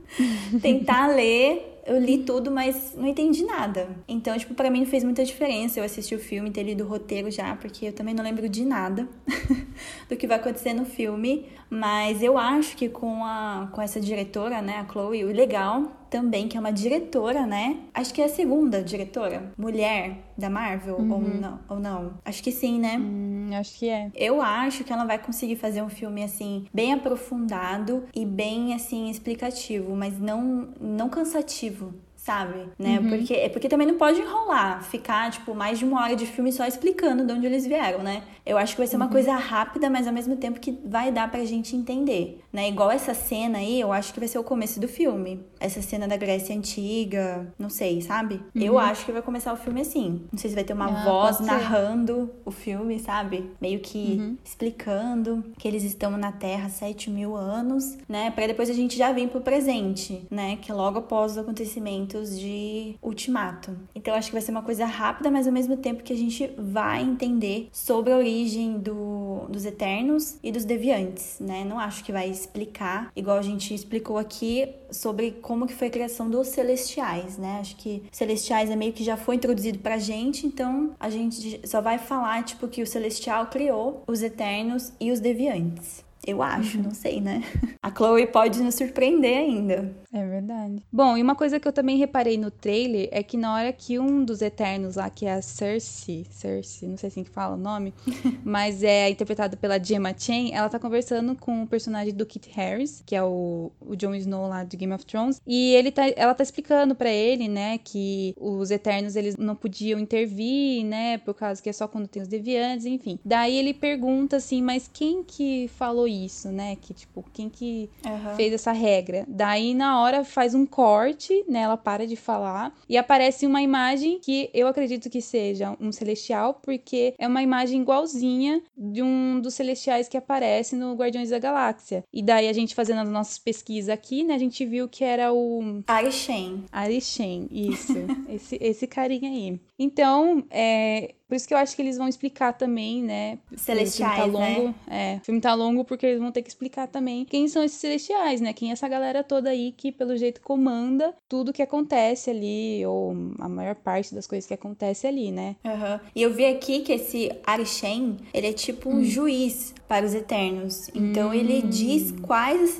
tentar 0.60 1.08
ler 1.08 1.72
eu 1.84 1.98
li 1.98 2.18
tudo, 2.18 2.50
mas 2.50 2.94
não 2.96 3.08
entendi 3.08 3.44
nada. 3.44 3.88
Então, 4.06 4.36
tipo, 4.38 4.54
para 4.54 4.70
mim 4.70 4.80
não 4.80 4.86
fez 4.86 5.02
muita 5.02 5.24
diferença 5.24 5.80
eu 5.80 5.84
assistir 5.84 6.14
o 6.14 6.18
filme, 6.18 6.50
ter 6.50 6.62
lido 6.62 6.84
o 6.84 6.86
roteiro 6.86 7.30
já, 7.30 7.56
porque 7.56 7.86
eu 7.86 7.92
também 7.92 8.14
não 8.14 8.22
lembro 8.22 8.48
de 8.48 8.64
nada 8.64 9.08
do 10.08 10.16
que 10.16 10.26
vai 10.26 10.36
acontecer 10.36 10.72
no 10.72 10.84
filme. 10.84 11.46
Mas 11.74 12.22
eu 12.22 12.36
acho 12.36 12.76
que 12.76 12.86
com, 12.86 13.24
a, 13.24 13.70
com 13.72 13.80
essa 13.80 13.98
diretora, 13.98 14.60
né, 14.60 14.76
a 14.76 14.92
Chloe, 14.92 15.24
o 15.24 15.32
legal 15.32 15.90
também, 16.10 16.46
que 16.46 16.54
é 16.54 16.60
uma 16.60 16.70
diretora, 16.70 17.46
né? 17.46 17.78
Acho 17.94 18.12
que 18.12 18.20
é 18.20 18.26
a 18.26 18.28
segunda 18.28 18.82
diretora, 18.82 19.54
mulher 19.56 20.18
da 20.36 20.50
Marvel, 20.50 20.96
uhum. 20.96 21.12
ou, 21.12 21.20
não, 21.22 21.60
ou 21.70 21.80
não? 21.80 22.12
Acho 22.26 22.42
que 22.42 22.52
sim, 22.52 22.78
né? 22.78 22.98
Hum, 22.98 23.48
acho 23.54 23.78
que 23.78 23.88
é. 23.88 24.10
Eu 24.14 24.42
acho 24.42 24.84
que 24.84 24.92
ela 24.92 25.06
vai 25.06 25.18
conseguir 25.18 25.56
fazer 25.56 25.80
um 25.80 25.88
filme, 25.88 26.22
assim, 26.22 26.66
bem 26.74 26.92
aprofundado 26.92 28.04
e 28.14 28.26
bem, 28.26 28.74
assim, 28.74 29.08
explicativo, 29.08 29.96
mas 29.96 30.20
não, 30.20 30.68
não 30.78 31.08
cansativo 31.08 31.94
sabe? 32.22 32.68
Né? 32.78 33.00
Uhum. 33.00 33.08
Porque, 33.08 33.34
é 33.34 33.48
porque 33.48 33.68
também 33.68 33.86
não 33.86 33.98
pode 33.98 34.20
enrolar, 34.20 34.84
ficar, 34.84 35.28
tipo, 35.32 35.56
mais 35.56 35.80
de 35.80 35.84
uma 35.84 36.00
hora 36.00 36.14
de 36.14 36.24
filme 36.24 36.52
só 36.52 36.64
explicando 36.64 37.26
de 37.26 37.32
onde 37.32 37.46
eles 37.46 37.66
vieram, 37.66 37.98
né? 38.00 38.22
Eu 38.46 38.56
acho 38.56 38.74
que 38.74 38.78
vai 38.78 38.86
ser 38.86 38.94
uma 38.94 39.06
uhum. 39.06 39.10
coisa 39.10 39.34
rápida, 39.34 39.90
mas 39.90 40.06
ao 40.06 40.14
mesmo 40.14 40.36
tempo 40.36 40.60
que 40.60 40.78
vai 40.84 41.10
dar 41.10 41.28
pra 41.28 41.44
gente 41.44 41.74
entender, 41.74 42.40
né? 42.52 42.68
Igual 42.68 42.90
essa 42.90 43.14
cena 43.14 43.58
aí, 43.58 43.80
eu 43.80 43.92
acho 43.92 44.12
que 44.12 44.20
vai 44.20 44.28
ser 44.28 44.38
o 44.38 44.44
começo 44.44 44.80
do 44.80 44.88
filme. 44.88 45.40
Essa 45.58 45.80
cena 45.80 46.06
da 46.06 46.16
Grécia 46.16 46.54
Antiga, 46.54 47.52
não 47.58 47.70
sei, 47.70 48.00
sabe? 48.00 48.40
Uhum. 48.54 48.62
Eu 48.62 48.78
acho 48.78 49.04
que 49.04 49.12
vai 49.12 49.22
começar 49.22 49.52
o 49.52 49.56
filme 49.56 49.80
assim. 49.80 50.22
Não 50.30 50.38
sei 50.38 50.50
se 50.50 50.54
vai 50.54 50.64
ter 50.64 50.72
uma 50.72 50.86
ah, 50.86 51.04
voz 51.04 51.40
narrando 51.40 52.30
o 52.44 52.50
filme, 52.50 52.98
sabe? 52.98 53.50
Meio 53.60 53.80
que 53.80 54.16
uhum. 54.18 54.36
explicando 54.44 55.44
que 55.58 55.66
eles 55.66 55.82
estão 55.82 56.12
na 56.12 56.32
Terra 56.32 56.66
há 56.66 56.70
7 56.70 57.10
mil 57.10 57.36
anos, 57.36 57.96
né? 58.08 58.30
Pra 58.30 58.46
depois 58.46 58.68
a 58.68 58.74
gente 58.74 58.96
já 58.96 59.12
vir 59.12 59.28
pro 59.28 59.40
presente, 59.40 60.26
né? 60.30 60.56
Que 60.56 60.70
é 60.70 60.74
logo 60.74 60.98
após 60.98 61.32
os 61.32 61.38
acontecimentos 61.38 62.38
de 62.38 62.96
Ultimato. 63.02 63.76
Então 63.94 64.14
acho 64.14 64.28
que 64.28 64.34
vai 64.34 64.42
ser 64.42 64.50
uma 64.50 64.62
coisa 64.62 64.84
rápida, 64.84 65.30
mas 65.30 65.46
ao 65.46 65.52
mesmo 65.52 65.76
tempo 65.76 66.02
que 66.02 66.12
a 66.12 66.16
gente 66.16 66.52
vai 66.58 67.02
entender 67.02 67.68
sobre 67.72 68.12
a 68.12 68.16
origem 68.16 68.42
origem 68.42 68.78
do, 68.78 69.46
dos 69.48 69.64
Eternos 69.64 70.38
e 70.42 70.50
dos 70.50 70.64
Deviantes, 70.64 71.38
né? 71.40 71.64
Não 71.64 71.78
acho 71.78 72.04
que 72.04 72.12
vai 72.12 72.30
explicar, 72.42 73.10
igual 73.16 73.38
a 73.38 73.42
gente 73.42 73.74
explicou 73.74 74.18
aqui, 74.18 74.68
sobre 74.90 75.32
como 75.42 75.66
que 75.66 75.74
foi 75.74 75.88
a 75.88 75.90
criação 75.90 76.28
dos 76.28 76.48
Celestiais, 76.48 77.38
né? 77.38 77.58
Acho 77.60 77.76
que 77.76 78.02
Celestiais 78.12 78.70
é 78.70 78.76
meio 78.76 78.92
que 78.92 79.04
já 79.04 79.16
foi 79.16 79.36
introduzido 79.36 79.78
pra 79.78 79.98
gente, 79.98 80.46
então 80.46 80.94
a 80.98 81.08
gente 81.08 81.60
só 81.66 81.80
vai 81.80 81.98
falar, 81.98 82.42
tipo, 82.44 82.68
que 82.68 82.82
o 82.82 82.86
Celestial 82.86 83.46
criou 83.46 84.02
os 84.06 84.22
Eternos 84.22 84.92
e 85.00 85.10
os 85.10 85.20
Deviantes. 85.20 86.04
Eu 86.24 86.40
acho, 86.40 86.78
uhum. 86.78 86.84
não 86.84 86.90
sei, 86.92 87.20
né? 87.20 87.42
A 87.82 87.90
Chloe 87.90 88.26
pode 88.28 88.62
nos 88.62 88.76
surpreender 88.76 89.38
ainda. 89.38 89.92
É 90.12 90.26
verdade. 90.26 90.82
Bom, 90.92 91.16
e 91.16 91.22
uma 91.22 91.34
coisa 91.34 91.58
que 91.58 91.66
eu 91.66 91.72
também 91.72 91.96
reparei 91.96 92.36
no 92.36 92.50
trailer 92.50 93.08
é 93.10 93.22
que 93.22 93.36
na 93.36 93.54
hora 93.54 93.72
que 93.72 93.98
um 93.98 94.22
dos 94.24 94.42
Eternos 94.42 94.96
lá, 94.96 95.08
que 95.08 95.24
é 95.24 95.32
a 95.32 95.42
Cersei, 95.42 96.26
Cersei, 96.30 96.88
não 96.88 96.98
sei 96.98 97.08
assim 97.08 97.24
que 97.24 97.30
fala 97.30 97.54
o 97.54 97.58
nome, 97.58 97.94
mas 98.44 98.82
é 98.82 99.08
interpretado 99.08 99.56
pela 99.56 99.82
Gemma 99.82 100.14
Chan, 100.16 100.50
ela 100.52 100.68
tá 100.68 100.78
conversando 100.78 101.34
com 101.34 101.62
o 101.62 101.66
personagem 101.66 102.12
do 102.12 102.26
Kit 102.26 102.50
Harris, 102.50 103.02
que 103.06 103.16
é 103.16 103.22
o, 103.22 103.72
o 103.80 103.96
Jon 103.96 104.14
Snow 104.14 104.48
lá 104.48 104.64
de 104.64 104.76
Game 104.76 104.92
of 104.92 105.06
Thrones, 105.06 105.40
e 105.46 105.74
ele 105.74 105.90
tá, 105.90 106.02
ela 106.14 106.34
tá 106.34 106.42
explicando 106.42 106.94
para 106.94 107.10
ele, 107.10 107.48
né, 107.48 107.78
que 107.78 108.34
os 108.38 108.70
Eternos 108.70 109.16
eles 109.16 109.36
não 109.38 109.56
podiam 109.56 109.98
intervir, 109.98 110.84
né, 110.84 111.16
por 111.18 111.32
causa 111.32 111.62
que 111.62 111.70
é 111.70 111.72
só 111.72 111.88
quando 111.88 112.06
tem 112.06 112.20
os 112.20 112.28
deviantes, 112.28 112.84
enfim. 112.84 113.18
Daí 113.24 113.56
ele 113.56 113.72
pergunta 113.72 114.36
assim, 114.36 114.60
mas 114.60 114.90
quem 114.92 115.22
que 115.22 115.68
falou 115.68 116.06
isso, 116.06 116.48
né? 116.50 116.76
Que, 116.76 116.92
tipo, 116.92 117.24
quem 117.32 117.48
que 117.48 117.88
uhum. 118.04 118.36
fez 118.36 118.52
essa 118.52 118.72
regra? 118.72 119.24
Daí, 119.26 119.74
na 119.74 120.00
hora, 120.00 120.01
faz 120.24 120.54
um 120.54 120.66
corte, 120.66 121.44
né? 121.48 121.60
Ela 121.60 121.76
para 121.76 122.06
de 122.06 122.16
falar 122.16 122.74
e 122.88 122.96
aparece 122.96 123.46
uma 123.46 123.62
imagem 123.62 124.18
que 124.18 124.50
eu 124.52 124.66
acredito 124.66 125.10
que 125.10 125.20
seja 125.20 125.76
um 125.80 125.92
celestial, 125.92 126.54
porque 126.62 127.14
é 127.18 127.26
uma 127.26 127.42
imagem 127.42 127.80
igualzinha 127.80 128.62
de 128.76 129.02
um 129.02 129.40
dos 129.40 129.54
celestiais 129.54 130.08
que 130.08 130.16
aparece 130.16 130.76
no 130.76 130.94
Guardiões 130.94 131.30
da 131.30 131.38
Galáxia. 131.38 132.04
E 132.12 132.22
daí, 132.22 132.48
a 132.48 132.52
gente 132.52 132.74
fazendo 132.74 133.00
as 133.00 133.08
nossas 133.08 133.38
pesquisas 133.38 133.88
aqui, 133.88 134.22
né? 134.24 134.34
A 134.34 134.38
gente 134.38 134.64
viu 134.64 134.88
que 134.88 135.04
era 135.04 135.32
o... 135.32 135.82
Arishem. 135.86 136.64
Arishem, 136.70 137.48
isso. 137.50 137.94
esse, 138.28 138.58
esse 138.60 138.86
carinha 138.86 139.30
aí. 139.30 139.60
Então, 139.78 140.44
é, 140.50 141.14
por 141.32 141.36
isso 141.36 141.48
que 141.48 141.54
eu 141.54 141.58
acho 141.58 141.74
que 141.74 141.80
eles 141.80 141.96
vão 141.96 142.06
explicar 142.06 142.52
também, 142.52 143.02
né? 143.02 143.38
Celestiais, 143.56 144.18
o 144.18 144.22
filme 144.22 144.38
tá 144.38 144.38
longo, 144.38 144.68
né? 144.68 144.74
É, 144.86 145.16
o 145.16 145.24
filme 145.24 145.40
tá 145.40 145.54
longo 145.54 145.82
porque 145.82 146.04
eles 146.04 146.20
vão 146.20 146.30
ter 146.30 146.42
que 146.42 146.50
explicar 146.50 146.86
também 146.86 147.24
quem 147.24 147.48
são 147.48 147.64
esses 147.64 147.78
celestiais, 147.78 148.42
né? 148.42 148.52
Quem 148.52 148.68
é 148.68 148.72
essa 148.74 148.86
galera 148.86 149.24
toda 149.24 149.48
aí 149.48 149.72
que, 149.74 149.90
pelo 149.90 150.14
jeito, 150.14 150.42
comanda 150.42 151.14
tudo 151.26 151.50
que 151.50 151.62
acontece 151.62 152.28
ali, 152.28 152.84
ou 152.84 153.16
a 153.38 153.48
maior 153.48 153.76
parte 153.76 154.14
das 154.14 154.26
coisas 154.26 154.46
que 154.46 154.52
acontece 154.52 155.06
ali, 155.06 155.32
né? 155.32 155.56
Uhum. 155.64 156.00
E 156.14 156.20
eu 156.20 156.34
vi 156.34 156.44
aqui 156.44 156.80
que 156.80 156.92
esse 156.92 157.32
Arishem, 157.46 158.18
ele 158.34 158.48
é 158.48 158.52
tipo 158.52 158.90
um 158.90 158.98
hum. 158.98 159.02
juiz 159.04 159.72
para 159.88 160.04
os 160.04 160.14
Eternos. 160.14 160.90
Então 160.94 161.30
hum. 161.30 161.34
ele 161.34 161.62
diz 161.62 162.12
quais 162.22 162.78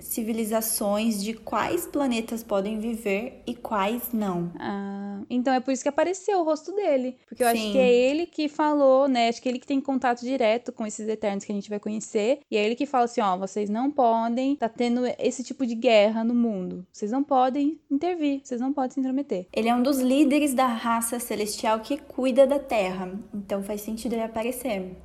civilizações 0.00 1.22
de 1.22 1.32
quais 1.32 1.86
planetas 1.86 2.42
podem 2.42 2.78
viver 2.78 3.42
e 3.46 3.54
quais 3.54 4.12
não. 4.12 4.52
Ah, 4.58 5.20
então 5.30 5.54
é 5.54 5.60
por 5.60 5.72
isso 5.72 5.82
que 5.82 5.88
apareceu 5.88 6.40
o 6.40 6.42
rosto 6.42 6.70
dele. 6.72 7.16
Porque 7.26 7.42
eu 7.42 7.48
Sim. 7.48 7.52
acho 7.52 7.72
que 7.72 7.78
é 7.78 7.93
ele 7.94 8.26
que 8.26 8.48
falou, 8.48 9.08
né? 9.08 9.28
Acho 9.28 9.40
que 9.40 9.48
ele 9.48 9.58
que 9.58 9.66
tem 9.66 9.80
contato 9.80 10.20
direto 10.20 10.72
com 10.72 10.86
esses 10.86 11.08
Eternos 11.08 11.44
que 11.44 11.52
a 11.52 11.54
gente 11.54 11.70
vai 11.70 11.78
conhecer. 11.78 12.40
E 12.50 12.56
é 12.56 12.64
ele 12.64 12.74
que 12.74 12.86
fala 12.86 13.04
assim: 13.04 13.20
ó, 13.20 13.36
vocês 13.36 13.70
não 13.70 13.90
podem 13.90 14.56
tá 14.56 14.68
tendo 14.68 15.02
esse 15.18 15.42
tipo 15.42 15.66
de 15.66 15.74
guerra 15.74 16.24
no 16.24 16.34
mundo. 16.34 16.86
Vocês 16.92 17.10
não 17.10 17.22
podem 17.22 17.78
intervir, 17.90 18.40
vocês 18.42 18.60
não 18.60 18.72
podem 18.72 18.90
se 18.90 19.00
intrometer. 19.00 19.46
Ele 19.52 19.68
é 19.68 19.74
um 19.74 19.82
dos 19.82 19.98
líderes 19.98 20.54
da 20.54 20.66
raça 20.66 21.18
celestial 21.18 21.80
que 21.80 21.96
cuida 21.98 22.46
da 22.46 22.58
Terra. 22.58 23.12
Então 23.32 23.62
faz 23.62 23.80
sentido 23.80 24.14
ele 24.14 24.22
aparecer. 24.22 24.96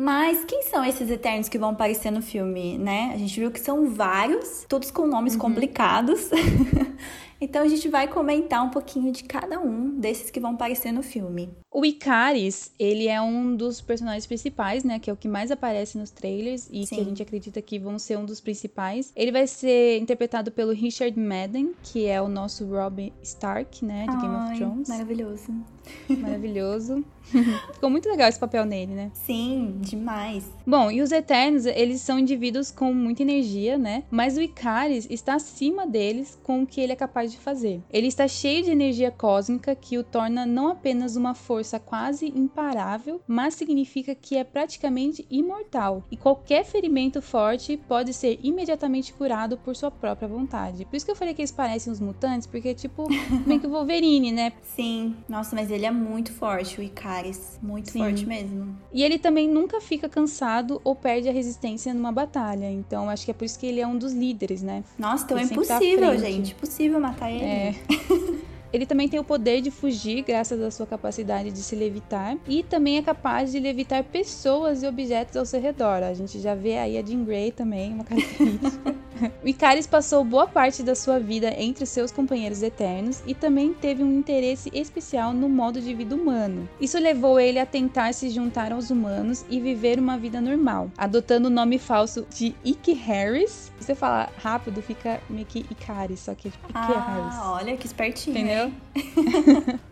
Mas 0.00 0.44
quem 0.44 0.62
são 0.62 0.84
esses 0.84 1.10
Eternos 1.10 1.48
que 1.48 1.58
vão 1.58 1.70
aparecer 1.70 2.12
no 2.12 2.22
filme, 2.22 2.78
né? 2.78 3.10
A 3.12 3.18
gente 3.18 3.40
viu 3.40 3.50
que 3.50 3.58
são 3.58 3.90
vários, 3.90 4.64
todos 4.68 4.92
com 4.92 5.08
nomes 5.08 5.32
uhum. 5.32 5.40
complicados. 5.40 6.30
Então 7.40 7.62
a 7.62 7.68
gente 7.68 7.88
vai 7.88 8.08
comentar 8.08 8.64
um 8.64 8.70
pouquinho 8.70 9.12
de 9.12 9.24
cada 9.24 9.60
um 9.60 9.98
desses 9.98 10.30
que 10.30 10.40
vão 10.40 10.52
aparecer 10.52 10.92
no 10.92 11.02
filme. 11.02 11.50
O 11.70 11.84
Icaris, 11.84 12.72
ele 12.78 13.08
é 13.08 13.20
um 13.20 13.54
dos 13.54 13.80
personagens 13.80 14.26
principais, 14.26 14.82
né? 14.82 14.98
Que 14.98 15.10
é 15.10 15.12
o 15.12 15.16
que 15.16 15.28
mais 15.28 15.50
aparece 15.50 15.96
nos 15.98 16.10
trailers 16.10 16.68
e 16.72 16.86
Sim. 16.86 16.96
que 16.96 17.00
a 17.00 17.04
gente 17.04 17.22
acredita 17.22 17.62
que 17.62 17.78
vão 17.78 17.98
ser 17.98 18.16
um 18.16 18.24
dos 18.24 18.40
principais. 18.40 19.12
Ele 19.14 19.30
vai 19.30 19.46
ser 19.46 19.98
interpretado 19.98 20.50
pelo 20.50 20.72
Richard 20.72 21.18
Madden, 21.18 21.72
que 21.82 22.06
é 22.06 22.20
o 22.20 22.28
nosso 22.28 22.66
Robb 22.66 23.12
Stark, 23.22 23.84
né? 23.84 24.06
De 24.06 24.10
Ai, 24.10 24.20
Game 24.20 24.34
of 24.34 24.58
Thrones. 24.58 24.88
Maravilhoso. 24.88 25.52
Maravilhoso. 26.08 27.04
Ficou 27.74 27.90
muito 27.90 28.08
legal 28.08 28.28
esse 28.28 28.38
papel 28.38 28.64
nele, 28.64 28.94
né? 28.94 29.10
Sim, 29.14 29.76
demais. 29.80 30.44
Bom, 30.66 30.90
e 30.90 31.02
os 31.02 31.12
Eternos, 31.12 31.66
eles 31.66 32.00
são 32.00 32.18
indivíduos 32.18 32.70
com 32.70 32.92
muita 32.92 33.22
energia, 33.22 33.76
né? 33.76 34.04
Mas 34.10 34.36
o 34.36 34.42
Icaris 34.42 35.06
está 35.10 35.34
acima 35.34 35.86
deles 35.86 36.38
com 36.42 36.62
o 36.62 36.66
que 36.66 36.80
ele 36.80 36.92
é 36.92 36.96
capaz 36.96 37.30
de 37.30 37.38
fazer. 37.38 37.82
Ele 37.90 38.06
está 38.06 38.26
cheio 38.26 38.64
de 38.64 38.70
energia 38.70 39.10
cósmica 39.10 39.74
que 39.74 39.98
o 39.98 40.04
torna 40.04 40.46
não 40.46 40.68
apenas 40.68 41.16
uma 41.16 41.34
força 41.34 41.78
quase 41.78 42.26
imparável, 42.34 43.20
mas 43.26 43.54
significa 43.54 44.14
que 44.14 44.36
é 44.36 44.44
praticamente 44.44 45.26
imortal. 45.30 46.04
E 46.10 46.16
qualquer 46.16 46.64
ferimento 46.64 47.20
forte 47.20 47.76
pode 47.76 48.12
ser 48.12 48.38
imediatamente 48.42 49.12
curado 49.12 49.56
por 49.58 49.76
sua 49.76 49.90
própria 49.90 50.28
vontade. 50.28 50.84
Por 50.84 50.96
isso 50.96 51.04
que 51.04 51.12
eu 51.12 51.16
falei 51.16 51.34
que 51.34 51.42
eles 51.42 51.52
parecem 51.52 51.92
os 51.92 52.00
mutantes, 52.00 52.46
porque 52.46 52.68
é 52.68 52.74
tipo 52.74 53.06
meio 53.46 53.60
que 53.60 53.66
o 53.66 53.70
Wolverine, 53.70 54.32
né? 54.32 54.52
Sim. 54.74 55.16
Nossa, 55.28 55.54
mas 55.54 55.70
ele 55.70 55.77
é 55.86 55.90
muito 55.90 56.32
forte, 56.32 56.80
o 56.80 56.82
Icaris. 56.82 57.58
Muito 57.62 57.90
Sim. 57.90 58.00
forte 58.00 58.26
mesmo. 58.26 58.76
E 58.92 59.02
ele 59.02 59.18
também 59.18 59.48
nunca 59.48 59.80
fica 59.80 60.08
cansado 60.08 60.80
ou 60.84 60.94
perde 60.94 61.28
a 61.28 61.32
resistência 61.32 61.92
numa 61.92 62.12
batalha. 62.12 62.70
Então 62.70 63.08
acho 63.10 63.24
que 63.24 63.30
é 63.30 63.34
por 63.34 63.44
isso 63.44 63.58
que 63.58 63.66
ele 63.66 63.80
é 63.80 63.86
um 63.86 63.96
dos 63.96 64.12
líderes, 64.12 64.62
né? 64.62 64.84
Nossa, 64.98 65.24
então 65.24 65.38
é 65.38 65.42
impossível, 65.42 66.18
gente. 66.18 66.52
Impossível 66.52 67.00
matar 67.00 67.30
ele. 67.30 67.44
É. 67.44 67.74
Ele 68.72 68.86
também 68.86 69.08
tem 69.08 69.18
o 69.18 69.24
poder 69.24 69.60
de 69.60 69.70
fugir 69.70 70.22
graças 70.22 70.60
à 70.60 70.70
sua 70.70 70.86
capacidade 70.86 71.50
de 71.50 71.58
se 71.58 71.74
levitar 71.74 72.36
e 72.46 72.62
também 72.62 72.98
é 72.98 73.02
capaz 73.02 73.50
de 73.52 73.58
levitar 73.58 74.04
pessoas 74.04 74.82
e 74.82 74.86
objetos 74.86 75.36
ao 75.36 75.46
seu 75.46 75.60
redor. 75.60 76.02
A 76.02 76.14
gente 76.14 76.38
já 76.40 76.54
vê 76.54 76.78
aí 76.78 76.98
a 76.98 77.04
Jean 77.04 77.24
Grey 77.24 77.50
também, 77.50 77.94
uma 77.94 78.04
característica. 78.04 78.94
o 79.42 79.48
Icaris 79.48 79.86
passou 79.86 80.24
boa 80.24 80.46
parte 80.46 80.82
da 80.82 80.94
sua 80.94 81.18
vida 81.18 81.52
entre 81.58 81.86
seus 81.86 82.10
companheiros 82.12 82.62
eternos 82.62 83.22
e 83.26 83.34
também 83.34 83.72
teve 83.72 84.02
um 84.02 84.18
interesse 84.18 84.70
especial 84.72 85.32
no 85.32 85.48
modo 85.48 85.80
de 85.80 85.94
vida 85.94 86.14
humano. 86.14 86.68
Isso 86.80 86.98
levou 86.98 87.40
ele 87.40 87.58
a 87.58 87.66
tentar 87.66 88.12
se 88.12 88.28
juntar 88.30 88.72
aos 88.72 88.90
humanos 88.90 89.44
e 89.48 89.60
viver 89.60 89.98
uma 89.98 90.18
vida 90.18 90.40
normal, 90.40 90.90
adotando 90.96 91.48
o 91.48 91.50
nome 91.50 91.78
falso 91.78 92.26
de 92.30 92.54
Ike 92.64 92.92
Harris. 92.92 93.72
Se 93.78 93.84
você 93.86 93.94
falar 93.94 94.30
rápido, 94.38 94.82
fica 94.82 95.20
meio 95.28 95.46
que 95.46 95.60
Icaris, 95.70 96.20
só 96.20 96.34
que 96.34 96.48
Ike 96.48 96.58
ah, 96.74 96.86
Harris. 96.86 97.62
olha 97.62 97.76
que 97.76 97.86
espertinho. 97.86 98.36
Entendeu? 98.36 98.57
know. 98.58 99.78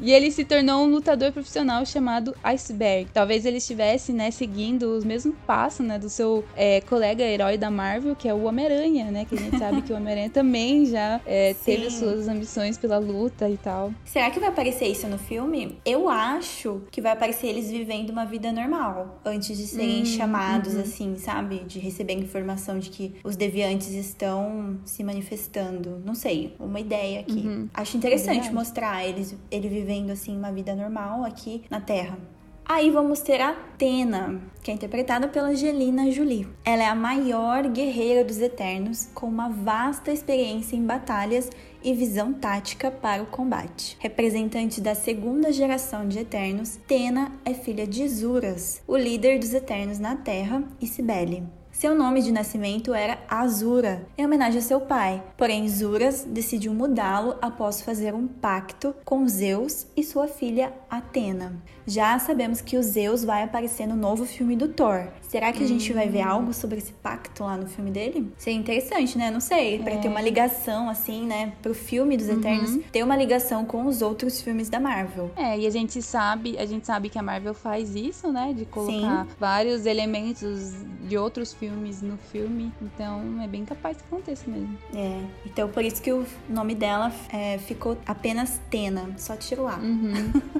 E 0.00 0.12
ele 0.12 0.30
se 0.30 0.44
tornou 0.44 0.84
um 0.84 0.90
lutador 0.90 1.32
profissional 1.32 1.86
chamado 1.86 2.34
Iceberg. 2.42 3.08
Talvez 3.12 3.46
ele 3.46 3.58
estivesse, 3.58 4.12
né, 4.12 4.30
seguindo 4.30 4.96
os 4.96 5.04
mesmos 5.04 5.34
passos, 5.46 5.86
né, 5.86 5.98
do 5.98 6.08
seu 6.08 6.44
é, 6.56 6.80
colega 6.80 7.22
herói 7.22 7.56
da 7.56 7.70
Marvel, 7.70 8.16
que 8.16 8.28
é 8.28 8.34
o 8.34 8.44
Homem-Aranha, 8.44 9.10
né? 9.10 9.24
Que 9.24 9.34
a 9.34 9.38
gente 9.38 9.58
sabe 9.58 9.82
que 9.82 9.92
o 9.92 9.96
Homem-Aranha 9.96 10.30
também 10.30 10.86
já 10.86 11.20
é, 11.24 11.54
teve 11.54 11.90
suas 11.90 12.26
ambições 12.28 12.76
pela 12.76 12.98
luta 12.98 13.48
e 13.48 13.56
tal. 13.56 13.92
Será 14.04 14.30
que 14.30 14.40
vai 14.40 14.48
aparecer 14.48 14.86
isso 14.86 15.06
no 15.06 15.18
filme? 15.18 15.78
Eu 15.84 16.08
acho 16.08 16.82
que 16.90 17.00
vai 17.00 17.12
aparecer 17.12 17.48
eles 17.48 17.70
vivendo 17.70 18.10
uma 18.10 18.24
vida 18.24 18.50
normal, 18.50 19.20
antes 19.24 19.56
de 19.56 19.66
serem 19.66 20.02
hum, 20.02 20.06
chamados, 20.06 20.74
uhum. 20.74 20.80
assim, 20.80 21.16
sabe? 21.16 21.60
De 21.60 21.78
receber 21.78 22.14
informação 22.14 22.78
de 22.78 22.90
que 22.90 23.14
os 23.22 23.36
deviantes 23.36 23.90
estão 23.90 24.78
se 24.84 25.04
manifestando. 25.04 26.02
Não 26.04 26.14
sei, 26.14 26.54
uma 26.58 26.80
ideia 26.80 27.20
aqui. 27.20 27.46
Uhum. 27.46 27.68
Acho 27.72 27.96
interessante 27.96 28.48
é 28.48 28.52
mostrar 28.52 29.06
eles, 29.12 29.36
ele 29.50 29.68
vivendo, 29.68 30.10
assim, 30.10 30.36
uma 30.36 30.50
vida 30.50 30.74
normal 30.74 31.24
aqui 31.24 31.62
na 31.70 31.80
Terra. 31.80 32.18
Aí 32.64 32.90
vamos 32.90 33.20
ter 33.20 33.40
a 33.40 33.50
Atena, 33.50 34.40
que 34.62 34.70
é 34.70 34.74
interpretada 34.74 35.26
pela 35.28 35.48
Angelina 35.48 36.10
Jolie. 36.10 36.48
Ela 36.64 36.84
é 36.84 36.86
a 36.86 36.94
maior 36.94 37.68
guerreira 37.68 38.24
dos 38.24 38.38
Eternos, 38.38 39.08
com 39.12 39.26
uma 39.26 39.48
vasta 39.48 40.12
experiência 40.12 40.76
em 40.76 40.86
batalhas 40.86 41.50
e 41.82 41.92
visão 41.92 42.32
tática 42.32 42.90
para 42.90 43.22
o 43.22 43.26
combate. 43.26 43.96
Representante 44.00 44.80
da 44.80 44.94
segunda 44.94 45.52
geração 45.52 46.06
de 46.06 46.20
Eternos, 46.20 46.78
Tena 46.86 47.32
é 47.44 47.52
filha 47.52 47.86
de 47.86 48.08
Zuras, 48.08 48.80
o 48.86 48.96
líder 48.96 49.40
dos 49.40 49.52
Eternos 49.52 49.98
na 49.98 50.14
Terra, 50.14 50.62
e 50.80 50.86
Cibele. 50.86 51.42
Seu 51.82 51.96
nome 51.96 52.22
de 52.22 52.30
nascimento 52.30 52.94
era 52.94 53.18
Azura, 53.28 54.06
em 54.16 54.24
homenagem 54.24 54.60
a 54.60 54.62
seu 54.62 54.80
pai. 54.82 55.20
Porém, 55.36 55.68
Zuras 55.68 56.22
decidiu 56.22 56.72
mudá-lo 56.72 57.36
após 57.42 57.82
fazer 57.82 58.14
um 58.14 58.28
pacto 58.28 58.94
com 59.04 59.26
Zeus 59.26 59.84
e 59.96 60.04
sua 60.04 60.28
filha 60.28 60.72
Atena. 60.88 61.60
Já 61.86 62.18
sabemos 62.18 62.60
que 62.60 62.76
o 62.76 62.82
Zeus 62.82 63.24
vai 63.24 63.42
aparecer 63.42 63.86
no 63.86 63.96
novo 63.96 64.24
filme 64.24 64.56
do 64.56 64.68
Thor. 64.68 65.08
Será 65.22 65.52
que 65.52 65.64
a 65.64 65.66
gente 65.66 65.92
vai 65.92 66.08
ver 66.08 66.26
hum. 66.26 66.30
algo 66.30 66.52
sobre 66.52 66.78
esse 66.78 66.92
pacto 66.92 67.44
lá 67.44 67.56
no 67.56 67.66
filme 67.66 67.90
dele? 67.90 68.30
Seria 68.36 68.58
interessante, 68.58 69.16
né? 69.16 69.30
Não 69.30 69.40
sei, 69.40 69.78
para 69.78 69.94
é. 69.94 69.98
ter 69.98 70.08
uma 70.08 70.20
ligação 70.20 70.88
assim, 70.88 71.26
né, 71.26 71.54
pro 71.62 71.74
filme 71.74 72.16
dos 72.16 72.28
Eternos, 72.28 72.70
uhum. 72.70 72.82
ter 72.92 73.02
uma 73.02 73.16
ligação 73.16 73.64
com 73.64 73.86
os 73.86 74.02
outros 74.02 74.42
filmes 74.42 74.68
da 74.68 74.78
Marvel. 74.78 75.30
É, 75.36 75.58
e 75.58 75.66
a 75.66 75.70
gente 75.70 76.02
sabe, 76.02 76.58
a 76.58 76.66
gente 76.66 76.86
sabe 76.86 77.08
que 77.08 77.18
a 77.18 77.22
Marvel 77.22 77.54
faz 77.54 77.94
isso, 77.94 78.30
né, 78.30 78.52
de 78.52 78.66
colocar 78.66 79.24
Sim. 79.24 79.30
vários 79.38 79.86
elementos 79.86 80.74
de 81.08 81.16
outros 81.16 81.52
filmes 81.52 81.72
filmes 81.72 82.02
no 82.02 82.16
filme, 82.16 82.72
então 82.80 83.42
é 83.42 83.46
bem 83.46 83.64
capaz 83.64 83.96
que 83.96 84.04
aconteça 84.04 84.48
mesmo. 84.48 84.78
É, 84.94 85.20
então 85.44 85.68
por 85.68 85.84
isso 85.84 86.00
que 86.00 86.12
o 86.12 86.24
nome 86.48 86.74
dela 86.74 87.12
é, 87.32 87.58
ficou 87.58 87.96
apenas 88.06 88.60
Tena, 88.70 89.10
só 89.16 89.36
tiro 89.36 89.64
lá. 89.64 89.78
Uhum. 89.78 90.12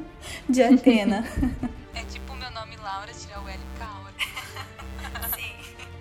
de 0.49 0.63
Atena. 0.63 1.25
é 1.95 2.03
tipo 2.05 2.33
o 2.33 2.37
meu 2.37 2.51
nome 2.51 2.77
Laura, 2.77 3.13
tirar 3.13 3.43
o 3.43 3.49
L. 3.49 3.72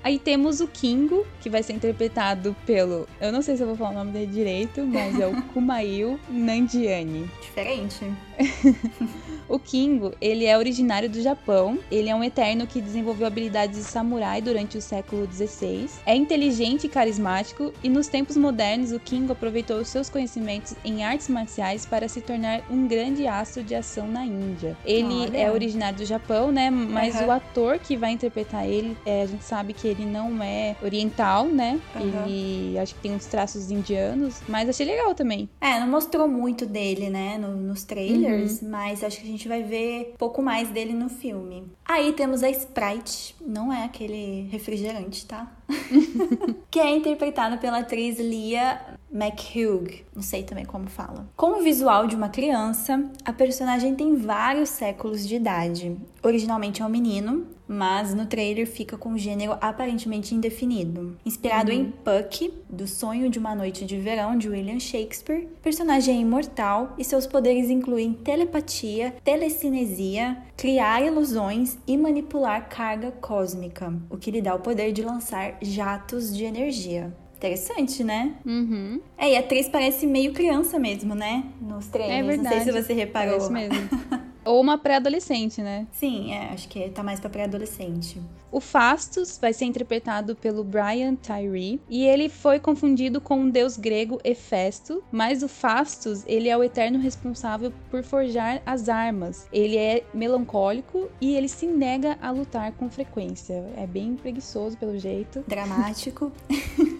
Aí 0.04 0.18
temos 0.18 0.62
o 0.62 0.68
Kingo, 0.68 1.26
que 1.42 1.50
vai 1.50 1.64
ser 1.64 1.74
interpretado 1.74 2.56
pelo. 2.66 3.08
Eu 3.20 3.32
não 3.32 3.42
sei 3.42 3.56
se 3.56 3.64
eu 3.64 3.68
vou 3.68 3.76
falar 3.76 3.92
o 3.92 3.94
nome 3.94 4.12
dele 4.12 4.32
direito, 4.32 4.86
mas 4.86 5.20
é 5.20 5.28
o 5.28 5.42
Kumail 5.54 6.20
Nandiani. 6.30 7.30
Diferente. 7.42 8.06
O 9.52 9.60
Kingo, 9.60 10.14
ele 10.22 10.46
é 10.46 10.58
originário 10.58 11.10
do 11.10 11.22
Japão. 11.22 11.78
Ele 11.92 12.08
é 12.08 12.16
um 12.16 12.24
eterno 12.24 12.66
que 12.66 12.80
desenvolveu 12.80 13.28
habilidades 13.28 13.80
de 13.80 13.84
samurai 13.84 14.42
durante 14.42 14.78
o 14.78 14.82
século 14.82 15.28
XVI. 15.30 15.90
É 16.06 16.16
inteligente 16.16 16.86
e 16.86 16.90
carismático 16.90 17.74
e 17.84 17.90
nos 17.90 18.08
tempos 18.08 18.38
modernos 18.38 18.94
o 18.94 19.00
Kingo 19.00 19.34
aproveitou 19.34 19.84
seus 19.84 20.10
conhecimentos 20.10 20.74
em 20.86 21.04
artes 21.04 21.28
marciais 21.28 21.86
para 21.86 22.08
se 22.08 22.22
tornar 22.22 22.62
um 22.70 22.88
grande 22.88 23.28
astro 23.28 23.62
de 23.62 23.76
ação 23.76 24.08
na 24.08 24.26
Índia. 24.26 24.78
Ele 24.86 25.24
Olha. 25.24 25.38
é 25.38 25.52
originário 25.52 25.98
do 25.98 26.06
Japão, 26.06 26.50
né? 26.50 26.70
Mas 26.70 27.20
uhum. 27.20 27.28
o 27.28 27.32
ator 27.32 27.78
que 27.78 27.98
vai 27.98 28.12
interpretar 28.12 28.66
ele, 28.66 28.96
é, 29.06 29.24
a 29.24 29.26
gente 29.26 29.44
sabe 29.44 29.74
que 29.74 29.86
ele 29.92 30.06
não 30.06 30.42
é 30.42 30.76
oriental, 30.82 31.46
né? 31.46 31.80
Uhum. 31.96 32.26
Ele 32.26 32.80
acho 32.80 32.96
que 32.96 33.02
tem 33.02 33.14
uns 33.14 33.26
traços 33.26 33.70
indianos, 33.72 34.42
mas 34.48 34.70
achei 34.70 34.86
legal 34.86 35.14
também. 35.14 35.50
É, 35.60 35.80
não 35.80 35.88
mostrou 35.88 36.28
muito 36.28 36.66
dele, 36.66 37.10
né, 37.10 37.38
no, 37.38 37.56
nos 37.56 37.84
trailers, 37.84 38.62
uhum. 38.62 38.70
mas 38.70 39.04
acho 39.04 39.20
que 39.20 39.28
a 39.28 39.32
gente 39.32 39.48
vai 39.48 39.64
ver 39.64 40.16
pouco 40.18 40.42
mais 40.42 40.70
dele 40.70 40.94
no 40.94 41.10
filme. 41.10 41.64
Aí 41.86 42.14
temos 42.14 42.44
a 42.44 42.50
Sprite, 42.50 43.36
não 43.40 43.72
é 43.72 43.84
aquele 43.84 44.48
refrigerante, 44.52 45.26
tá? 45.26 45.52
que 46.70 46.80
é 46.80 46.90
interpretada 46.90 47.58
pela 47.58 47.80
atriz 47.80 48.20
Lia 48.20 48.80
McHugh, 49.13 50.04
não 50.15 50.21
sei 50.21 50.43
também 50.43 50.65
como 50.65 50.89
fala. 50.89 51.28
Com 51.36 51.60
o 51.60 51.63
visual 51.63 52.08
de 52.08 52.15
uma 52.15 52.30
criança, 52.30 53.04
a 53.26 53.34
personagem 53.34 53.93
tem 53.93 54.15
vários 54.15 54.69
séculos 54.69 55.28
de 55.28 55.36
idade. 55.36 55.97
Originalmente 56.24 56.82
é 56.82 56.86
um 56.86 56.89
menino, 56.89 57.47
mas 57.67 58.13
no 58.13 58.26
trailer 58.26 58.67
fica 58.67 58.97
com 58.97 59.10
um 59.10 59.17
gênero 59.17 59.58
aparentemente 59.60 60.36
indefinido. 60.36 61.17
Inspirado 61.26 61.71
uhum. 61.71 61.78
em 61.78 61.86
Puck, 61.91 62.54
do 62.69 62.88
Sonho 62.88 63.30
de 63.30 63.39
uma 63.39 63.56
Noite 63.56 63.86
de 63.86 63.97
Verão 63.97 64.38
de 64.38 64.50
William 64.50 64.80
Shakespeare, 64.80 65.45
o 65.45 65.62
personagem 65.62 66.17
é 66.17 66.21
imortal 66.21 66.93
e 66.97 67.04
seus 67.04 67.26
poderes 67.26 67.69
incluem 67.69 68.13
telepatia, 68.13 69.15
telecinesia, 69.24 70.38
criar 70.56 71.02
ilusões 71.02 71.78
e 71.88 71.97
manipular 71.97 72.69
carga 72.69 73.12
cósmica, 73.12 73.93
o 74.10 74.17
que 74.17 74.32
lhe 74.32 74.41
dá 74.41 74.54
o 74.54 74.60
poder 74.60 74.91
de 74.91 75.02
lançar 75.02 75.58
jatos 75.62 76.36
de 76.36 76.43
energia. 76.43 77.15
Interessante, 77.42 78.04
né? 78.04 78.36
Uhum. 78.46 79.02
É, 79.18 79.32
e 79.32 79.36
a 79.36 79.40
atriz 79.40 79.68
parece 79.68 80.06
meio 80.06 80.32
criança 80.32 80.78
mesmo, 80.78 81.16
né? 81.16 81.44
Nos 81.60 81.88
treinos. 81.88 82.16
É 82.16 82.22
verdade. 82.22 82.56
Não 82.56 82.64
sei 82.64 82.72
se 82.72 82.84
você 82.84 82.94
reparou. 82.94 83.50
Parece 83.50 83.52
mesmo. 83.52 83.90
Ou 84.46 84.62
uma 84.62 84.78
pré-adolescente, 84.78 85.60
né? 85.60 85.88
Sim, 85.92 86.34
é, 86.34 86.50
acho 86.52 86.68
que 86.68 86.90
tá 86.90 87.02
mais 87.02 87.20
pra 87.20 87.32
pré-adolescente. 87.32 88.22
O 88.52 88.60
Fastos 88.60 89.40
vai 89.40 89.54
ser 89.54 89.66
interpretado 89.66 90.36
pelo 90.36 90.64
Brian 90.64 91.16
Tyree 91.16 91.80
e 91.90 92.06
ele 92.06 92.28
foi 92.28 92.60
confundido 92.60 93.22
com 93.22 93.46
o 93.46 93.52
deus 93.52 93.78
grego 93.78 94.20
Hefesto, 94.24 95.04
mas 95.12 95.42
o 95.42 95.48
Fastos, 95.48 96.24
ele 96.28 96.50
é 96.50 96.58
o 96.58 96.64
eterno 96.64 97.00
responsável 97.00 97.72
por 97.90 98.04
forjar 98.04 98.62
as 98.66 98.90
armas. 98.90 99.48
Ele 99.54 99.78
é 99.78 100.04
melancólico 100.14 101.10
e 101.20 101.36
ele 101.36 101.48
se 101.48 101.66
nega 101.66 102.18
a 102.22 102.30
lutar 102.30 102.72
com 102.74 102.90
frequência. 102.90 103.66
É 103.78 103.88
bem 103.88 104.16
preguiçoso 104.16 104.78
pelo 104.78 104.98
jeito. 105.00 105.44
Dramático. 105.48 106.32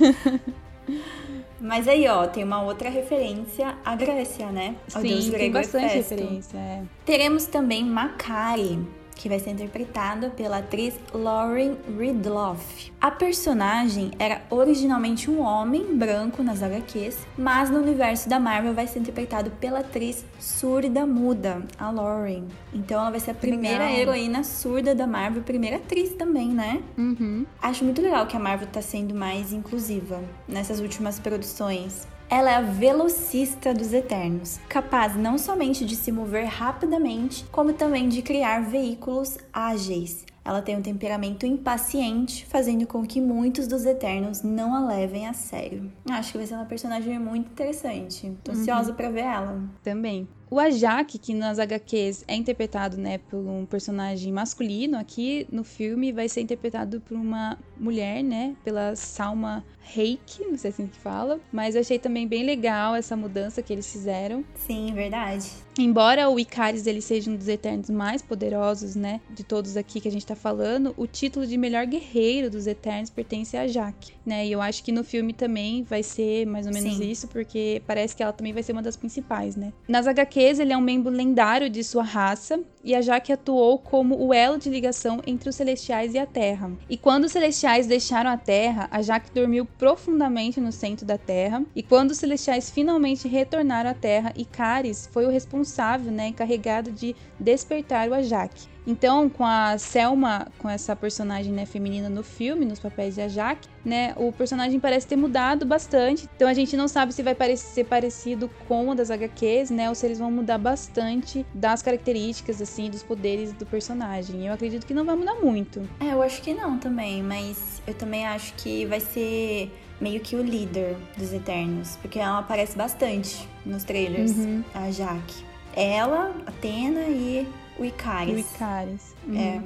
Mas 1.60 1.88
aí, 1.88 2.06
ó, 2.06 2.26
tem 2.26 2.44
uma 2.44 2.62
outra 2.62 2.88
referência 2.90 3.76
à 3.84 3.96
Grécia, 3.96 4.52
né? 4.52 4.76
Ao 4.94 5.00
Sim, 5.00 5.08
deus 5.08 5.28
grego 5.28 5.38
tem 5.38 5.52
bastante 5.52 5.94
referência. 5.94 6.58
É. 6.58 6.82
Teremos 7.04 7.46
também 7.46 7.84
Macari, 7.84 8.78
que 9.16 9.28
vai 9.28 9.40
ser 9.40 9.50
interpretada 9.50 10.30
pela 10.30 10.58
atriz 10.58 10.94
Lauren 11.12 11.76
Ridloff. 11.98 12.92
A 13.00 13.10
personagem 13.10 14.12
era 14.18 14.42
originalmente 14.50 15.30
um 15.30 15.40
homem 15.40 15.96
branco 15.96 16.42
nas 16.42 16.62
HQs, 16.62 17.26
mas 17.36 17.70
no 17.70 17.78
universo 17.78 18.28
da 18.28 18.38
Marvel 18.38 18.74
vai 18.74 18.86
ser 18.86 19.00
interpretado 19.00 19.50
pela 19.52 19.80
atriz 19.80 20.24
surda 20.38 21.04
muda, 21.04 21.62
a 21.78 21.90
Lauren. 21.90 22.44
Então 22.72 23.00
ela 23.00 23.10
vai 23.10 23.20
ser 23.20 23.32
a 23.32 23.34
primeira 23.34 23.84
legal. 23.84 23.98
heroína 23.98 24.44
surda 24.44 24.94
da 24.94 25.06
Marvel, 25.06 25.42
primeira 25.42 25.76
atriz 25.76 26.10
também, 26.10 26.50
né? 26.50 26.82
Uhum. 26.96 27.46
Acho 27.60 27.84
muito 27.84 28.00
legal 28.02 28.26
que 28.26 28.36
a 28.36 28.40
Marvel 28.40 28.68
tá 28.68 28.82
sendo 28.82 29.14
mais 29.14 29.52
inclusiva 29.52 30.22
nessas 30.46 30.80
últimas 30.80 31.18
produções. 31.18 32.06
Ela 32.28 32.50
é 32.50 32.54
a 32.56 32.60
velocista 32.60 33.72
dos 33.72 33.92
Eternos, 33.92 34.58
capaz 34.68 35.14
não 35.14 35.38
somente 35.38 35.84
de 35.84 35.94
se 35.94 36.10
mover 36.10 36.46
rapidamente, 36.46 37.44
como 37.52 37.72
também 37.72 38.08
de 38.08 38.20
criar 38.20 38.62
veículos 38.62 39.38
ágeis. 39.52 40.24
Ela 40.44 40.60
tem 40.60 40.76
um 40.76 40.82
temperamento 40.82 41.46
impaciente, 41.46 42.44
fazendo 42.46 42.86
com 42.86 43.04
que 43.06 43.20
muitos 43.20 43.66
dos 43.66 43.84
Eternos 43.84 44.42
não 44.42 44.74
a 44.74 44.86
levem 44.86 45.26
a 45.26 45.32
sério. 45.32 45.90
Acho 46.08 46.32
que 46.32 46.38
vai 46.38 46.46
ser 46.46 46.54
uma 46.54 46.64
personagem 46.64 47.18
muito 47.18 47.50
interessante. 47.50 48.32
Tô 48.42 48.52
uhum. 48.52 48.58
ansiosa 48.58 48.92
para 48.92 49.10
ver 49.10 49.24
ela. 49.24 49.60
Também. 49.82 50.28
O 50.48 50.60
Ajak, 50.60 51.18
que 51.18 51.34
nas 51.34 51.58
HQs 51.58 52.24
é 52.28 52.36
interpretado, 52.36 52.96
né, 52.96 53.18
por 53.18 53.38
um 53.38 53.66
personagem 53.66 54.32
masculino, 54.32 54.96
aqui 54.96 55.44
no 55.50 55.64
filme 55.64 56.12
vai 56.12 56.28
ser 56.28 56.40
interpretado 56.40 57.00
por 57.00 57.16
uma 57.16 57.58
mulher, 57.76 58.22
né, 58.22 58.54
pela 58.62 58.94
Salma 58.94 59.64
Reiki, 59.80 60.44
não 60.44 60.56
sei 60.56 60.70
assim 60.70 60.86
que 60.86 60.96
fala, 60.96 61.40
mas 61.52 61.74
eu 61.74 61.80
achei 61.80 61.98
também 61.98 62.26
bem 62.26 62.44
legal 62.44 62.94
essa 62.94 63.16
mudança 63.16 63.62
que 63.62 63.72
eles 63.72 63.90
fizeram. 63.90 64.44
Sim, 64.54 64.92
verdade. 64.94 65.50
Embora 65.78 66.28
o 66.28 66.38
Icaris 66.38 66.86
ele 66.86 67.02
seja 67.02 67.30
um 67.30 67.36
dos 67.36 67.48
Eternos 67.48 67.90
mais 67.90 68.22
poderosos, 68.22 68.94
né, 68.94 69.20
de 69.30 69.42
todos 69.42 69.76
aqui 69.76 70.00
que 70.00 70.08
a 70.08 70.10
gente 70.10 70.26
tá 70.26 70.36
falando, 70.36 70.94
o 70.96 71.06
título 71.06 71.46
de 71.46 71.56
melhor 71.56 71.86
guerreiro 71.86 72.48
dos 72.50 72.66
Eternos 72.66 73.10
pertence 73.10 73.56
a 73.56 73.66
Jaque, 73.66 74.12
né? 74.24 74.46
E 74.46 74.52
eu 74.52 74.62
acho 74.62 74.82
que 74.82 74.90
no 74.90 75.04
filme 75.04 75.32
também 75.32 75.82
vai 75.82 76.02
ser 76.02 76.46
mais 76.46 76.66
ou 76.66 76.72
menos 76.72 76.96
Sim. 76.96 77.10
isso, 77.10 77.28
porque 77.28 77.82
parece 77.86 78.16
que 78.16 78.22
ela 78.22 78.32
também 78.32 78.52
vai 78.52 78.62
ser 78.62 78.72
uma 78.72 78.82
das 78.82 78.96
principais, 78.96 79.54
né? 79.54 79.72
Nas 79.88 80.06
HQs 80.06 80.35
ele 80.40 80.72
é 80.72 80.76
um 80.76 80.80
membro 80.80 81.10
lendário 81.12 81.68
de 81.70 81.82
sua 81.82 82.02
raça 82.02 82.60
e 82.86 82.94
a 82.94 83.02
Jaque 83.02 83.32
atuou 83.32 83.80
como 83.80 84.16
o 84.24 84.32
elo 84.32 84.58
de 84.58 84.70
ligação 84.70 85.20
entre 85.26 85.48
os 85.48 85.56
celestiais 85.56 86.14
e 86.14 86.18
a 86.18 86.24
Terra. 86.24 86.70
E 86.88 86.96
quando 86.96 87.24
os 87.24 87.32
celestiais 87.32 87.88
deixaram 87.88 88.30
a 88.30 88.36
Terra, 88.36 88.86
a 88.92 89.02
Jaque 89.02 89.34
dormiu 89.34 89.66
profundamente 89.66 90.60
no 90.60 90.70
centro 90.70 91.04
da 91.04 91.18
Terra, 91.18 91.64
e 91.74 91.82
quando 91.82 92.12
os 92.12 92.18
celestiais 92.18 92.70
finalmente 92.70 93.26
retornaram 93.26 93.90
à 93.90 93.94
Terra, 93.94 94.32
Icaris 94.36 95.08
foi 95.12 95.26
o 95.26 95.30
responsável, 95.30 96.12
né, 96.12 96.28
encarregado 96.28 96.92
de 96.92 97.16
despertar 97.40 98.08
o 98.08 98.14
Ajak. 98.14 98.76
Então, 98.86 99.28
com 99.28 99.44
a 99.44 99.76
Selma, 99.78 100.46
com 100.58 100.70
essa 100.70 100.94
personagem 100.94 101.52
né, 101.52 101.66
feminina 101.66 102.08
no 102.08 102.22
filme, 102.22 102.64
nos 102.64 102.78
papéis 102.78 103.16
de 103.16 103.20
Ajak, 103.20 103.68
né, 103.84 104.14
o 104.16 104.30
personagem 104.30 104.78
parece 104.78 105.08
ter 105.08 105.16
mudado 105.16 105.66
bastante. 105.66 106.28
Então 106.36 106.46
a 106.46 106.54
gente 106.54 106.76
não 106.76 106.86
sabe 106.86 107.12
se 107.12 107.22
vai 107.22 107.34
ser 107.56 107.84
parecido 107.84 108.48
com 108.68 108.88
o 108.88 108.94
das 108.94 109.10
HQs, 109.10 109.70
né, 109.70 109.88
ou 109.88 109.94
se 109.94 110.06
eles 110.06 110.20
vão 110.20 110.30
mudar 110.30 110.58
bastante 110.58 111.44
das 111.52 111.82
características, 111.82 112.60
assim, 112.76 112.90
dos 112.90 113.02
poderes 113.02 113.52
do 113.52 113.64
personagem. 113.64 114.46
Eu 114.46 114.52
acredito 114.52 114.86
que 114.86 114.92
não 114.92 115.04
vai 115.04 115.16
mudar 115.16 115.34
muito. 115.36 115.82
É, 115.98 116.12
eu 116.12 116.22
acho 116.22 116.42
que 116.42 116.52
não 116.52 116.78
também, 116.78 117.22
mas 117.22 117.82
eu 117.86 117.94
também 117.94 118.26
acho 118.26 118.52
que 118.54 118.84
vai 118.84 119.00
ser 119.00 119.72
meio 119.98 120.20
que 120.20 120.36
o 120.36 120.42
líder 120.42 120.94
dos 121.16 121.32
Eternos, 121.32 121.96
porque 122.02 122.18
ela 122.18 122.38
aparece 122.38 122.76
bastante 122.76 123.48
nos 123.64 123.82
trailers, 123.82 124.32
uhum. 124.32 124.62
a 124.74 124.90
Jaque. 124.90 125.44
Ela, 125.74 126.34
Atena 126.46 127.02
e 127.08 127.48
o 127.78 127.84
Icaris. 127.84 128.34
O 128.34 128.38
Icaris. 128.38 129.14
Uhum. 129.26 129.40
É. 129.40 129.62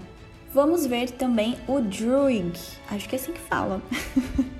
Vamos 0.54 0.86
ver 0.86 1.10
também 1.12 1.56
o 1.68 1.80
Druig, 1.80 2.58
acho 2.90 3.08
que 3.08 3.14
é 3.14 3.18
assim 3.18 3.32
que 3.32 3.40
fala, 3.40 3.80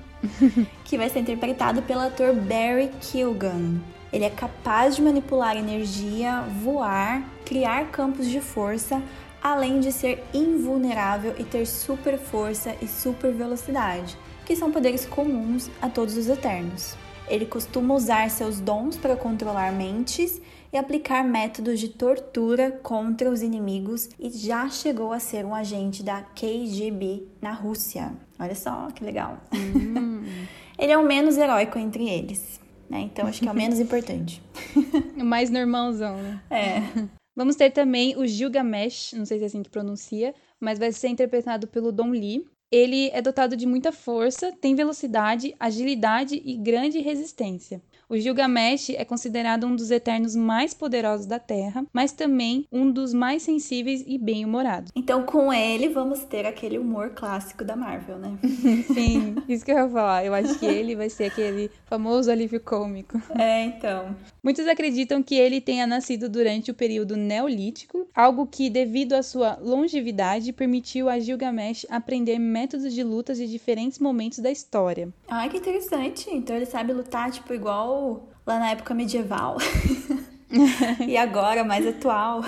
que 0.85 0.97
vai 0.97 1.09
ser 1.09 1.19
interpretado 1.19 1.81
pelo 1.81 2.01
ator 2.01 2.33
Barry 2.33 2.89
Keoghan. 3.01 3.79
Ele 4.11 4.25
é 4.25 4.29
capaz 4.29 4.95
de 4.95 5.01
manipular 5.01 5.55
energia, 5.55 6.41
voar, 6.63 7.23
criar 7.45 7.91
campos 7.91 8.27
de 8.27 8.41
força, 8.41 9.01
além 9.41 9.79
de 9.79 9.91
ser 9.91 10.23
invulnerável 10.33 11.33
e 11.39 11.43
ter 11.43 11.65
super 11.65 12.17
força 12.17 12.75
e 12.81 12.87
super 12.87 13.31
velocidade, 13.31 14.17
que 14.45 14.55
são 14.55 14.71
poderes 14.71 15.05
comuns 15.05 15.69
a 15.81 15.89
todos 15.89 16.17
os 16.17 16.27
Eternos. 16.27 16.95
Ele 17.27 17.45
costuma 17.45 17.95
usar 17.95 18.29
seus 18.29 18.59
dons 18.59 18.97
para 18.97 19.15
controlar 19.15 19.71
mentes 19.71 20.41
e 20.73 20.77
aplicar 20.77 21.23
métodos 21.23 21.79
de 21.79 21.89
tortura 21.89 22.71
contra 22.83 23.29
os 23.29 23.41
inimigos 23.41 24.09
e 24.19 24.29
já 24.29 24.67
chegou 24.69 25.13
a 25.13 25.19
ser 25.19 25.45
um 25.45 25.55
agente 25.55 26.03
da 26.03 26.21
KGB 26.21 27.23
na 27.41 27.51
Rússia. 27.51 28.11
Olha 28.39 28.55
só 28.55 28.87
que 28.93 29.03
legal. 29.03 29.37
Hum. 29.53 30.23
Ele 30.77 30.91
é 30.91 30.97
o 30.97 31.05
menos 31.05 31.37
heróico 31.37 31.77
entre 31.77 32.09
eles, 32.09 32.59
né? 32.91 32.99
Então 33.01 33.25
acho 33.25 33.39
que 33.39 33.47
é 33.47 33.51
o 33.51 33.55
menos 33.55 33.79
importante. 33.79 34.43
o 35.17 35.23
mais 35.23 35.49
normalzão, 35.49 36.17
né? 36.17 36.41
É. 36.49 36.81
Vamos 37.33 37.55
ter 37.55 37.71
também 37.71 38.17
o 38.17 38.27
Gilgamesh, 38.27 39.13
não 39.13 39.25
sei 39.25 39.37
se 39.37 39.45
é 39.45 39.47
assim 39.47 39.63
que 39.63 39.69
pronuncia, 39.69 40.35
mas 40.59 40.77
vai 40.77 40.91
ser 40.91 41.07
interpretado 41.07 41.65
pelo 41.65 41.89
Don 41.89 42.11
Lee. 42.11 42.45
Ele 42.69 43.09
é 43.11 43.21
dotado 43.21 43.55
de 43.55 43.65
muita 43.65 43.93
força, 43.93 44.51
tem 44.59 44.75
velocidade, 44.75 45.55
agilidade 45.57 46.41
e 46.43 46.57
grande 46.57 46.99
resistência. 46.99 47.81
O 48.11 48.17
Gilgamesh 48.17 48.89
é 48.89 49.05
considerado 49.05 49.65
um 49.65 49.73
dos 49.73 49.89
eternos 49.89 50.35
mais 50.35 50.73
poderosos 50.73 51.25
da 51.25 51.39
Terra, 51.39 51.85
mas 51.93 52.11
também 52.11 52.67
um 52.69 52.91
dos 52.91 53.13
mais 53.13 53.41
sensíveis 53.41 54.03
e 54.05 54.17
bem-humorados. 54.17 54.91
Então, 54.93 55.23
com 55.23 55.53
ele, 55.53 55.87
vamos 55.87 56.25
ter 56.25 56.45
aquele 56.45 56.77
humor 56.77 57.11
clássico 57.11 57.63
da 57.63 57.73
Marvel, 57.73 58.17
né? 58.17 58.37
Sim, 58.93 59.37
isso 59.47 59.63
que 59.63 59.71
eu 59.71 59.77
ia 59.77 59.87
falar. 59.87 60.25
Eu 60.25 60.33
acho 60.33 60.59
que 60.59 60.65
ele 60.65 60.93
vai 60.93 61.09
ser 61.09 61.31
aquele 61.31 61.71
famoso 61.85 62.29
alívio 62.29 62.59
cômico. 62.59 63.17
É, 63.39 63.63
então. 63.63 64.13
Muitos 64.43 64.67
acreditam 64.67 65.23
que 65.23 65.35
ele 65.35 65.61
tenha 65.61 65.87
nascido 65.87 66.27
durante 66.27 66.69
o 66.69 66.73
período 66.73 67.15
neolítico, 67.15 68.09
algo 68.13 68.45
que, 68.45 68.69
devido 68.69 69.13
à 69.13 69.23
sua 69.23 69.57
longevidade, 69.61 70.51
permitiu 70.51 71.07
a 71.07 71.17
Gilgamesh 71.17 71.85
aprender 71.89 72.39
métodos 72.39 72.93
de 72.93 73.03
lutas 73.03 73.37
de 73.37 73.47
diferentes 73.47 73.99
momentos 73.99 74.39
da 74.39 74.51
história. 74.51 75.07
Ai, 75.29 75.47
que 75.47 75.59
interessante. 75.59 76.29
Então 76.29 76.57
ele 76.57 76.65
sabe 76.65 76.91
lutar, 76.91 77.31
tipo, 77.31 77.53
igual 77.53 78.00
lá 78.45 78.59
na 78.59 78.71
época 78.71 78.93
medieval 78.93 79.57
e 81.07 81.17
agora 81.17 81.63
mais 81.63 81.85
atual. 81.85 82.43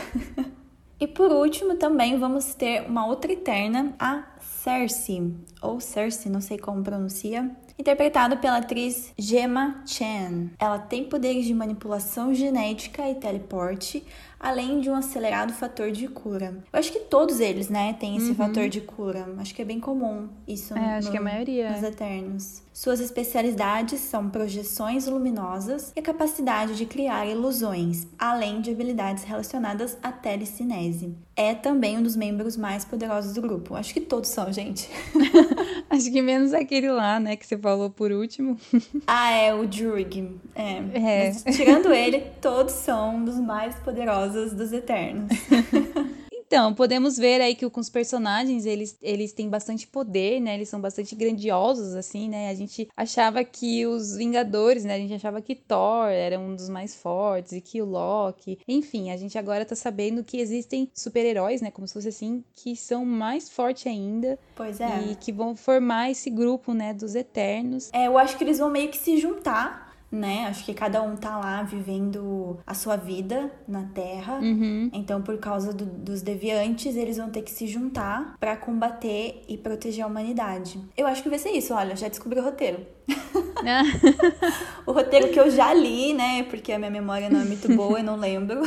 e 1.00 1.08
por 1.08 1.32
último, 1.32 1.76
também 1.76 2.18
vamos 2.18 2.54
ter 2.56 2.88
uma 2.88 3.06
outra 3.06 3.32
Eterna, 3.32 3.94
a 4.00 4.24
Cersei, 4.40 5.34
ou 5.62 5.80
Cersei, 5.80 6.32
não 6.32 6.42
sei 6.42 6.58
como 6.58 6.84
pronuncia, 6.84 7.52
interpretado 7.78 8.38
pela 8.38 8.58
atriz 8.58 9.14
Gemma 9.18 9.84
Chan. 9.86 10.52
Ela 10.60 10.80
tem 10.80 11.06
poderes 11.06 11.46
de 11.46 11.54
manipulação 11.54 12.34
genética 12.34 13.10
e 13.10 13.16
teleporte, 13.16 14.06
além 14.44 14.82
de 14.82 14.90
um 14.90 14.96
acelerado 14.96 15.54
fator 15.54 15.90
de 15.90 16.08
cura. 16.10 16.62
Eu 16.72 16.78
acho 16.78 16.92
que 16.92 17.00
todos 17.00 17.40
eles, 17.40 17.70
né, 17.70 17.94
têm 17.94 18.18
esse 18.18 18.30
uhum. 18.30 18.36
fator 18.36 18.68
de 18.68 18.82
cura. 18.82 19.26
Acho 19.38 19.56
que 19.56 19.62
é 19.62 19.66
bem 19.66 19.80
comum 19.80 20.28
isso 20.46 20.78
é, 20.78 20.98
acho 20.98 21.08
no, 21.08 21.12
que 21.12 21.18
a 21.18 21.22
maioria. 21.22 21.72
nos 21.72 21.84
Eternos. 21.84 22.62
Suas 22.74 23.00
especialidades 23.00 24.02
são 24.02 24.30
projeções 24.30 25.08
luminosas 25.08 25.94
e 25.96 26.00
a 26.00 26.04
capacidade 26.04 26.76
de 26.76 26.86
criar 26.86 27.26
ilusões, 27.28 28.08
além 28.18 28.62
de 28.62 28.72
habilidades 28.72 29.24
relacionadas 29.24 29.96
à 30.02 30.12
telecinese. 30.12 31.16
É 31.36 31.54
também 31.54 31.98
um 31.98 32.04
dos 32.04 32.16
membros 32.16 32.58
mais 32.58 32.84
poderosos 32.84 33.34
do 33.34 33.42
grupo. 33.42 33.76
Acho 33.76 33.94
que 33.94 34.02
todos 34.02 34.30
são, 34.30 34.52
gente. 34.52 34.90
Acho 35.90 36.12
que 36.12 36.22
menos 36.22 36.54
aquele 36.54 36.92
lá, 36.92 37.20
né, 37.20 37.36
que 37.36 37.46
você 37.46 37.58
falou 37.58 37.90
por 37.90 38.12
último. 38.12 38.58
ah, 39.06 39.32
é, 39.32 39.54
o 39.54 39.68
Druig. 39.68 40.32
É. 40.56 40.78
é. 40.94 41.34
Mas, 41.46 41.56
tirando 41.56 41.94
ele, 41.94 42.22
todos 42.42 42.74
são 42.74 43.16
um 43.16 43.26
dos 43.26 43.40
mais 43.40 43.76
poderosos 43.76 44.33
dos 44.34 44.74
Eternos. 44.74 45.30
Então, 46.54 46.72
podemos 46.72 47.18
ver 47.18 47.42
aí 47.42 47.56
que 47.56 47.68
com 47.68 47.80
os 47.80 47.90
personagens, 47.90 48.68
eles, 48.68 48.96
eles 49.02 49.34
têm 49.34 49.50
bastante 49.50 49.88
poder, 49.88 50.40
né? 50.40 50.54
Eles 50.54 50.70
são 50.70 50.80
bastante 50.80 51.16
grandiosos, 51.16 51.96
assim, 51.96 52.30
né? 52.30 52.50
A 52.50 52.54
gente 52.54 52.88
achava 52.96 53.44
que 53.44 53.88
os 53.88 54.16
Vingadores, 54.16 54.86
né? 54.86 54.94
A 54.94 55.00
gente 55.00 55.16
achava 55.16 55.42
que 55.42 55.56
Thor 55.56 56.10
era 56.10 56.40
um 56.40 56.56
dos 56.56 56.70
mais 56.70 56.94
fortes 56.94 57.54
e 57.54 57.60
que 57.60 57.82
o 57.82 57.86
Loki. 57.86 58.60
Enfim, 58.68 59.10
a 59.10 59.18
gente 59.18 59.36
agora 59.36 59.66
tá 59.66 59.76
sabendo 59.76 60.24
que 60.24 60.38
existem 60.38 60.92
super-heróis, 60.94 61.60
né? 61.60 61.72
Como 61.72 61.88
se 61.88 61.94
fosse 61.96 62.10
assim, 62.10 62.44
que 62.54 62.76
são 62.76 63.04
mais 63.04 63.50
fortes 63.50 63.88
ainda. 63.88 64.38
Pois 64.56 64.80
é. 64.80 65.06
E 65.10 65.16
que 65.16 65.32
vão 65.32 65.56
formar 65.56 66.12
esse 66.12 66.30
grupo, 66.30 66.72
né? 66.72 66.94
Dos 66.94 67.16
Eternos. 67.16 67.90
É, 67.92 68.06
eu 68.06 68.16
acho 68.16 68.38
que 68.38 68.44
eles 68.44 68.60
vão 68.60 68.70
meio 68.70 68.90
que 68.90 68.98
se 68.98 69.18
juntar 69.18 69.93
né? 70.14 70.46
Acho 70.46 70.64
que 70.64 70.74
cada 70.74 71.02
um 71.02 71.16
tá 71.16 71.38
lá 71.38 71.64
vivendo 71.64 72.60
a 72.66 72.74
sua 72.74 72.96
vida 72.96 73.52
na 73.68 73.84
Terra. 73.86 74.40
Uhum. 74.40 74.90
Então, 74.94 75.22
por 75.22 75.38
causa 75.40 75.74
do, 75.74 75.86
dos 75.86 76.22
deviantes, 76.22 76.96
eles 76.96 77.18
vão 77.18 77.30
ter 77.30 77.42
que 77.42 77.52
se 77.52 77.66
juntar 77.66 78.38
para 78.40 78.56
combater 78.56 79.44
e 79.48 79.58
proteger 79.58 80.04
a 80.04 80.08
humanidade. 80.08 80.80
Eu 80.96 81.08
acho 81.08 81.24
que 81.24 81.30
vai 81.30 81.40
ser 81.40 81.50
isso. 81.50 81.74
Olha, 81.74 81.96
já 81.96 82.08
descobri 82.08 82.40
o 82.40 82.44
roteiro. 82.44 82.86
o 84.86 84.92
roteiro 84.92 85.30
que 85.30 85.40
eu 85.40 85.50
já 85.50 85.74
li, 85.74 86.14
né? 86.14 86.44
Porque 86.44 86.72
a 86.72 86.80
minha 86.80 86.92
memória 86.92 87.30
não 87.30 87.42
é 87.42 87.46
muito 87.46 87.74
boa 87.76 88.00
e 88.00 88.04
não 88.04 88.16
lembro. 88.16 88.62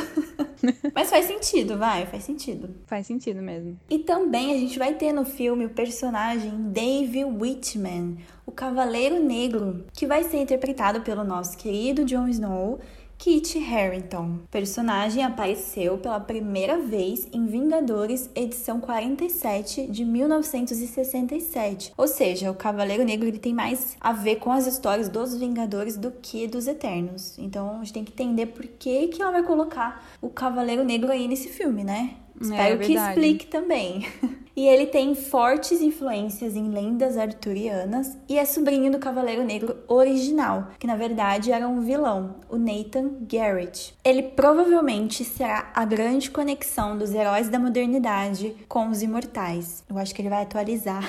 Mas 0.93 1.09
faz 1.09 1.25
sentido, 1.25 1.77
vai, 1.77 2.05
faz 2.05 2.23
sentido. 2.23 2.69
Faz 2.85 3.05
sentido 3.07 3.41
mesmo. 3.41 3.79
E 3.89 3.99
também 3.99 4.53
a 4.53 4.57
gente 4.57 4.77
vai 4.79 4.93
ter 4.93 5.13
no 5.13 5.25
filme 5.25 5.65
o 5.65 5.69
personagem 5.69 6.51
Dave 6.71 7.25
Whitman, 7.25 8.17
o 8.45 8.51
Cavaleiro 8.51 9.19
Negro, 9.19 9.85
que 9.93 10.07
vai 10.07 10.23
ser 10.23 10.37
interpretado 10.37 11.01
pelo 11.01 11.23
nosso 11.23 11.57
querido 11.57 12.03
Jon 12.03 12.27
Snow 12.27 12.79
Kit 13.17 13.57
Harington. 13.57 14.41
Personagem 14.51 15.23
apareceu 15.23 15.97
pela 15.97 16.19
primeira 16.19 16.77
vez 16.77 17.27
em 17.33 17.47
Vingadores, 17.47 18.29
edição 18.35 18.79
47 18.79 19.87
de 19.87 20.05
1967. 20.05 21.93
Ou 21.97 22.07
seja, 22.07 22.51
o 22.51 22.55
Cavaleiro 22.55 23.03
Negro 23.03 23.27
ele 23.27 23.39
tem 23.39 23.53
mais 23.53 23.97
a 23.99 24.13
ver 24.13 24.35
com 24.35 24.51
as 24.51 24.67
histórias 24.67 25.09
dos 25.09 25.35
Vingadores 25.35 25.97
do 25.97 26.11
que 26.11 26.47
dos 26.47 26.67
Eternos. 26.67 27.37
Então 27.39 27.75
a 27.75 27.79
gente 27.79 27.93
tem 27.93 28.03
que 28.03 28.11
entender 28.11 28.45
por 28.47 28.67
que, 28.67 29.07
que 29.07 29.21
ela 29.21 29.31
vai 29.31 29.43
colocar 29.43 30.07
o 30.21 30.29
Cavaleiro 30.29 30.83
Negro 30.83 31.11
aí 31.11 31.27
nesse 31.27 31.49
filme, 31.49 31.83
né? 31.83 32.15
Espero 32.39 32.75
é, 32.75 32.85
que 32.85 32.93
explique 32.93 33.47
também. 33.47 34.07
E 34.57 34.65
ele 34.67 34.87
tem 34.87 35.13
fortes 35.13 35.81
influências 35.83 36.55
em 36.55 36.71
lendas 36.71 37.15
arturianas 37.15 38.17
e 38.27 38.39
é 38.39 38.43
sobrinho 38.43 38.91
do 38.91 38.97
Cavaleiro 38.97 39.43
Negro 39.43 39.77
original, 39.87 40.69
que 40.79 40.87
na 40.87 40.95
verdade 40.95 41.51
era 41.51 41.67
um 41.67 41.81
vilão, 41.81 42.37
o 42.49 42.57
Nathan 42.57 43.19
Garrett. 43.31 43.93
Ele 44.03 44.23
provavelmente 44.23 45.23
será 45.23 45.71
a 45.75 45.85
grande 45.85 46.31
conexão 46.31 46.97
dos 46.97 47.13
heróis 47.13 47.49
da 47.49 47.59
modernidade 47.59 48.55
com 48.67 48.89
os 48.89 49.03
imortais. 49.03 49.83
Eu 49.87 49.95
acho 49.99 50.15
que 50.15 50.23
ele 50.23 50.29
vai 50.29 50.41
atualizar 50.41 51.03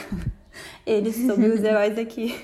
eles 0.84 1.16
sobre 1.16 1.46
os 1.46 1.64
heróis 1.64 1.96
aqui. 1.96 2.38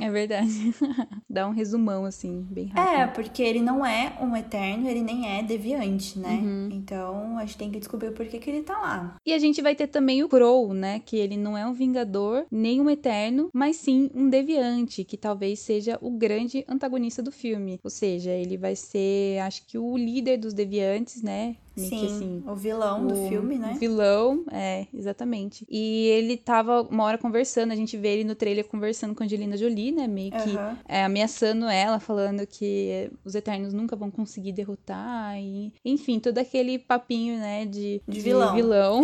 É 0.00 0.10
verdade. 0.10 0.74
Dá 1.28 1.46
um 1.46 1.52
resumão, 1.52 2.04
assim, 2.04 2.46
bem 2.50 2.66
rápido. 2.66 3.00
É, 3.00 3.06
porque 3.08 3.42
ele 3.42 3.60
não 3.60 3.84
é 3.84 4.16
um 4.20 4.34
eterno, 4.36 4.88
ele 4.88 5.02
nem 5.02 5.38
é 5.38 5.42
deviante, 5.42 6.18
né? 6.18 6.40
Uhum. 6.42 6.68
Então 6.72 7.38
a 7.38 7.44
gente 7.44 7.58
tem 7.58 7.70
que 7.70 7.78
descobrir 7.78 8.12
por 8.12 8.26
que, 8.26 8.38
que 8.38 8.50
ele 8.50 8.62
tá 8.62 8.78
lá. 8.78 9.16
E 9.24 9.32
a 9.32 9.38
gente 9.38 9.60
vai 9.60 9.74
ter 9.74 9.86
também 9.86 10.22
o 10.22 10.28
Crow, 10.28 10.72
né? 10.72 11.00
Que 11.00 11.16
ele 11.16 11.36
não 11.36 11.56
é 11.56 11.66
um 11.66 11.72
vingador, 11.72 12.46
nem 12.50 12.80
um 12.80 12.88
eterno, 12.88 13.50
mas 13.52 13.76
sim 13.76 14.10
um 14.14 14.28
deviante, 14.28 15.04
que 15.04 15.16
talvez 15.16 15.60
seja 15.60 15.98
o 16.00 16.10
grande 16.10 16.64
antagonista 16.68 17.22
do 17.22 17.30
filme. 17.30 17.78
Ou 17.84 17.90
seja, 17.90 18.30
ele 18.30 18.56
vai 18.56 18.74
ser, 18.74 19.40
acho 19.40 19.66
que, 19.66 19.76
o 19.76 19.96
líder 19.96 20.38
dos 20.38 20.54
deviantes, 20.54 21.22
né? 21.22 21.56
Sim, 21.76 22.06
assim, 22.06 22.44
o 22.46 22.54
vilão 22.54 23.04
o, 23.04 23.08
do 23.08 23.28
filme, 23.28 23.58
né? 23.58 23.72
O 23.74 23.78
vilão, 23.78 24.44
é, 24.50 24.86
exatamente. 24.92 25.66
E 25.68 26.06
ele 26.08 26.36
tava 26.36 26.82
uma 26.82 27.04
hora 27.04 27.18
conversando, 27.18 27.72
a 27.72 27.76
gente 27.76 27.96
vê 27.96 28.08
ele 28.08 28.24
no 28.24 28.34
trailer 28.34 28.66
conversando 28.66 29.14
com 29.14 29.22
a 29.22 29.26
Angelina 29.26 29.56
Jolie, 29.56 29.92
né? 29.92 30.06
Meio 30.06 30.32
que 30.32 30.50
uhum. 30.50 30.76
é, 30.86 31.04
ameaçando 31.04 31.66
ela, 31.66 31.98
falando 31.98 32.46
que 32.46 33.10
os 33.24 33.34
Eternos 33.34 33.72
nunca 33.72 33.96
vão 33.96 34.10
conseguir 34.10 34.52
derrotar. 34.52 35.38
E, 35.38 35.72
enfim, 35.84 36.18
todo 36.18 36.38
aquele 36.38 36.78
papinho, 36.78 37.38
né, 37.38 37.64
de, 37.64 38.02
de 38.06 38.20
vilão. 38.20 38.54
De 38.54 38.62
vilão. 38.62 39.02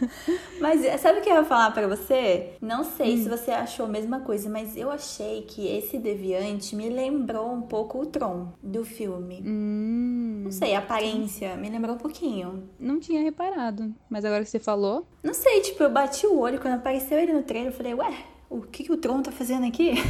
mas 0.60 1.00
sabe 1.00 1.20
o 1.20 1.22
que 1.22 1.28
eu 1.28 1.34
ia 1.34 1.44
falar 1.44 1.70
para 1.72 1.86
você? 1.86 2.54
Não 2.60 2.84
sei 2.84 3.14
hum. 3.14 3.22
se 3.22 3.28
você 3.28 3.50
achou 3.50 3.86
a 3.86 3.88
mesma 3.88 4.20
coisa, 4.20 4.48
mas 4.48 4.76
eu 4.76 4.90
achei 4.90 5.42
que 5.42 5.66
esse 5.66 5.98
deviante 5.98 6.74
me 6.74 6.88
lembrou 6.88 7.52
um 7.52 7.62
pouco 7.62 8.00
o 8.00 8.06
Tron 8.06 8.52
do 8.62 8.84
filme. 8.84 9.42
Hum. 9.44 10.42
Não 10.44 10.52
sei, 10.52 10.74
a 10.74 10.78
aparência 10.78 11.56
me 11.56 11.68
lembrou 11.68 11.96
um 11.96 11.98
pouquinho. 12.06 12.68
Não 12.78 13.00
tinha 13.00 13.22
reparado, 13.22 13.94
mas 14.08 14.24
agora 14.24 14.44
que 14.44 14.50
você 14.50 14.60
falou. 14.60 15.06
Não 15.22 15.34
sei, 15.34 15.60
tipo, 15.60 15.82
eu 15.82 15.90
bati 15.90 16.26
o 16.26 16.38
olho 16.38 16.60
quando 16.60 16.74
apareceu 16.74 17.18
ele 17.18 17.32
no 17.32 17.42
trailer, 17.42 17.72
eu 17.72 17.76
falei, 17.76 17.94
ué, 17.94 18.24
o 18.48 18.60
que, 18.62 18.84
que 18.84 18.92
o 18.92 18.96
Tron 18.96 19.22
tá 19.22 19.32
fazendo 19.32 19.66
aqui? 19.66 19.94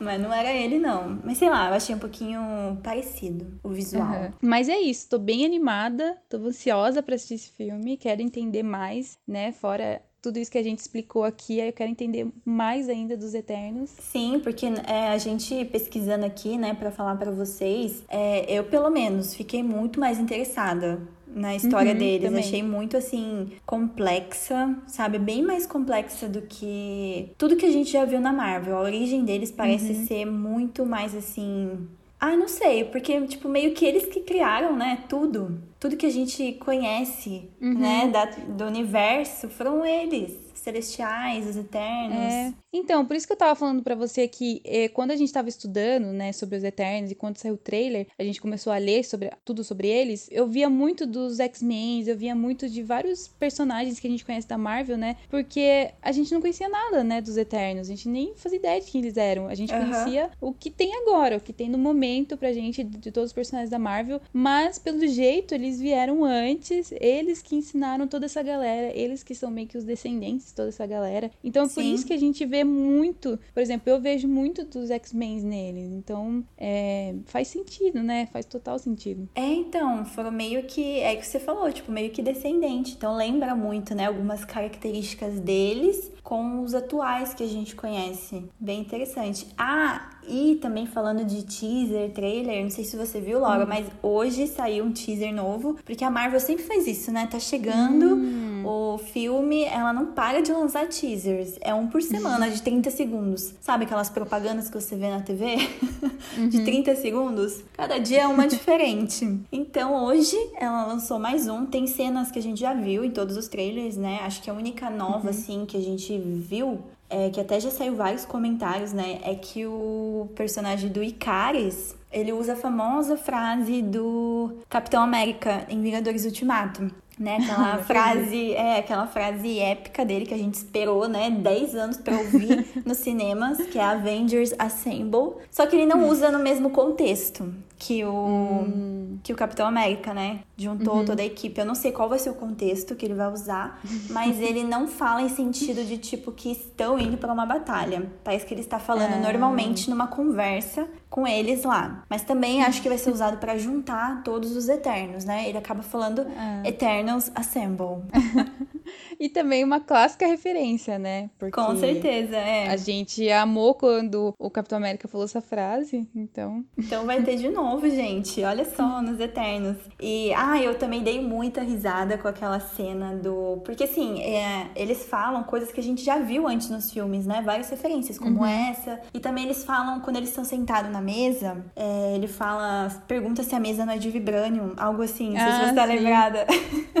Mas 0.00 0.20
não 0.20 0.32
era 0.32 0.52
ele, 0.52 0.80
não. 0.80 1.20
Mas 1.22 1.38
sei 1.38 1.48
lá, 1.48 1.68
eu 1.68 1.74
achei 1.74 1.94
um 1.94 1.98
pouquinho 1.98 2.40
parecido 2.82 3.60
o 3.62 3.68
visual. 3.68 4.10
Uhum. 4.10 4.32
Mas 4.42 4.68
é 4.68 4.76
isso, 4.80 5.08
tô 5.08 5.16
bem 5.16 5.46
animada, 5.46 6.20
tô 6.28 6.38
ansiosa 6.38 7.00
pra 7.00 7.14
assistir 7.14 7.34
esse 7.34 7.52
filme, 7.52 7.96
quero 7.96 8.20
entender 8.20 8.64
mais, 8.64 9.16
né? 9.24 9.52
Fora 9.52 10.02
tudo 10.22 10.38
isso 10.38 10.50
que 10.50 10.56
a 10.56 10.62
gente 10.62 10.78
explicou 10.78 11.24
aqui, 11.24 11.60
aí 11.60 11.68
eu 11.68 11.72
quero 11.72 11.90
entender 11.90 12.28
mais 12.44 12.88
ainda 12.88 13.16
dos 13.16 13.34
Eternos. 13.34 13.90
Sim, 13.98 14.40
porque 14.40 14.66
é, 14.86 15.08
a 15.08 15.18
gente 15.18 15.64
pesquisando 15.64 16.24
aqui, 16.24 16.56
né, 16.56 16.72
para 16.74 16.92
falar 16.92 17.16
para 17.16 17.32
vocês, 17.32 18.04
é, 18.08 18.46
eu 18.48 18.62
pelo 18.62 18.88
menos 18.88 19.34
fiquei 19.34 19.64
muito 19.64 19.98
mais 19.98 20.20
interessada 20.20 21.00
na 21.34 21.56
história 21.56 21.92
uhum, 21.92 21.98
deles. 21.98 22.28
Também. 22.28 22.44
Achei 22.44 22.62
muito 22.62 22.96
assim 22.96 23.50
complexa, 23.66 24.76
sabe? 24.86 25.18
Bem 25.18 25.42
mais 25.42 25.66
complexa 25.66 26.28
do 26.28 26.42
que 26.42 27.32
tudo 27.36 27.56
que 27.56 27.66
a 27.66 27.70
gente 27.70 27.90
já 27.90 28.04
viu 28.04 28.20
na 28.20 28.32
Marvel. 28.32 28.76
A 28.76 28.82
origem 28.82 29.24
deles 29.24 29.50
parece 29.50 29.92
uhum. 29.92 30.06
ser 30.06 30.24
muito 30.26 30.86
mais 30.86 31.16
assim. 31.16 31.88
Ai, 32.24 32.36
não 32.36 32.46
sei, 32.46 32.84
porque, 32.84 33.20
tipo, 33.26 33.48
meio 33.48 33.74
que 33.74 33.84
eles 33.84 34.06
que 34.06 34.20
criaram, 34.20 34.76
né, 34.76 35.04
tudo 35.08 35.60
tudo 35.82 35.96
que 35.96 36.06
a 36.06 36.10
gente 36.10 36.52
conhece, 36.60 37.50
uhum. 37.60 37.74
né, 37.74 38.06
da, 38.06 38.24
do 38.26 38.64
universo, 38.66 39.48
foram 39.48 39.84
eles 39.84 40.32
celestiais, 40.54 41.48
os 41.48 41.56
eternos. 41.56 42.32
É. 42.32 42.54
Então, 42.72 43.04
por 43.04 43.14
isso 43.14 43.26
que 43.26 43.32
eu 43.32 43.36
tava 43.36 43.54
falando 43.54 43.82
para 43.82 43.94
você 43.94 44.26
que 44.26 44.62
eh, 44.64 44.88
quando 44.88 45.10
a 45.10 45.16
gente 45.16 45.32
tava 45.32 45.48
estudando, 45.48 46.06
né, 46.06 46.32
sobre 46.32 46.56
os 46.56 46.64
eternos 46.64 47.10
e 47.10 47.14
quando 47.14 47.36
saiu 47.36 47.54
o 47.54 47.58
trailer, 47.58 48.06
a 48.18 48.24
gente 48.24 48.40
começou 48.40 48.72
a 48.72 48.78
ler 48.78 49.04
sobre 49.04 49.30
tudo 49.44 49.62
sobre 49.62 49.88
eles, 49.88 50.26
eu 50.30 50.46
via 50.46 50.70
muito 50.70 51.06
dos 51.06 51.38
X-Men, 51.38 52.04
eu 52.06 52.16
via 52.16 52.34
muito 52.34 52.68
de 52.68 52.82
vários 52.82 53.28
personagens 53.28 54.00
que 54.00 54.06
a 54.06 54.10
gente 54.10 54.24
conhece 54.24 54.48
da 54.48 54.56
Marvel, 54.56 54.96
né? 54.96 55.16
Porque 55.28 55.90
a 56.00 56.12
gente 56.12 56.32
não 56.32 56.40
conhecia 56.40 56.68
nada, 56.68 57.04
né, 57.04 57.20
dos 57.20 57.36
eternos, 57.36 57.88
a 57.88 57.90
gente 57.90 58.08
nem 58.08 58.34
fazia 58.36 58.58
ideia 58.58 58.80
de 58.80 58.90
quem 58.90 59.02
eles 59.02 59.16
eram. 59.18 59.48
A 59.48 59.54
gente 59.54 59.72
uhum. 59.72 59.80
conhecia 59.80 60.30
o 60.40 60.52
que 60.52 60.70
tem 60.70 60.94
agora, 60.96 61.36
o 61.36 61.40
que 61.40 61.52
tem 61.52 61.68
no 61.68 61.78
momento 61.78 62.38
pra 62.38 62.52
gente 62.52 62.82
de, 62.82 62.96
de 62.96 63.12
todos 63.12 63.28
os 63.30 63.34
personagens 63.34 63.70
da 63.70 63.78
Marvel, 63.78 64.20
mas 64.32 64.78
pelo 64.78 65.06
jeito 65.06 65.54
eles 65.54 65.78
vieram 65.78 66.24
antes, 66.24 66.90
eles 66.98 67.42
que 67.42 67.54
ensinaram 67.54 68.08
toda 68.08 68.24
essa 68.24 68.42
galera, 68.42 68.96
eles 68.96 69.22
que 69.22 69.34
são 69.34 69.50
meio 69.50 69.68
que 69.68 69.76
os 69.76 69.84
descendentes 69.84 70.46
de 70.46 70.54
toda 70.54 70.70
essa 70.70 70.86
galera. 70.86 71.30
Então, 71.44 71.66
é 71.66 71.68
por 71.68 71.84
isso 71.84 72.06
que 72.06 72.12
a 72.12 72.18
gente 72.18 72.46
vê 72.46 72.61
muito, 72.64 73.38
por 73.52 73.60
exemplo, 73.60 73.90
eu 73.90 74.00
vejo 74.00 74.28
muito 74.28 74.64
dos 74.64 74.90
X-Men 74.90 75.42
neles. 75.42 75.92
Então, 75.92 76.44
é, 76.56 77.14
faz 77.26 77.48
sentido, 77.48 78.02
né? 78.02 78.26
Faz 78.32 78.46
total 78.46 78.78
sentido. 78.78 79.28
É, 79.34 79.46
então, 79.46 80.04
foram 80.04 80.30
meio 80.30 80.64
que, 80.64 81.00
é 81.00 81.16
que 81.16 81.26
você 81.26 81.38
falou, 81.38 81.70
tipo, 81.72 81.90
meio 81.90 82.10
que 82.10 82.22
descendente. 82.22 82.94
Então, 82.96 83.16
lembra 83.16 83.54
muito, 83.54 83.94
né, 83.94 84.06
algumas 84.06 84.44
características 84.44 85.40
deles 85.40 86.10
com 86.22 86.62
os 86.62 86.74
atuais 86.74 87.34
que 87.34 87.42
a 87.42 87.48
gente 87.48 87.74
conhece. 87.74 88.44
Bem 88.58 88.80
interessante. 88.80 89.46
Ah, 89.58 90.18
e 90.28 90.56
também 90.56 90.86
falando 90.86 91.24
de 91.24 91.42
teaser, 91.42 92.10
trailer, 92.12 92.62
não 92.62 92.70
sei 92.70 92.84
se 92.84 92.96
você 92.96 93.20
viu, 93.20 93.38
Laura, 93.38 93.64
hum. 93.64 93.68
mas 93.68 93.86
hoje 94.02 94.46
saiu 94.46 94.84
um 94.84 94.92
teaser 94.92 95.34
novo, 95.34 95.76
porque 95.84 96.04
a 96.04 96.10
Marvel 96.10 96.40
sempre 96.40 96.64
faz 96.64 96.86
isso, 96.86 97.10
né? 97.10 97.26
Tá 97.30 97.38
chegando 97.38 98.16
hum. 98.16 98.62
o 98.64 98.98
filme, 98.98 99.64
ela 99.64 99.92
não 99.92 100.06
para 100.06 100.40
de 100.40 100.52
lançar 100.52 100.86
teasers. 100.88 101.56
É 101.60 101.74
um 101.74 101.86
por 101.86 102.02
semana, 102.02 102.50
de 102.50 102.62
30 102.62 102.90
segundos. 102.90 103.54
Sabe 103.60 103.84
aquelas 103.84 104.10
propagandas 104.10 104.68
que 104.68 104.80
você 104.80 104.96
vê 104.96 105.10
na 105.10 105.20
TV? 105.20 105.56
Uhum. 106.36 106.48
de 106.48 106.64
30 106.64 106.94
segundos? 106.96 107.62
Cada 107.74 107.98
dia 107.98 108.22
é 108.22 108.26
uma 108.26 108.46
diferente. 108.46 109.40
Então 109.50 110.04
hoje 110.04 110.36
ela 110.56 110.86
lançou 110.86 111.18
mais 111.18 111.48
um. 111.48 111.66
Tem 111.66 111.86
cenas 111.86 112.30
que 112.30 112.38
a 112.38 112.42
gente 112.42 112.60
já 112.60 112.72
viu 112.72 113.04
em 113.04 113.10
todos 113.10 113.36
os 113.36 113.48
trailers, 113.48 113.96
né? 113.96 114.20
Acho 114.22 114.40
que 114.42 114.48
a 114.48 114.54
única 114.54 114.88
nova, 114.88 115.24
uhum. 115.24 115.30
assim, 115.30 115.66
que 115.66 115.76
a 115.76 115.80
gente 115.80 116.16
viu 116.18 116.80
é, 117.12 117.28
que 117.28 117.38
até 117.38 117.60
já 117.60 117.70
saiu 117.70 117.94
vários 117.94 118.24
comentários, 118.24 118.94
né? 118.94 119.20
É 119.22 119.34
que 119.34 119.66
o 119.66 120.30
personagem 120.34 120.88
do 120.90 121.02
Icaris, 121.02 121.94
ele 122.10 122.32
usa 122.32 122.54
a 122.54 122.56
famosa 122.56 123.18
frase 123.18 123.82
do 123.82 124.56
Capitão 124.68 125.02
América 125.02 125.66
em 125.68 125.82
Vingadores 125.82 126.24
Ultimato. 126.24 126.90
Né, 127.18 127.36
aquela 127.36 127.78
frase, 127.78 128.52
é, 128.52 128.78
aquela 128.78 129.06
frase 129.06 129.58
épica 129.58 130.04
dele 130.04 130.26
que 130.26 130.34
a 130.34 130.38
gente 130.38 130.54
esperou, 130.54 131.06
né, 131.08 131.30
10 131.30 131.74
anos 131.74 131.96
para 131.98 132.16
ouvir 132.16 132.66
nos 132.86 132.98
cinemas, 132.98 133.58
que 133.66 133.78
é 133.78 133.84
Avengers 133.84 134.54
Assemble. 134.58 135.34
Só 135.50 135.66
que 135.66 135.76
ele 135.76 135.86
não 135.86 136.08
usa 136.08 136.30
no 136.32 136.38
mesmo 136.38 136.70
contexto 136.70 137.52
que 137.82 138.04
o, 138.04 138.12
hum. 138.12 139.18
que 139.24 139.32
o 139.32 139.36
Capitão 139.36 139.66
América, 139.66 140.14
né? 140.14 140.40
Juntou 140.56 140.98
uhum. 140.98 141.04
toda 141.04 141.20
a 141.20 141.24
equipe. 141.24 141.60
Eu 141.60 141.66
não 141.66 141.74
sei 141.74 141.90
qual 141.90 142.08
vai 142.08 142.18
ser 142.18 142.30
o 142.30 142.34
contexto 142.34 142.94
que 142.94 143.04
ele 143.04 143.14
vai 143.14 143.32
usar, 143.32 143.80
mas 144.08 144.38
ele 144.40 144.62
não 144.62 144.86
fala 144.86 145.20
em 145.20 145.28
sentido 145.28 145.84
de 145.84 145.98
tipo 145.98 146.30
que 146.30 146.52
estão 146.52 146.96
indo 146.96 147.16
para 147.18 147.32
uma 147.32 147.44
batalha. 147.44 148.08
Parece 148.22 148.46
que 148.46 148.54
ele 148.54 148.60
está 148.60 148.78
falando 148.78 149.14
é. 149.14 149.18
normalmente 149.18 149.90
numa 149.90 150.06
conversa 150.06 150.86
com 151.12 151.26
eles 151.26 151.62
lá. 151.62 152.04
Mas 152.08 152.22
também 152.22 152.64
acho 152.64 152.80
que 152.80 152.88
vai 152.88 152.96
ser 152.96 153.10
usado 153.10 153.36
para 153.36 153.58
juntar 153.58 154.22
todos 154.22 154.56
os 154.56 154.66
Eternos, 154.66 155.26
né? 155.26 155.46
Ele 155.46 155.58
acaba 155.58 155.82
falando 155.82 156.22
é. 156.22 156.68
Eternals 156.70 157.30
Assemble. 157.34 158.02
e 159.18 159.28
também 159.28 159.64
uma 159.64 159.80
clássica 159.80 160.26
referência, 160.26 160.98
né? 160.98 161.30
Porque 161.38 161.60
Com 161.60 161.76
certeza, 161.76 162.36
é. 162.36 162.68
A 162.68 162.76
gente 162.76 163.30
amou 163.30 163.74
quando 163.74 164.34
o 164.38 164.50
Capitão 164.50 164.78
América 164.78 165.08
falou 165.08 165.24
essa 165.24 165.40
frase, 165.40 166.08
então. 166.14 166.64
Então 166.76 167.06
vai 167.06 167.22
ter 167.22 167.36
de 167.36 167.48
novo, 167.48 167.88
gente. 167.88 168.42
Olha 168.42 168.64
só, 168.64 169.00
nos 169.00 169.20
Eternos. 169.20 169.76
E, 170.00 170.32
ah, 170.34 170.60
eu 170.60 170.76
também 170.76 171.02
dei 171.02 171.20
muita 171.20 171.62
risada 171.62 172.18
com 172.18 172.28
aquela 172.28 172.60
cena 172.60 173.14
do. 173.14 173.60
Porque, 173.64 173.84
assim, 173.84 174.20
é, 174.20 174.70
eles 174.74 175.06
falam 175.06 175.42
coisas 175.44 175.72
que 175.72 175.80
a 175.80 175.82
gente 175.82 176.02
já 176.04 176.18
viu 176.18 176.48
antes 176.48 176.68
nos 176.70 176.90
filmes, 176.90 177.26
né? 177.26 177.42
Várias 177.42 177.70
referências, 177.70 178.18
como 178.18 178.40
uhum. 178.40 178.46
essa. 178.46 179.00
E 179.14 179.20
também 179.20 179.44
eles 179.44 179.64
falam, 179.64 180.00
quando 180.00 180.16
eles 180.16 180.28
estão 180.30 180.44
sentados 180.44 180.90
na 180.90 181.00
mesa, 181.00 181.64
é, 181.76 182.14
ele 182.14 182.28
fala, 182.28 182.88
pergunta 183.06 183.42
se 183.42 183.54
a 183.54 183.60
mesa 183.60 183.84
não 183.84 183.92
é 183.92 183.98
de 183.98 184.10
vibranium, 184.10 184.72
algo 184.76 185.02
assim. 185.02 185.30
Não 185.30 185.40
sei 185.40 185.48
ah, 185.48 185.60
se 185.60 185.66
você 185.66 185.74
tá 185.74 185.86
sim. 185.86 185.94
lembrada. 185.94 186.46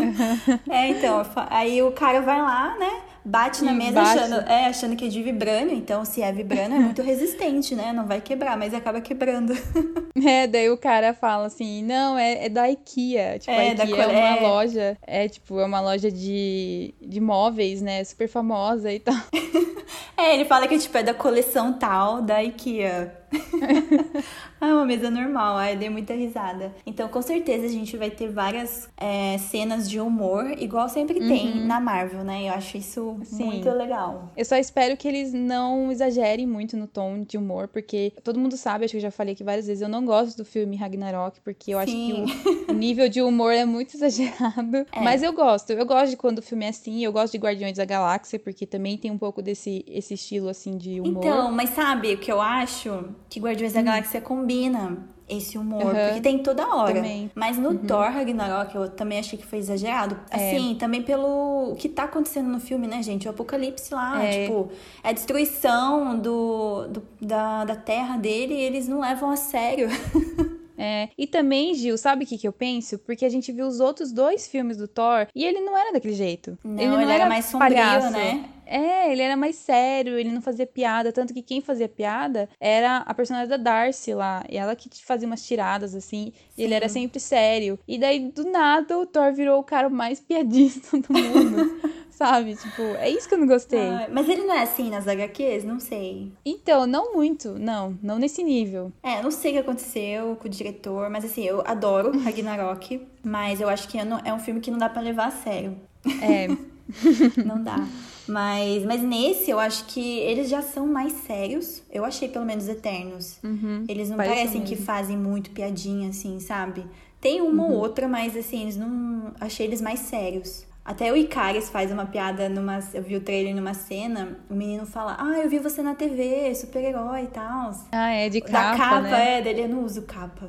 é, 0.70 0.88
então, 0.88 1.22
aí 1.50 1.81
o 1.82 1.92
cara 1.92 2.20
vai 2.20 2.40
lá, 2.40 2.76
né? 2.78 3.02
Bate 3.24 3.62
na 3.62 3.72
mesa 3.72 3.92
bate. 3.92 4.18
Achando, 4.18 4.48
é, 4.48 4.66
achando 4.66 4.96
que 4.96 5.04
é 5.04 5.08
de 5.08 5.22
vibrânio. 5.22 5.74
Então, 5.74 6.04
se 6.04 6.22
é 6.22 6.32
vibrânio, 6.32 6.76
é 6.76 6.80
muito 6.80 7.02
resistente, 7.02 7.74
né? 7.74 7.92
Não 7.92 8.06
vai 8.06 8.20
quebrar, 8.20 8.56
mas 8.56 8.74
acaba 8.74 9.00
quebrando. 9.00 9.52
É, 10.24 10.46
daí 10.46 10.70
o 10.70 10.76
cara 10.76 11.12
fala 11.14 11.46
assim, 11.46 11.82
não, 11.82 12.16
é, 12.16 12.44
é 12.44 12.48
da 12.48 12.70
IKEA. 12.70 13.40
Tipo, 13.40 13.50
é, 13.50 13.70
a 13.70 13.72
IKEA 13.72 14.04
é 14.04 14.06
uma 14.06 14.36
é... 14.36 14.40
loja, 14.40 14.98
é 15.04 15.28
tipo, 15.28 15.58
é 15.58 15.64
uma 15.64 15.80
loja 15.80 16.12
de, 16.12 16.94
de 17.00 17.20
móveis, 17.20 17.82
né? 17.82 18.04
Super 18.04 18.28
famosa 18.28 18.92
e 18.92 19.00
tal. 19.00 19.16
é, 20.16 20.34
ele 20.34 20.44
fala 20.44 20.68
que 20.68 20.78
tipo, 20.78 20.96
é 20.96 21.02
da 21.02 21.12
coleção 21.12 21.72
tal 21.72 22.22
da 22.22 22.40
IKEA. 22.40 23.21
ah, 24.60 24.74
uma 24.74 24.84
mesa 24.84 25.10
normal, 25.10 25.56
ai, 25.56 25.76
dei 25.76 25.88
muita 25.88 26.14
risada. 26.14 26.74
Então, 26.86 27.08
com 27.08 27.22
certeza, 27.22 27.66
a 27.66 27.68
gente 27.68 27.96
vai 27.96 28.10
ter 28.10 28.28
várias 28.30 28.88
é, 28.96 29.38
cenas 29.38 29.88
de 29.88 30.00
humor, 30.00 30.50
igual 30.58 30.88
sempre 30.88 31.20
uhum. 31.20 31.28
tem 31.28 31.66
na 31.66 31.80
Marvel, 31.80 32.24
né? 32.24 32.48
Eu 32.48 32.54
acho 32.54 32.76
isso 32.76 33.16
Sim. 33.24 33.44
muito 33.44 33.70
legal. 33.70 34.32
Eu 34.36 34.44
só 34.44 34.56
espero 34.56 34.96
que 34.96 35.08
eles 35.08 35.32
não 35.32 35.90
exagerem 35.90 36.46
muito 36.46 36.76
no 36.76 36.86
tom 36.86 37.20
de 37.20 37.36
humor, 37.36 37.68
porque 37.68 38.12
todo 38.22 38.38
mundo 38.38 38.56
sabe, 38.56 38.84
acho 38.84 38.92
que 38.92 38.98
eu 38.98 39.02
já 39.02 39.10
falei 39.10 39.34
aqui 39.34 39.44
várias 39.44 39.66
vezes, 39.66 39.82
eu 39.82 39.88
não 39.88 40.04
gosto 40.04 40.36
do 40.36 40.44
filme 40.44 40.76
Ragnarok, 40.76 41.40
porque 41.40 41.74
eu 41.74 41.80
Sim. 41.86 42.24
acho 42.24 42.46
que 42.66 42.70
o, 42.70 42.74
nível 42.74 43.08
de 43.08 43.22
humor 43.22 43.52
é 43.52 43.64
muito 43.64 43.96
exagerado. 43.96 44.78
É. 44.92 45.00
Mas 45.00 45.22
eu 45.22 45.32
gosto, 45.32 45.70
eu 45.70 45.86
gosto 45.86 46.10
de 46.10 46.16
quando 46.16 46.38
o 46.38 46.42
filme 46.42 46.64
é 46.64 46.68
assim, 46.68 47.04
eu 47.04 47.12
gosto 47.12 47.32
de 47.32 47.38
Guardiões 47.38 47.76
da 47.76 47.84
Galáxia, 47.84 48.38
porque 48.38 48.66
também 48.66 48.96
tem 48.96 49.10
um 49.10 49.18
pouco 49.18 49.42
desse 49.42 49.84
esse 49.88 50.14
estilo 50.14 50.48
assim 50.48 50.76
de 50.76 51.00
humor. 51.00 51.24
Então, 51.24 51.52
mas 51.52 51.70
sabe 51.70 52.14
o 52.14 52.18
que 52.18 52.30
eu 52.30 52.40
acho? 52.40 53.04
Que 53.32 53.40
Guardiões 53.40 53.72
hum. 53.72 53.76
da 53.76 53.82
Galáxia 53.82 54.20
combina 54.20 54.98
esse 55.28 55.56
humor, 55.56 55.86
uhum. 55.86 55.90
porque 55.92 56.20
tem 56.20 56.38
toda 56.38 56.74
hora. 56.74 56.96
Também. 56.96 57.30
Mas 57.34 57.56
no 57.56 57.70
uhum. 57.70 57.78
Thor 57.78 58.10
Ragnarok 58.10 58.74
eu 58.74 58.90
também 58.90 59.18
achei 59.18 59.38
que 59.38 59.46
foi 59.46 59.58
exagerado. 59.58 60.18
É. 60.30 60.36
Assim, 60.36 60.74
também 60.74 61.02
pelo 61.02 61.74
que 61.78 61.88
tá 61.88 62.04
acontecendo 62.04 62.48
no 62.48 62.60
filme, 62.60 62.86
né, 62.86 63.02
gente? 63.02 63.26
O 63.26 63.30
apocalipse 63.30 63.94
lá, 63.94 64.22
é. 64.22 64.44
tipo, 64.44 64.70
é 65.02 65.08
a 65.08 65.12
destruição 65.12 66.18
do, 66.18 66.86
do, 66.88 67.02
da, 67.20 67.64
da 67.64 67.76
terra 67.76 68.18
dele 68.18 68.54
e 68.54 68.60
eles 68.60 68.86
não 68.86 69.00
levam 69.00 69.30
a 69.30 69.36
sério. 69.36 69.88
É, 70.84 71.10
e 71.16 71.28
também, 71.28 71.74
Gil, 71.74 71.96
sabe 71.96 72.24
o 72.24 72.26
que, 72.26 72.36
que 72.36 72.48
eu 72.48 72.52
penso? 72.52 72.98
Porque 72.98 73.24
a 73.24 73.28
gente 73.28 73.52
viu 73.52 73.66
os 73.68 73.78
outros 73.78 74.10
dois 74.10 74.48
filmes 74.48 74.78
do 74.78 74.88
Thor 74.88 75.28
e 75.32 75.44
ele 75.44 75.60
não 75.60 75.78
era 75.78 75.92
daquele 75.92 76.14
jeito. 76.14 76.58
Não, 76.64 76.76
ele 76.76 76.90
não 76.90 77.00
ele 77.00 77.12
era 77.12 77.26
mais 77.26 77.44
sombrio, 77.44 77.76
palhaço. 77.76 78.10
né? 78.10 78.48
É, 78.66 79.10
ele 79.12 79.22
era 79.22 79.36
mais 79.36 79.56
sério, 79.56 80.18
ele 80.18 80.30
não 80.30 80.40
fazia 80.40 80.66
piada, 80.66 81.12
tanto 81.12 81.34
que 81.34 81.42
quem 81.42 81.60
fazia 81.60 81.88
piada 81.88 82.48
era 82.60 82.98
a 82.98 83.14
personagem 83.14 83.48
da 83.48 83.56
Darcy 83.56 84.14
lá, 84.14 84.44
e 84.48 84.56
ela 84.56 84.74
que 84.76 84.88
fazia 85.04 85.26
umas 85.26 85.44
tiradas 85.44 85.94
assim, 85.94 86.32
e 86.56 86.62
ele 86.62 86.74
era 86.74 86.88
sempre 86.88 87.20
sério. 87.20 87.78
E 87.86 87.98
daí 87.98 88.30
do 88.30 88.44
nada 88.44 88.98
o 88.98 89.06
Thor 89.06 89.32
virou 89.32 89.60
o 89.60 89.64
cara 89.64 89.88
mais 89.88 90.20
piadista 90.20 90.98
do 90.98 91.12
mundo. 91.12 91.92
Sabe? 92.12 92.54
Tipo, 92.54 92.82
é 92.98 93.10
isso 93.10 93.26
que 93.26 93.34
eu 93.34 93.38
não 93.38 93.46
gostei. 93.46 93.88
Ah, 93.88 94.06
mas 94.12 94.28
ele 94.28 94.44
não 94.44 94.54
é 94.54 94.62
assim 94.62 94.90
nas 94.90 95.08
HQs? 95.08 95.64
Não 95.64 95.80
sei. 95.80 96.30
Então, 96.44 96.86
não 96.86 97.14
muito. 97.14 97.58
Não, 97.58 97.98
não 98.00 98.18
nesse 98.18 98.44
nível. 98.44 98.92
É, 99.02 99.20
não 99.22 99.30
sei 99.30 99.50
o 99.50 99.54
que 99.54 99.60
aconteceu 99.60 100.36
com 100.36 100.46
o 100.46 100.50
diretor, 100.50 101.10
mas 101.10 101.24
assim, 101.24 101.42
eu 101.42 101.62
adoro 101.66 102.16
Ragnarok, 102.20 103.08
mas 103.24 103.60
eu 103.60 103.68
acho 103.68 103.88
que 103.88 103.98
é 103.98 104.32
um 104.32 104.38
filme 104.38 104.60
que 104.60 104.70
não 104.70 104.78
dá 104.78 104.88
pra 104.88 105.02
levar 105.02 105.28
a 105.28 105.30
sério. 105.30 105.76
É. 106.20 106.46
Não 107.44 107.62
dá. 107.62 107.86
Mas, 108.28 108.84
mas 108.84 109.02
nesse, 109.02 109.50
eu 109.50 109.58
acho 109.58 109.84
que 109.86 110.18
eles 110.20 110.48
já 110.48 110.62
são 110.62 110.86
mais 110.86 111.12
sérios. 111.26 111.82
Eu 111.90 112.04
achei, 112.04 112.28
pelo 112.28 112.44
menos, 112.44 112.68
Eternos. 112.68 113.38
Uhum. 113.42 113.84
Eles 113.88 114.08
não 114.08 114.16
Pareceu 114.16 114.36
parecem 114.36 114.62
que 114.62 114.70
mesmo. 114.70 114.84
fazem 114.86 115.16
muito 115.16 115.50
piadinha, 115.50 116.08
assim, 116.10 116.38
sabe? 116.40 116.84
Tem 117.20 117.40
uma 117.40 117.64
Uhum. 117.64 117.72
ou 117.72 117.78
outra, 117.78 118.06
mas 118.08 118.36
assim, 118.36 118.62
eles 118.62 118.76
não. 118.76 119.32
Achei 119.40 119.66
eles 119.66 119.80
mais 119.80 120.00
sérios. 120.00 120.64
Até 120.84 121.12
o 121.12 121.16
Icaris 121.16 121.68
faz 121.70 121.92
uma 121.92 122.06
piada 122.06 122.48
numa. 122.48 122.80
Eu 122.92 123.02
vi 123.02 123.16
o 123.16 123.20
trailer 123.20 123.54
numa 123.54 123.72
cena, 123.72 124.36
o 124.50 124.54
menino 124.54 124.84
fala, 124.84 125.16
ah, 125.18 125.38
eu 125.38 125.48
vi 125.48 125.58
você 125.60 125.80
na 125.80 125.94
TV, 125.94 126.52
super-herói 126.56 127.22
e 127.24 127.26
tal. 127.28 127.72
Ah, 127.92 128.10
é 128.10 128.28
de 128.28 128.40
Da 128.40 128.48
capa, 128.50 128.76
capa, 128.76 129.00
né? 129.02 129.38
é, 129.38 129.42
dele 129.42 129.62
eu 129.62 129.68
não 129.68 129.84
uso 129.84 130.02
capa. 130.02 130.48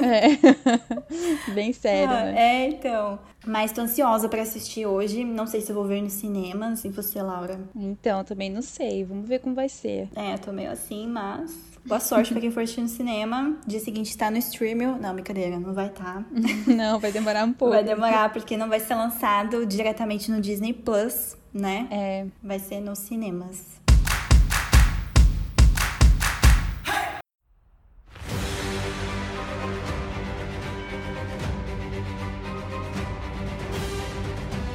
É. 0.00 0.38
Bem 1.54 1.72
sério, 1.72 2.12
Ah, 2.14 2.24
né? 2.24 2.34
É, 2.36 2.68
então. 2.68 3.18
Mas 3.46 3.72
tô 3.72 3.80
ansiosa 3.82 4.28
pra 4.28 4.42
assistir 4.42 4.86
hoje. 4.86 5.24
Não 5.24 5.46
sei 5.46 5.60
se 5.60 5.70
eu 5.70 5.76
vou 5.76 5.84
ver 5.84 6.02
nos 6.02 6.14
cinemas. 6.14 6.84
E 6.84 6.88
você, 6.88 7.22
Laura? 7.22 7.60
Então, 7.76 8.24
também 8.24 8.50
não 8.50 8.62
sei. 8.62 9.04
Vamos 9.04 9.28
ver 9.28 9.38
como 9.38 9.54
vai 9.54 9.68
ser. 9.68 10.08
É, 10.16 10.36
tô 10.36 10.52
meio 10.52 10.70
assim, 10.70 11.06
mas. 11.06 11.56
Boa 11.88 12.00
sorte 12.00 12.32
pra 12.32 12.40
quem 12.42 12.50
for 12.50 12.62
assistir 12.62 12.82
no 12.82 12.88
cinema. 12.88 13.56
Dia 13.66 13.80
seguinte 13.80 14.14
tá 14.16 14.30
no 14.30 14.36
streaming. 14.36 14.98
Não, 15.00 15.14
brincadeira, 15.14 15.58
não 15.58 15.72
vai 15.72 15.86
estar. 15.86 16.22
Não, 16.68 17.00
vai 17.00 17.10
demorar 17.10 17.46
um 17.46 17.52
pouco. 17.52 17.72
Vai 17.72 17.82
demorar 17.82 18.30
porque 18.30 18.58
não 18.58 18.68
vai 18.68 18.78
ser 18.78 18.94
lançado 18.94 19.64
diretamente 19.64 20.30
no 20.30 20.38
Disney 20.38 20.74
Plus, 20.74 21.34
né? 21.52 21.88
É. 21.90 22.26
Vai 22.42 22.58
ser 22.58 22.80
nos 22.80 22.98
cinemas. 22.98 23.78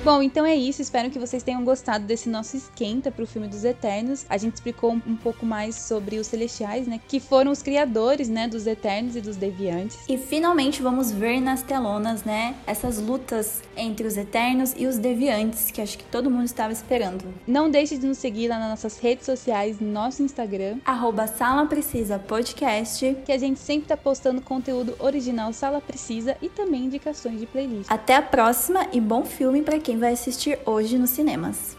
Bom, 0.04 0.22
então 0.22 0.46
é 0.46 0.54
isso. 0.54 0.82
Espero 0.82 1.10
que 1.10 1.18
vocês 1.18 1.44
tenham 1.44 1.64
gostado 1.64 2.04
desse 2.04 2.28
nosso 2.28 2.58
esquenta 2.58 3.10
pro 3.10 3.26
filme 3.26 3.48
dos 3.48 3.64
Eternos. 3.64 4.26
A 4.30 4.38
gente 4.38 4.56
explicou 4.56 4.92
um, 4.92 5.02
um 5.08 5.16
pouco 5.16 5.46
mais 5.46 5.76
sobre 5.76 6.18
os 6.20 6.28
Celestiais, 6.28 6.86
né? 6.86 7.00
Que 7.08 7.22
foram 7.22 7.52
os 7.52 7.62
criadores, 7.62 8.28
né? 8.28 8.46
Dos 8.46 8.68
Eternos 8.68 9.16
e 9.16 9.22
dos 9.22 9.38
Deviantes. 9.38 9.98
E 10.10 10.18
finalmente 10.18 10.82
vamos 10.82 11.10
ver 11.10 11.40
nas 11.40 11.62
telonas, 11.62 12.26
né? 12.26 12.54
Essas 12.68 13.00
lutas 13.00 13.62
entre 13.78 14.06
os 14.06 14.18
Eternos 14.18 14.74
e 14.76 14.88
os 14.88 14.98
Deviantes, 14.98 15.72
que 15.72 15.80
acho 15.80 15.98
que 15.98 16.04
todo 16.04 16.30
mundo 16.30 16.44
estava 16.44 16.74
esperando. 16.74 17.24
Não 17.48 17.70
deixe 17.70 17.98
de 17.98 18.06
nos 18.06 18.18
seguir 18.18 18.50
lá 18.50 18.60
nas 18.60 18.72
nossas 18.72 19.00
redes 19.00 19.26
sociais, 19.26 19.80
no 19.80 19.90
nosso 19.90 20.22
Instagram, 20.22 20.80
Arroba 20.84 21.28
Sala 21.28 21.66
Precisa 21.66 22.20
Podcast. 22.20 23.16
que 23.26 23.32
a 23.32 23.38
gente 23.38 23.58
sempre 23.62 23.88
tá 23.88 23.96
postando 23.96 24.42
conteúdo 24.42 24.98
original 25.00 25.54
Sala 25.54 25.80
Precisa 25.80 26.36
e 26.42 26.50
também 26.50 26.88
indicações 26.88 27.40
de 27.40 27.46
playlist. 27.46 27.90
Até 27.90 28.18
a 28.18 28.22
próxima 28.22 28.86
e 28.92 29.00
bom 29.00 29.24
filme 29.24 29.62
para 29.62 29.80
quem 29.94 30.00
vai 30.00 30.14
assistir 30.14 30.58
hoje 30.66 30.98
nos 30.98 31.12
cinemas. 31.12 31.78